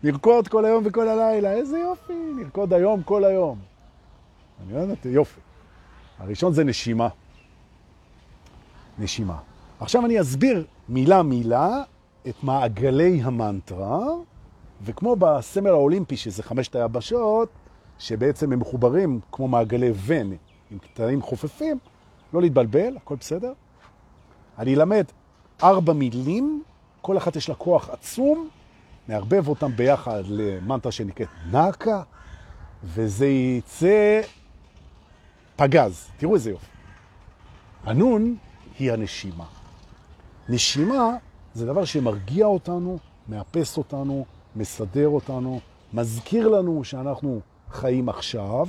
נרקוד 0.03 0.47
כל 0.47 0.65
היום 0.65 0.83
וכל 0.85 1.07
הלילה, 1.07 1.53
איזה 1.53 1.79
יופי, 1.79 2.13
נרקוד 2.37 2.73
היום 2.73 3.03
כל 3.03 3.23
היום. 3.23 3.59
אני 4.63 4.79
יודעת, 4.79 5.05
יופי. 5.05 5.39
הראשון 6.19 6.53
זה 6.53 6.63
נשימה. 6.63 7.07
נשימה. 8.99 9.37
עכשיו 9.79 10.05
אני 10.05 10.21
אסביר 10.21 10.65
מילה 10.89 11.23
מילה 11.23 11.83
את 12.27 12.43
מעגלי 12.43 13.21
המנטרה, 13.23 13.99
וכמו 14.81 15.15
בסמל 15.15 15.69
האולימפי, 15.69 16.17
שזה 16.17 16.43
חמשת 16.43 16.75
היבשות, 16.75 17.49
שבעצם 18.03 18.53
הם 18.53 18.59
מחוברים 18.59 19.19
כמו 19.31 19.47
מעגלי 19.47 19.91
ון 19.95 20.31
עם 20.71 20.77
קטעים 20.77 21.21
חופפים, 21.21 21.77
לא 22.33 22.41
להתבלבל, 22.41 22.97
הכל 22.97 23.15
בסדר. 23.15 23.53
אני 24.59 24.75
אלמד 24.75 25.03
ארבע 25.63 25.93
מילים, 25.93 26.63
כל 27.01 27.17
אחת 27.17 27.35
יש 27.35 27.49
לה 27.49 27.55
כוח 27.55 27.89
עצום, 27.89 28.49
נערבב 29.07 29.47
אותם 29.47 29.71
ביחד 29.75 30.23
למנטרה 30.27 30.91
שנקראת 30.91 31.27
נקה, 31.51 32.01
וזה 32.83 33.27
יצא 33.27 34.21
פגז. 35.55 36.07
תראו 36.17 36.35
איזה 36.35 36.49
יופי. 36.49 36.71
הנון 37.83 38.35
היא 38.79 38.91
הנשימה. 38.91 39.45
נשימה 40.49 41.09
זה 41.53 41.65
דבר 41.65 41.85
שמרגיע 41.85 42.45
אותנו, 42.45 42.97
מאפס 43.29 43.77
אותנו, 43.77 44.25
מסדר 44.55 45.07
אותנו, 45.07 45.59
מזכיר 45.93 46.47
לנו 46.47 46.83
שאנחנו 46.83 47.41
חיים 47.73 48.09
עכשיו, 48.09 48.67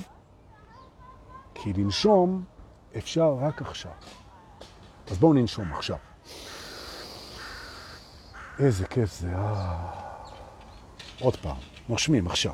כי 1.54 1.72
לנשום 1.72 2.44
אפשר 2.96 3.34
רק 3.40 3.62
עכשיו. 3.62 3.92
אז 5.10 5.18
בואו 5.18 5.32
ננשום 5.32 5.72
עכשיו. 5.72 5.96
איזה 8.58 8.86
כיף 8.86 9.12
זה, 9.12 9.36
אה... 9.36 9.90
עוד 11.20 11.36
פעם, 11.36 11.56
נושמים 11.88 12.26
עכשיו. 12.26 12.52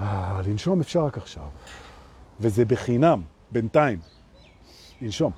אה, 0.00 0.40
לנשום 0.46 0.80
אפשר 0.80 1.04
רק 1.04 1.18
עכשיו. 1.18 1.48
וזה 2.40 2.64
בחינם, 2.64 3.22
בינתיים. 3.50 4.00
לנשום. 5.00 5.32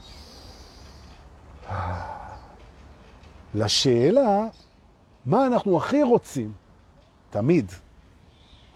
אה, 1.69 2.17
לשאלה, 3.55 4.47
מה 5.27 5.47
אנחנו 5.47 5.77
הכי 5.77 6.03
רוצים? 6.03 6.53
תמיד. 7.31 7.73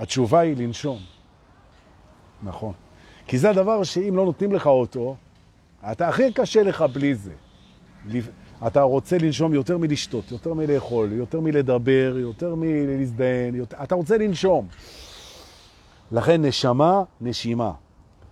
התשובה 0.00 0.40
היא 0.40 0.56
לנשום. 0.56 0.98
נכון. 2.42 2.72
כי 3.26 3.38
זה 3.38 3.50
הדבר 3.50 3.82
שאם 3.82 4.16
לא 4.16 4.24
נותנים 4.24 4.52
לך 4.52 4.66
אותו, 4.66 5.16
אתה 5.92 6.08
הכי 6.08 6.32
קשה 6.32 6.62
לך 6.62 6.84
בלי 6.92 7.14
זה. 7.14 7.32
אתה 8.66 8.82
רוצה 8.82 9.18
לנשום 9.18 9.54
יותר 9.54 9.78
מלשתות, 9.78 10.32
יותר 10.32 10.54
מלאכול, 10.54 11.12
יותר 11.12 11.40
מלדבר, 11.40 12.14
יותר 12.18 12.54
מלהזדהן, 12.54 13.54
יותר... 13.54 13.76
אתה 13.82 13.94
רוצה 13.94 14.18
לנשום. 14.18 14.68
לכן 16.12 16.44
נשמה, 16.44 17.02
נשימה. 17.20 17.72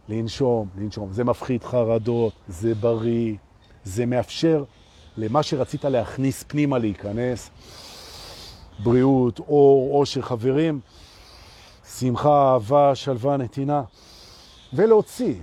לנשום, 0.09 0.69
לנשום. 0.79 1.13
זה 1.13 1.25
מפחית 1.25 1.65
חרדות, 1.65 2.33
זה 2.49 2.75
בריא, 2.75 3.35
זה 3.85 4.07
מאפשר 4.07 4.65
למה 5.17 5.43
שרצית 5.43 5.85
להכניס 5.85 6.43
פנימה 6.43 6.79
להיכנס. 6.79 7.51
בריאות, 8.79 9.39
אור, 9.39 9.99
אושר, 9.99 10.23
חברים, 10.23 10.81
שמחה, 11.97 12.53
אהבה, 12.53 12.95
שלווה, 12.95 13.37
נתינה. 13.37 13.83
ולהוציא 14.73 15.35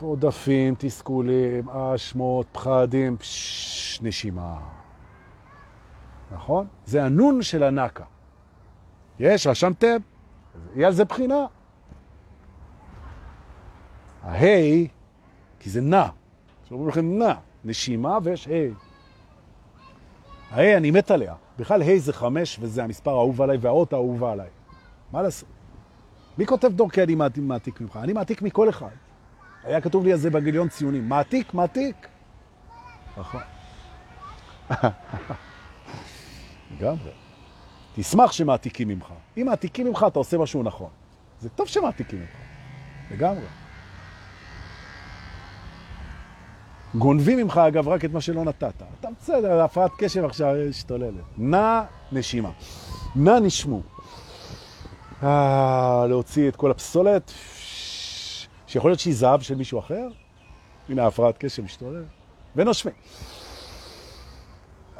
עודפים, 0.00 0.74
תסכולים, 0.78 1.68
אשמות, 1.68 2.46
פחדים, 2.52 3.16
פש, 3.16 3.98
נשימה. 4.02 4.58
נכון? 6.32 6.66
זה 6.86 7.04
הנון 7.04 7.42
של 7.42 7.62
הנקה. 7.62 8.04
יש, 9.20 9.46
רשמתם? 9.46 9.96
יהיה 10.74 10.86
על 10.86 10.92
זה 10.92 11.04
בחינה. 11.04 11.46
ההי, 14.22 14.88
כי 15.60 15.70
זה 15.70 15.80
נע. 15.80 16.06
שאומרים 16.68 16.88
לכם 16.88 17.18
נע, 17.18 17.34
נשימה 17.64 18.18
ויש 18.22 18.48
ה'. 18.48 18.50
ההי, 20.50 20.76
אני 20.76 20.90
מת 20.90 21.10
עליה. 21.10 21.34
בכלל 21.58 21.82
ה' 21.82 21.98
זה 21.98 22.12
חמש 22.12 22.58
וזה 22.60 22.84
המספר 22.84 23.10
האהוב 23.10 23.42
עליי 23.42 23.56
והאות 23.56 23.92
האהובה 23.92 24.32
עליי. 24.32 24.48
מה 25.12 25.22
לעשות? 25.22 25.48
מי 26.38 26.46
כותב 26.46 26.72
דורקי 26.72 27.02
אני 27.02 27.14
מעתיק 27.36 27.80
ממך? 27.80 27.98
אני 28.02 28.12
מעתיק 28.12 28.42
מכל 28.42 28.68
אחד. 28.68 28.90
היה 29.64 29.80
כתוב 29.80 30.04
לי 30.04 30.12
על 30.12 30.18
זה 30.18 30.30
בגיליון 30.30 30.68
ציונים. 30.68 31.08
מעתיק, 31.08 31.54
מעתיק. 31.54 32.08
נכון. 33.16 33.40
לגמרי. 36.70 37.10
תשמח 37.94 38.32
שמעתיקים 38.32 38.88
ממך. 38.88 39.12
אם 39.36 39.46
מעתיקים 39.46 39.86
ממך, 39.86 40.04
אתה 40.08 40.18
עושה 40.18 40.38
משהו 40.38 40.62
נכון. 40.62 40.88
זה 41.40 41.48
טוב 41.48 41.66
שמעתיקים 41.66 42.18
ממך. 42.20 42.30
לגמרי. 43.10 43.44
גונבים 46.94 47.38
ממך, 47.38 47.56
אגב, 47.56 47.88
רק 47.88 48.04
את 48.04 48.12
מה 48.12 48.20
שלא 48.20 48.44
נתת. 48.44 48.82
אתה 49.00 49.08
בסדר, 49.20 49.62
הפרעת 49.62 49.90
קשב 49.98 50.24
עכשיו 50.24 50.54
השתוללת. 50.68 51.24
נע 51.38 51.82
נשימה. 52.12 52.50
נע 53.16 53.40
נשמו. 53.40 53.82
אה, 55.22 56.06
להוציא 56.08 56.48
את 56.48 56.56
כל 56.56 56.70
הפסולת, 56.70 57.32
שיכול 58.66 58.90
להיות 58.90 59.00
שהיא 59.00 59.14
זהב 59.14 59.40
של 59.40 59.54
מישהו 59.54 59.78
אחר. 59.78 60.08
הנה 60.88 61.02
ההפרעת 61.02 61.38
קשב 61.38 61.62
משתולל. 61.62 62.04
ונושמים. 62.56 62.94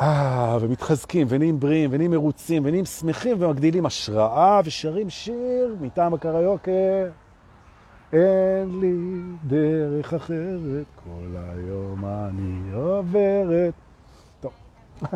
אה, 0.00 0.58
ומתחזקים, 0.60 1.26
ונהיים 1.30 1.60
בריאים, 1.60 1.90
ונהיים 1.92 2.10
מרוצים, 2.10 2.64
ונהיים 2.64 2.84
שמחים, 2.84 3.42
ומגדילים 3.42 3.86
השראה, 3.86 4.60
ושרים 4.64 5.10
שיר 5.10 5.76
מטעם 5.80 6.14
הקריוקה. 6.14 6.70
אין 8.12 8.80
לי 8.80 8.94
דרך 9.44 10.14
אחרת, 10.14 10.86
כל 11.04 11.36
היום 11.36 12.04
אני 12.04 12.72
עוברת. 12.72 13.74
טוב. 14.40 14.52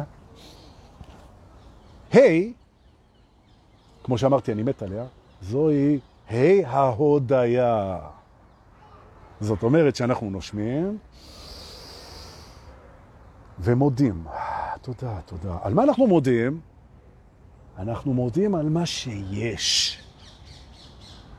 היי, 2.12 2.52
hey, 2.52 2.63
כמו 4.04 4.18
שאמרתי, 4.18 4.52
אני 4.52 4.62
מת 4.62 4.82
עליה, 4.82 5.04
זוהי 5.42 5.98
ה' 6.30 6.68
ההודיה. 6.68 7.98
זאת 9.40 9.62
אומרת 9.62 9.96
שאנחנו 9.96 10.30
נושמים 10.30 10.98
ומודים. 13.58 14.24
תודה, 14.82 15.20
תודה. 15.26 15.58
על 15.62 15.74
מה 15.74 15.82
אנחנו 15.82 16.06
מודים? 16.06 16.60
אנחנו 17.78 18.14
מודים 18.14 18.54
על 18.54 18.68
מה 18.68 18.86
שיש. 18.86 19.98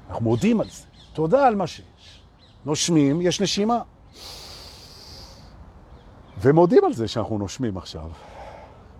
אנחנו 0.10 0.24
מודים 0.24 0.62
על 0.62 0.70
זה. 0.70 0.84
תודה 1.14 1.48
על 1.48 1.56
מה 1.56 1.68
שיש. 1.68 2.22
נושמים, 2.66 3.22
יש 3.22 3.42
נשימה. 3.42 3.82
ומודים 6.42 6.86
על 6.86 6.94
זה 6.94 7.08
שאנחנו 7.08 7.38
נושמים 7.38 7.78
עכשיו. 7.78 8.10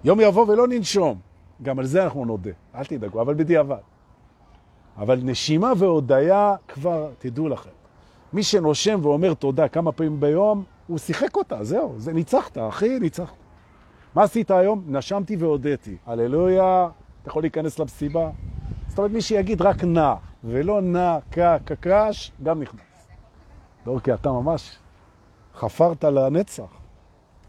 יום 0.04 0.20
יבוא 0.20 0.46
ולא 0.48 0.68
ננשום. 0.68 1.25
גם 1.62 1.80
על 1.80 1.86
זה 1.86 2.04
אנחנו 2.04 2.26
נודה, 2.26 2.52
אל 2.76 2.86
תדאגו, 2.86 3.22
אבל 3.22 3.34
בדיעבד. 3.34 3.78
אבל 4.98 5.20
נשימה 5.24 5.74
והודיה 5.78 6.56
כבר, 6.68 7.10
תדעו 7.20 7.50
לכם. 7.50 7.70
מי 8.34 8.44
שנושם 8.44 9.00
ואומר 9.04 9.34
תודה 9.34 9.68
כמה 9.68 9.92
פעמים 9.92 10.20
ביום, 10.20 10.64
הוא 10.88 10.98
שיחק 10.98 11.36
אותה, 11.36 11.64
זהו, 11.64 11.94
זה 11.98 12.14
ניצחת, 12.14 12.58
אחי, 12.58 13.00
ניצחת. 13.00 13.36
מה 14.16 14.24
עשית 14.24 14.52
היום? 14.52 14.84
נשמתי 14.88 15.36
והודיתי. 15.36 15.98
הללויה, 16.06 16.88
אתה 17.22 17.30
יכול 17.30 17.44
להיכנס 17.44 17.80
למסיבה. 17.80 18.30
זאת 18.88 18.98
אומרת, 18.98 19.12
מי 19.12 19.22
שיגיד 19.22 19.62
רק 19.62 19.84
נע, 19.84 20.16
ולא 20.44 20.82
נע, 20.82 21.18
קה, 21.30 21.58
קקש, 21.66 22.32
גם 22.44 22.62
נכנס. 22.62 23.08
לא, 23.86 24.00
כי 24.04 24.14
אתה 24.14 24.32
ממש 24.32 24.78
חפרת 25.56 26.04
לנצח. 26.04 26.64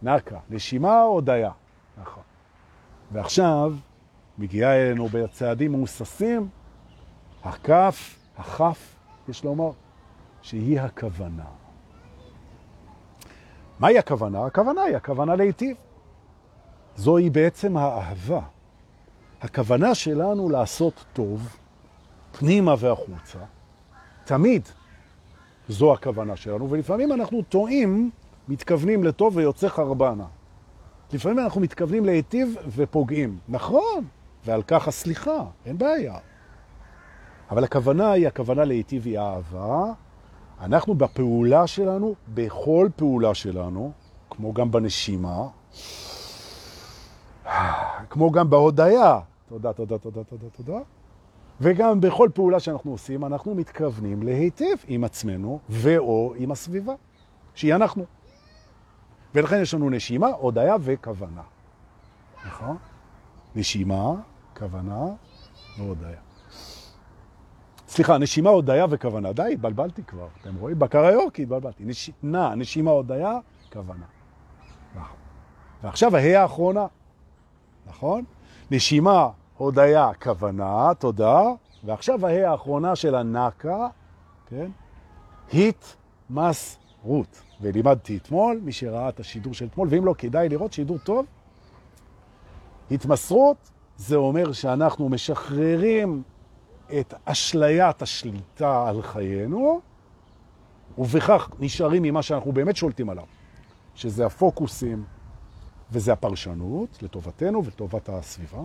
נקה, 0.02 0.38
נשימה 0.50 1.02
או 1.02 1.08
הודיה. 1.08 1.50
נכון. 2.00 2.22
ועכשיו, 3.12 3.72
מגיעה 4.38 4.76
אלינו 4.76 5.08
בצעדים 5.08 5.72
מאוססים, 5.72 6.48
הכף, 7.44 8.18
החף, 8.38 8.96
יש 9.28 9.44
לומר, 9.44 9.70
שהיא 10.42 10.80
הכוונה. 10.80 11.44
מהי 13.80 13.98
הכוונה? 13.98 14.46
הכוונה 14.46 14.82
היא 14.82 14.96
הכוונה 14.96 15.36
להיטיב. 15.36 15.76
זוהי 16.96 17.30
בעצם 17.30 17.76
האהבה. 17.76 18.40
הכוונה 19.42 19.94
שלנו 19.94 20.48
לעשות 20.48 21.04
טוב, 21.12 21.56
פנימה 22.32 22.74
והחוצה, 22.78 23.38
תמיד 24.24 24.62
זו 25.68 25.92
הכוונה 25.92 26.36
שלנו, 26.36 26.70
ולפעמים 26.70 27.12
אנחנו 27.12 27.42
טועים, 27.42 28.10
מתכוונים 28.48 29.04
לטוב 29.04 29.36
ויוצא 29.36 29.68
חרבנה. 29.68 30.26
לפעמים 31.12 31.38
אנחנו 31.38 31.60
מתכוונים 31.60 32.04
להיטיב 32.04 32.56
ופוגעים. 32.68 33.38
נכון, 33.48 34.04
ועל 34.46 34.62
כך 34.66 34.88
הסליחה, 34.88 35.44
אין 35.66 35.78
בעיה. 35.78 36.18
אבל 37.50 37.64
הכוונה 37.64 38.12
היא, 38.12 38.26
הכוונה 38.26 38.64
להיטיב 38.64 39.06
היא 39.06 39.18
אהבה. 39.18 39.92
אנחנו 40.60 40.94
בפעולה 40.94 41.66
שלנו, 41.66 42.14
בכל 42.34 42.88
פעולה 42.96 43.34
שלנו, 43.34 43.92
כמו 44.30 44.52
גם 44.52 44.70
בנשימה, 44.70 45.48
כמו 48.10 48.30
גם 48.30 48.50
בהודעה, 48.50 49.20
תודה, 49.48 49.72
תודה, 49.72 49.98
תודה, 49.98 50.24
תודה, 50.24 50.46
תודה, 50.56 50.78
וגם 51.60 52.00
בכל 52.00 52.28
פעולה 52.34 52.60
שאנחנו 52.60 52.90
עושים, 52.90 53.24
אנחנו 53.24 53.54
מתכוונים 53.54 54.22
להיטיב 54.22 54.84
עם 54.86 55.04
עצמנו 55.04 55.58
ואו 55.68 56.34
עם 56.36 56.50
הסביבה, 56.50 56.94
שהיא 57.54 57.74
אנחנו. 57.74 58.04
ולכן 59.34 59.62
יש 59.62 59.74
לנו 59.74 59.90
נשימה, 59.90 60.26
הודעה 60.26 60.76
וכוונה. 60.80 61.42
נכון? 62.46 62.76
נשימה, 63.56 64.14
כוונה 64.58 65.06
והודיה. 65.78 66.18
סליחה, 67.88 68.18
נשימה, 68.18 68.50
הודיה 68.50 68.86
וכוונה. 68.90 69.32
די, 69.32 69.52
התבלבלתי 69.52 70.02
כבר. 70.02 70.28
אתם 70.40 70.54
רואים? 70.56 70.78
בקריוקי 70.78 71.42
התבלבלתי. 71.42 71.84
נש... 71.84 72.10
נע, 72.22 72.54
נשימה, 72.54 72.90
הודיה, 72.90 73.38
כוונה. 73.72 74.04
ועכשיו 75.82 76.16
ההיא 76.16 76.36
האחרונה, 76.36 76.86
נכון? 77.86 78.24
נשימה, 78.70 79.28
הודיה, 79.56 80.10
כוונה, 80.22 80.94
תודה, 80.98 81.42
ועכשיו 81.84 82.26
ההא 82.26 82.50
האחרונה 82.50 82.96
של 82.96 83.14
הנקה, 83.14 83.88
כן? 84.46 84.70
התמסרות. 85.54 87.42
ולימדתי 87.60 88.16
אתמול, 88.16 88.60
מי 88.62 88.72
שראה 88.72 89.08
את 89.08 89.20
השידור 89.20 89.54
של 89.54 89.66
אתמול, 89.66 89.88
ואם 89.90 90.04
לא, 90.04 90.14
כדאי 90.18 90.48
לראות 90.48 90.72
שידור 90.72 90.98
טוב. 90.98 91.26
התמסרות 92.90 93.70
זה 93.98 94.16
אומר 94.16 94.52
שאנחנו 94.52 95.08
משחררים 95.08 96.22
את 97.00 97.14
אשליית 97.24 98.02
השליטה 98.02 98.88
על 98.88 99.02
חיינו, 99.02 99.80
ובכך 100.98 101.48
נשארים 101.60 102.02
ממה 102.02 102.22
שאנחנו 102.22 102.52
באמת 102.52 102.76
שולטים 102.76 103.10
עליו, 103.10 103.24
שזה 103.94 104.26
הפוקוסים 104.26 105.04
וזה 105.92 106.12
הפרשנות 106.12 107.02
לטובתנו 107.02 107.64
ולטובת 107.64 108.08
הסביבה. 108.08 108.62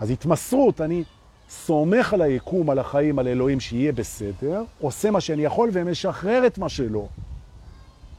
אז 0.00 0.10
התמסרות, 0.10 0.80
אני 0.80 1.04
סומך 1.48 2.14
על 2.14 2.22
היקום, 2.22 2.70
על 2.70 2.78
החיים, 2.78 3.18
על 3.18 3.28
אלוהים 3.28 3.60
שיהיה 3.60 3.92
בסדר, 3.92 4.64
עושה 4.80 5.10
מה 5.10 5.20
שאני 5.20 5.44
יכול 5.44 5.70
ומשחרר 5.72 6.46
את 6.46 6.58
מה 6.58 6.68
שלא. 6.68 7.08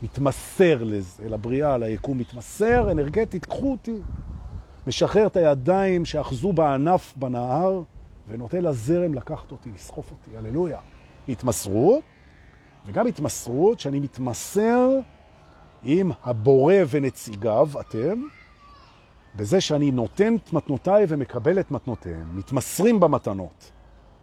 מתמסר 0.03 0.83
לזה, 0.83 1.29
לבריאה, 1.29 1.77
ליקום, 1.77 2.17
מתמסר 2.17 2.91
אנרגטית, 2.91 3.45
קחו 3.45 3.71
אותי. 3.71 3.95
משחרר 4.87 5.27
את 5.27 5.37
הידיים 5.37 6.05
שאחזו 6.05 6.53
בענף 6.53 7.13
בנהר, 7.17 7.81
ונותן 8.27 8.61
לזרם 8.61 9.13
לקחת 9.13 9.51
אותי, 9.51 9.69
לסחוף 9.75 10.11
אותי, 10.11 10.37
הללויה. 10.37 10.79
התמסרות, 11.29 12.03
וגם 12.85 13.07
התמסרות 13.07 13.79
שאני 13.79 13.99
מתמסר 13.99 14.89
עם 15.83 16.11
הבורא 16.23 16.75
ונציגיו, 16.89 17.69
אתם, 17.79 18.21
בזה 19.35 19.61
שאני 19.61 19.91
נותן 19.91 20.35
את 20.35 20.53
מתנותיי 20.53 21.05
ומקבל 21.07 21.59
את 21.59 21.71
מתנותיהם, 21.71 22.37
מתמסרים 22.37 22.99
במתנות. 22.99 23.71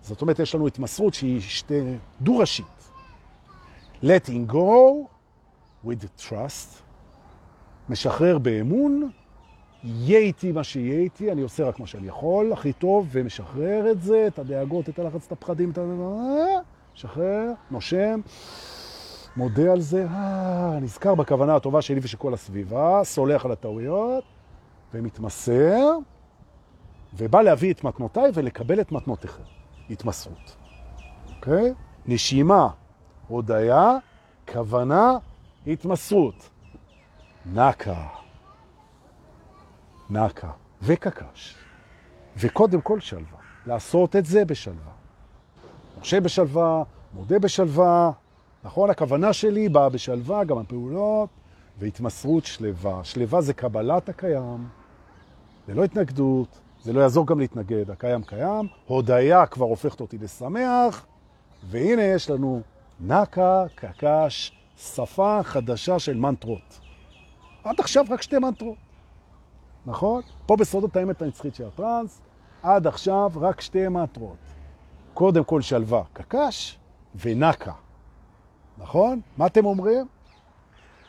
זאת 0.03 0.23
אומרת, 0.23 0.39
יש 0.39 0.55
לנו 0.55 0.67
התמסרות 0.67 1.15
שהיא 1.15 1.41
שתי 1.41 1.97
דו-ראשית. 2.21 2.83
letting 4.03 4.47
go 4.47 5.09
with 5.85 6.05
trust, 6.19 6.83
משחרר 7.89 8.39
באמון, 8.39 9.11
יהיה 9.85 10.19
איתי 10.19 10.53
מה 10.53 10.65
שיהיה 10.65 11.01
איתי, 11.01 11.33
אני 11.33 11.43
עושה 11.43 11.65
רק 11.65 11.81
מה 11.81 11.87
שאני 11.87 12.09
יכול, 12.09 12.53
הכי 12.53 12.73
טוב, 12.73 13.09
ומשחרר 13.11 13.91
את 13.91 14.03
זה, 14.03 14.27
את 14.27 14.39
הדאגות, 14.39 14.89
את 14.89 14.99
הלחץ, 14.99 15.27
את 15.27 15.33
הפחדים, 15.33 15.71
את 15.71 15.79
ה... 15.79 15.83
משחרר, 16.95 17.53
נושם, 17.71 18.21
מודה 19.37 19.73
על 19.73 19.81
זה, 19.81 20.07
אה, 20.07 20.79
נזכר 20.81 21.15
בכוונה 21.15 21.57
הטובה 21.57 21.83
שלי 21.83 22.01
ושל 22.03 22.17
כל 22.17 22.35
הסביבה, 22.35 23.01
סולח 23.05 23.45
על 23.45 23.53
הטעויות, 23.53 24.25
ומתמסר, 24.95 25.99
ובא 27.15 27.43
להביא 27.43 27.73
את 27.73 27.85
מתנותיי 27.85 28.31
ולקבל 28.35 28.81
את 28.81 28.93
מתנותיכם. 28.93 29.43
התמסרות. 29.91 30.57
אוקיי? 31.37 31.75
נשימה, 32.07 32.69
הודיה, 33.29 33.97
כוונה, 34.53 35.13
התמסרות. 35.67 36.51
נקה. 37.47 38.22
נקה. 40.11 40.51
וקקש. 40.83 41.55
וקודם 42.37 42.81
כל 42.81 43.01
שלווה. 43.01 43.39
לעשות 43.67 44.17
את 44.17 44.27
זה 44.27 44.45
בשלווה. 44.45 44.93
משה 46.01 46.21
בשלווה, 46.21 46.83
מודה 47.15 47.39
בשלווה, 47.39 48.11
נכון? 48.65 48.91
הכוונה 48.91 49.33
שלי 49.33 49.69
באה 49.69 49.89
בשלווה, 49.89 50.45
גם 50.45 50.59
הפעולות, 50.59 51.29
והתמסרות 51.79 52.45
שלווה. 52.45 53.05
שלווה 53.05 53.41
זה 53.41 53.55
קבלת 53.55 54.09
הקיים, 54.09 54.69
זה 55.67 55.75
לא 55.75 55.85
התנגדות, 55.85 56.61
זה 56.83 56.93
לא 56.93 57.01
יעזור 57.01 57.27
גם 57.27 57.41
להתנגד, 57.41 57.91
הקיים 57.91 58.23
קיים, 58.23 58.69
הודיה 58.87 59.47
כבר 59.47 59.67
הופכת 59.67 60.01
אותי 60.01 60.19
לשמח, 60.19 61.07
והנה 61.71 62.03
יש 62.03 62.31
לנו 62.31 62.63
נקה, 63.01 63.65
קקש, 63.75 64.53
שפה 64.77 65.41
חדשה 65.43 65.99
של 65.99 66.17
מנטרות. 66.17 66.81
עד 67.65 67.81
עכשיו 67.81 68.05
רק 68.11 68.23
שתי 68.23 68.39
מנטרות, 68.39 68.77
נכון? 69.87 70.23
פה 70.47 70.57
בסודות 70.57 70.97
האמת 70.97 71.23
הנצחית 71.23 71.55
של 71.55 71.67
הטרנס, 71.67 72.21
עד 72.63 72.87
עכשיו 72.87 73.31
רק 73.37 73.61
שתי 73.61 73.89
מנטרות. 73.89 74.37
קודם 75.15 75.45
כל 75.45 75.61
שלווה, 75.61 76.03
קקש 76.13 76.79
ונקה, 77.15 77.73
נכון? 78.79 79.21
מה 79.37 79.47
אתם 79.47 79.65
אומרים? 79.65 80.07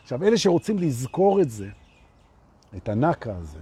עכשיו, 0.03 0.23
אלה 0.23 0.37
שרוצים 0.37 0.79
לזכור 0.79 1.41
את 1.41 1.49
זה, 1.49 1.69
את 2.77 2.89
הנקה 2.89 3.35
הזה, 3.35 3.59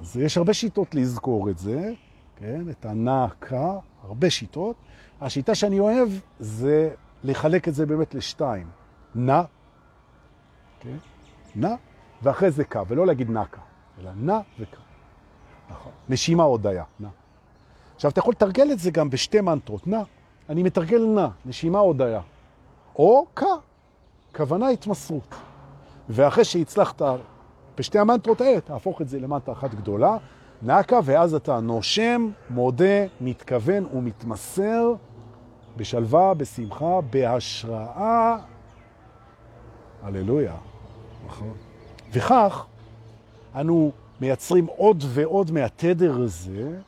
אז 0.00 0.16
יש 0.16 0.36
הרבה 0.36 0.54
שיטות 0.54 0.94
לזכור 0.94 1.50
את 1.50 1.58
זה, 1.58 1.92
כן? 2.36 2.70
את 2.70 2.84
הנקה, 2.84 3.78
הרבה 4.02 4.30
שיטות. 4.30 4.76
השיטה 5.20 5.54
שאני 5.54 5.80
אוהב 5.80 6.08
זה 6.38 6.90
לחלק 7.24 7.68
את 7.68 7.74
זה 7.74 7.86
באמת 7.86 8.14
לשתיים. 8.14 8.70
נע, 9.14 9.42
כן? 10.80 10.96
נע, 11.54 11.74
ואחרי 12.22 12.50
זה 12.50 12.64
קה, 12.64 12.82
ולא 12.88 13.06
להגיד 13.06 13.30
נקה, 13.30 13.60
אלא 14.00 14.10
נע 14.16 14.40
וקה. 14.58 14.80
נכון. 15.70 15.92
נשימה 16.08 16.42
הודיה, 16.42 16.84
נע. 17.00 17.08
עכשיו, 17.94 18.10
אתה 18.10 18.18
יכול 18.18 18.32
לתרגל 18.32 18.72
את 18.72 18.78
זה 18.78 18.90
גם 18.90 19.10
בשתי 19.10 19.40
מנטרות. 19.40 19.86
נע, 19.86 20.02
אני 20.48 20.62
מתרגל 20.62 21.06
נע, 21.06 21.28
נשימה 21.46 21.78
הודיה. 21.78 22.20
או 22.96 23.26
קה, 23.34 23.46
כוונה 24.36 24.68
התמסרות. 24.68 25.34
ואחרי 26.08 26.44
שהצלחת 26.44 27.02
בשתי 27.78 27.98
המנטרות 27.98 28.40
האלה 28.40 28.60
תהפוך 28.60 29.00
את 29.00 29.08
זה 29.08 29.20
למטרה 29.20 29.54
אחת 29.54 29.74
גדולה, 29.74 30.16
נקה, 30.62 31.00
ואז 31.04 31.34
אתה 31.34 31.60
נושם, 31.60 32.30
מודה, 32.50 33.06
מתכוון 33.20 33.86
ומתמסר 33.94 34.94
בשלווה, 35.76 36.34
בשמחה, 36.34 37.00
בהשראה. 37.10 38.36
הללויה. 40.02 40.54
נכון. 41.26 41.52
וכך 42.12 42.66
אנו 43.54 43.92
מייצרים 44.20 44.66
עוד 44.66 45.04
ועוד 45.06 45.50
מהתדר 45.50 46.22
הזה, 46.22 46.78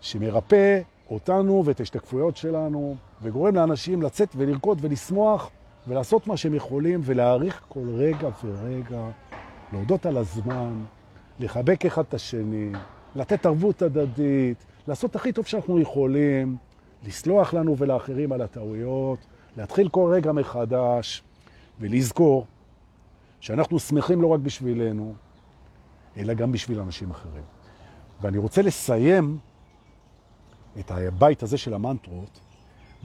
שמרפא 0.00 0.80
אותנו 1.10 1.62
ואת 1.64 1.80
השתקפויות 1.80 2.36
שלנו, 2.36 2.96
וגורם 3.22 3.54
לאנשים 3.54 4.02
לצאת 4.02 4.28
ולרקוד 4.36 4.78
ולשמוח 4.80 5.50
ולעשות 5.86 6.26
מה 6.26 6.36
שהם 6.36 6.54
יכולים 6.54 7.00
ולהעריך 7.04 7.64
כל 7.68 7.88
רגע 7.88 8.28
ורגע 8.44 9.10
להודות 9.72 10.06
על 10.06 10.16
הזמן, 10.16 10.84
לחבק 11.40 11.86
אחד 11.86 12.02
את 12.08 12.14
השני, 12.14 12.70
לתת 13.14 13.46
ערבות 13.46 13.82
הדדית, 13.82 14.64
לעשות 14.88 15.16
הכי 15.16 15.32
טוב 15.32 15.46
שאנחנו 15.46 15.80
יכולים, 15.80 16.56
לסלוח 17.06 17.54
לנו 17.54 17.76
ולאחרים 17.78 18.32
על 18.32 18.42
הטעויות, 18.42 19.18
להתחיל 19.56 19.88
כל 19.88 20.10
רגע 20.12 20.32
מחדש 20.32 21.22
ולזכור 21.80 22.46
שאנחנו 23.40 23.78
שמחים 23.78 24.22
לא 24.22 24.26
רק 24.26 24.40
בשבילנו, 24.40 25.14
אלא 26.16 26.34
גם 26.34 26.52
בשביל 26.52 26.80
אנשים 26.80 27.10
אחרים. 27.10 27.42
ואני 28.20 28.38
רוצה 28.38 28.62
לסיים 28.62 29.38
את 30.80 30.90
הבית 30.90 31.42
הזה 31.42 31.58
של 31.58 31.74
המנטרות 31.74 32.40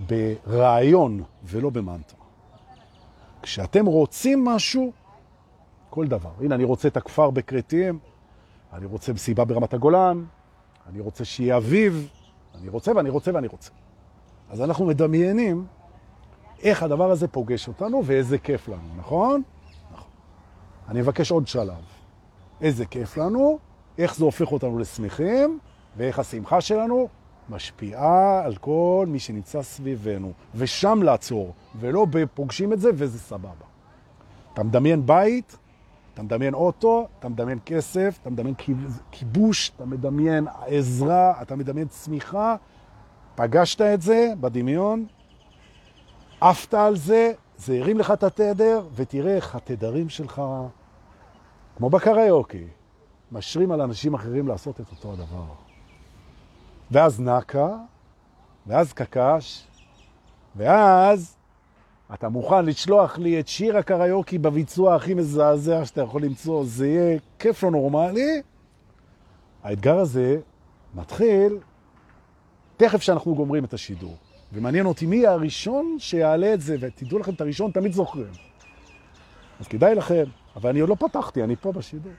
ברעיון 0.07 1.23
ולא 1.43 1.69
במנטרה. 1.69 2.19
כשאתם 3.41 3.85
רוצים 3.85 4.45
משהו, 4.45 4.91
כל 5.89 6.07
דבר. 6.07 6.31
הנה, 6.39 6.55
אני 6.55 6.63
רוצה 6.63 6.87
את 6.87 6.97
הכפר 6.97 7.29
בקרטים, 7.29 7.99
אני 8.73 8.85
רוצה 8.85 9.13
מסיבה 9.13 9.45
ברמת 9.45 9.73
הגולן, 9.73 10.25
אני 10.87 10.99
רוצה 10.99 11.25
שיהיה 11.25 11.57
אביב, 11.57 12.09
אני 12.55 12.69
רוצה 12.69 12.91
ואני 12.95 13.09
רוצה 13.09 13.31
ואני 13.33 13.47
רוצה. 13.47 13.71
אז 14.49 14.61
אנחנו 14.61 14.85
מדמיינים 14.85 15.65
איך 16.59 16.83
הדבר 16.83 17.11
הזה 17.11 17.27
פוגש 17.27 17.67
אותנו 17.67 18.01
ואיזה 18.05 18.37
כיף 18.37 18.67
לנו, 18.67 18.95
נכון? 18.97 19.41
נכון. 19.91 20.09
אני 20.89 21.01
מבקש 21.01 21.31
עוד 21.31 21.47
שלב. 21.47 21.98
איזה 22.61 22.85
כיף 22.85 23.17
לנו, 23.17 23.59
איך 23.97 24.15
זה 24.15 24.25
הופך 24.25 24.51
אותנו 24.51 24.79
לשמחים, 24.79 25.59
ואיך 25.97 26.19
השמחה 26.19 26.61
שלנו 26.61 27.07
משפיעה 27.49 28.45
על 28.45 28.55
כל 28.55 29.05
מי 29.09 29.19
שנמצא 29.19 29.61
סביבנו. 29.61 30.31
ושם 30.55 31.03
לעצור, 31.03 31.53
ולא 31.79 32.05
פוגשים 32.33 32.73
את 32.73 32.79
זה 32.79 32.89
וזה 32.93 33.19
סבבה. 33.19 33.65
אתה 34.53 34.63
מדמיין 34.63 35.05
בית 35.05 35.57
אתה 36.19 36.25
מדמיין 36.25 36.53
אוטו, 36.53 37.07
אתה 37.19 37.29
מדמיין 37.29 37.59
כסף, 37.65 38.17
אתה 38.21 38.29
מדמיין 38.29 38.55
כיבוש, 39.11 39.71
אתה 39.75 39.85
מדמיין 39.85 40.47
עזרה, 40.67 41.41
אתה 41.41 41.55
מדמיין 41.55 41.87
צמיחה. 41.87 42.55
פגשת 43.35 43.81
את 43.81 44.01
זה 44.01 44.33
בדמיון, 44.41 45.05
עפת 46.41 46.73
על 46.73 46.95
זה, 46.95 47.31
זה 47.57 47.77
הרים 47.79 47.99
לך 47.99 48.11
את 48.11 48.23
התדר, 48.23 48.87
ותראה 48.95 49.35
איך 49.35 49.55
התדרים 49.55 50.09
שלך, 50.09 50.41
כמו 51.79 51.89
בקריוקי, 51.89 52.63
משרים 53.31 53.71
על 53.71 53.81
אנשים 53.81 54.13
אחרים 54.13 54.47
לעשות 54.47 54.81
את 54.81 54.85
אותו 54.91 55.13
הדבר. 55.13 55.45
ואז 56.91 57.21
נקה, 57.21 57.75
ואז 58.67 58.93
קקש, 58.93 59.67
ואז 60.55 61.37
אתה 62.13 62.29
מוכן 62.29 62.65
לשלוח 62.65 63.17
לי 63.17 63.39
את 63.39 63.47
שיר 63.47 63.77
הקריוקי 63.77 64.37
בביצוע 64.37 64.95
הכי 64.95 65.13
מזעזע 65.13 65.85
שאתה 65.85 66.01
יכול 66.01 66.23
למצוא, 66.23 66.65
זה 66.65 66.87
יהיה 66.87 67.19
כיף 67.39 67.63
לא 67.63 67.71
נורמלי. 67.71 68.41
האתגר 69.63 69.97
הזה 69.97 70.39
מתחיל 70.95 71.57
תכף 72.77 73.01
שאנחנו 73.01 73.35
גומרים 73.35 73.63
את 73.63 73.73
השידור. 73.73 74.15
ומעניין 74.53 74.85
אותי 74.85 75.05
מי 75.05 75.27
הראשון 75.27 75.95
שיעלה 75.99 76.53
את 76.53 76.61
זה, 76.61 76.75
ותדעו 76.79 77.19
לכם, 77.19 77.33
את 77.33 77.41
הראשון 77.41 77.71
תמיד 77.71 77.93
זוכרים. 77.93 78.31
אז 79.59 79.67
כדאי 79.67 79.95
לכם, 79.95 80.23
אבל 80.61 80.69
אני 80.69 80.79
עוד 80.79 80.89
לא 80.89 80.95
פתחתי, 80.95 81.43
אני 81.43 81.55
פה 81.55 81.71
בשידור. 81.71 82.11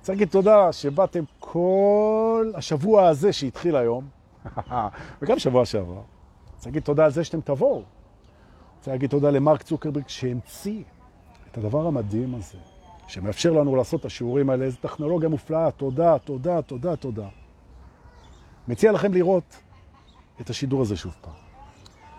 צריך 0.00 0.08
להגיד 0.08 0.28
תודה 0.28 0.72
שבאתם 0.72 1.24
כל 1.38 2.52
השבוע 2.54 3.08
הזה 3.08 3.32
שהתחיל 3.32 3.76
היום, 3.76 4.08
וגם 5.22 5.38
שבוע 5.38 5.64
שעבר. 5.64 6.00
צריך 6.56 6.66
להגיד 6.66 6.82
תודה 6.82 7.04
על 7.04 7.10
זה 7.10 7.24
שאתם 7.24 7.40
תבואו. 7.40 7.82
רוצה 8.78 8.90
להגיד 8.90 9.10
תודה 9.10 9.30
למרק 9.30 9.62
צוקרברג 9.62 10.08
שהמציא 10.08 10.82
את 11.50 11.58
הדבר 11.58 11.86
המדהים 11.86 12.34
הזה, 12.34 12.58
שמאפשר 13.08 13.52
לנו 13.52 13.76
לעשות 13.76 14.00
את 14.00 14.04
השיעורים 14.04 14.50
האלה, 14.50 14.64
איזו 14.64 14.76
טכנולוגיה 14.80 15.28
מופלאה, 15.28 15.70
תודה, 15.70 16.18
תודה, 16.18 16.62
תודה, 16.62 16.96
תודה. 16.96 17.28
מציע 18.68 18.92
לכם 18.92 19.14
לראות 19.14 19.56
את 20.40 20.50
השידור 20.50 20.82
הזה 20.82 20.96
שוב 20.96 21.14
פעם. 21.20 21.32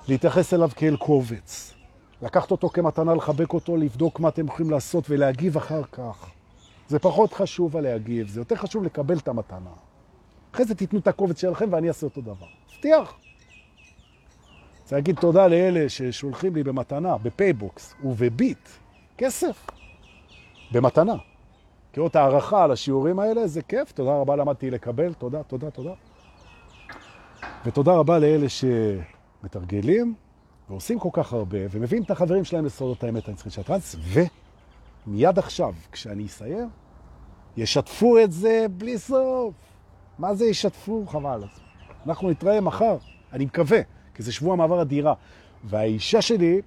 להתייחס 0.07 0.53
אליו 0.53 0.69
כאל 0.75 0.97
קובץ, 0.97 1.74
לקחת 2.25 2.51
אותו 2.51 2.69
כמתנה, 2.69 3.15
לחבק 3.15 3.53
אותו, 3.53 3.77
לבדוק 3.77 4.19
מה 4.19 4.29
אתם 4.29 4.45
יכולים 4.47 4.71
לעשות 4.71 5.09
ולהגיב 5.09 5.57
אחר 5.57 5.83
כך. 5.83 6.29
זה 6.87 6.99
פחות 6.99 7.33
חשוב 7.33 7.77
להגיב, 7.77 8.27
זה 8.27 8.39
יותר 8.39 8.55
חשוב 8.55 8.83
לקבל 8.83 9.17
את 9.17 9.27
המתנה. 9.27 9.69
אחרי 10.53 10.65
זה 10.65 10.75
תיתנו 10.75 10.99
את 10.99 11.07
הקובץ 11.07 11.41
שלכם 11.41 11.65
ואני 11.71 11.87
אעשה 11.87 12.05
אותו 12.05 12.21
דבר. 12.21 12.45
מבטיח. 12.65 13.13
רוצה 14.81 14.95
להגיד 14.95 15.15
תודה 15.15 15.47
לאלה 15.47 15.89
ששולחים 15.89 16.55
לי 16.55 16.63
במתנה, 16.63 17.17
בפייבוקס 17.17 17.95
ובביט, 18.03 18.69
כסף, 19.17 19.67
במתנה. 20.71 21.15
כאות 21.93 22.15
הערכה 22.15 22.63
על 22.63 22.71
השיעורים 22.71 23.19
האלה, 23.19 23.47
זה 23.47 23.61
כיף, 23.61 23.91
תודה 23.91 24.11
רבה 24.11 24.35
למדתי 24.35 24.71
לקבל, 24.71 25.13
תודה, 25.13 25.43
תודה, 25.43 25.71
תודה. 25.71 25.93
ותודה 27.65 27.93
רבה 27.93 28.19
לאלה 28.19 28.47
שמתרגלים 28.49 30.15
ועושים 30.69 30.99
כל 30.99 31.09
כך 31.13 31.33
הרבה, 31.33 31.57
ומביאים 31.71 32.03
את 32.03 32.11
החברים 32.11 32.45
שלהם 32.45 32.65
לסודות 32.65 33.03
האמת 33.03 33.27
הנצחית 33.27 33.51
של 33.51 33.61
הטרנס, 33.61 33.95
ומיד 35.07 35.39
עכשיו, 35.39 35.73
כשאני 35.91 36.25
אסיים, 36.25 36.69
ישתפו 37.57 38.19
את 38.19 38.31
זה 38.31 38.65
בלי 38.77 38.97
סוף. 38.97 39.53
מה 40.19 40.35
זה 40.35 40.45
ישתפו? 40.45 41.05
חבל. 41.07 41.43
אנחנו 42.05 42.29
נתראה 42.29 42.61
מחר, 42.61 42.97
אני 43.33 43.45
מקווה. 43.45 43.79
כי 44.13 44.23
זה 44.23 44.31
שבוע 44.31 44.55
מעבר 44.55 44.79
הדירה. 44.79 45.13
והאישה 45.63 46.21
שלי, 46.21 46.61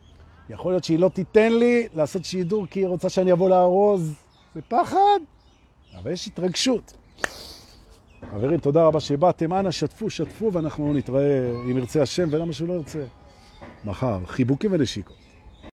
יכול 0.51 0.73
להיות 0.73 0.85
שהיא 0.85 0.99
לא 0.99 1.09
תיתן 1.09 1.53
לי 1.53 1.89
לעשות 1.95 2.25
שידור 2.25 2.67
כי 2.67 2.81
היא 2.81 2.87
רוצה 2.87 3.09
שאני 3.09 3.33
אבוא 3.33 3.51
לארוז. 3.51 4.15
זה 4.55 4.61
פחד, 4.69 5.19
אבל 5.99 6.11
יש 6.11 6.27
התרגשות. 6.27 6.97
חברים, 8.31 8.61
תודה 8.61 8.85
רבה 8.85 9.01
שבאתם. 9.01 9.53
אנא, 9.53 9.71
שתפו, 9.71 10.11
שתפו, 10.11 10.53
ואנחנו 10.53 10.95
נתראה, 10.95 11.51
אם 11.65 11.79
ירצה 11.79 12.03
השם, 12.03 12.29
ולמה 12.31 12.53
שהוא 12.53 12.69
לא 12.69 12.75
ירצה. 12.75 13.05
מחר. 13.85 14.27
חיבוקים 14.27 14.73
ונשיקות. 14.73 15.28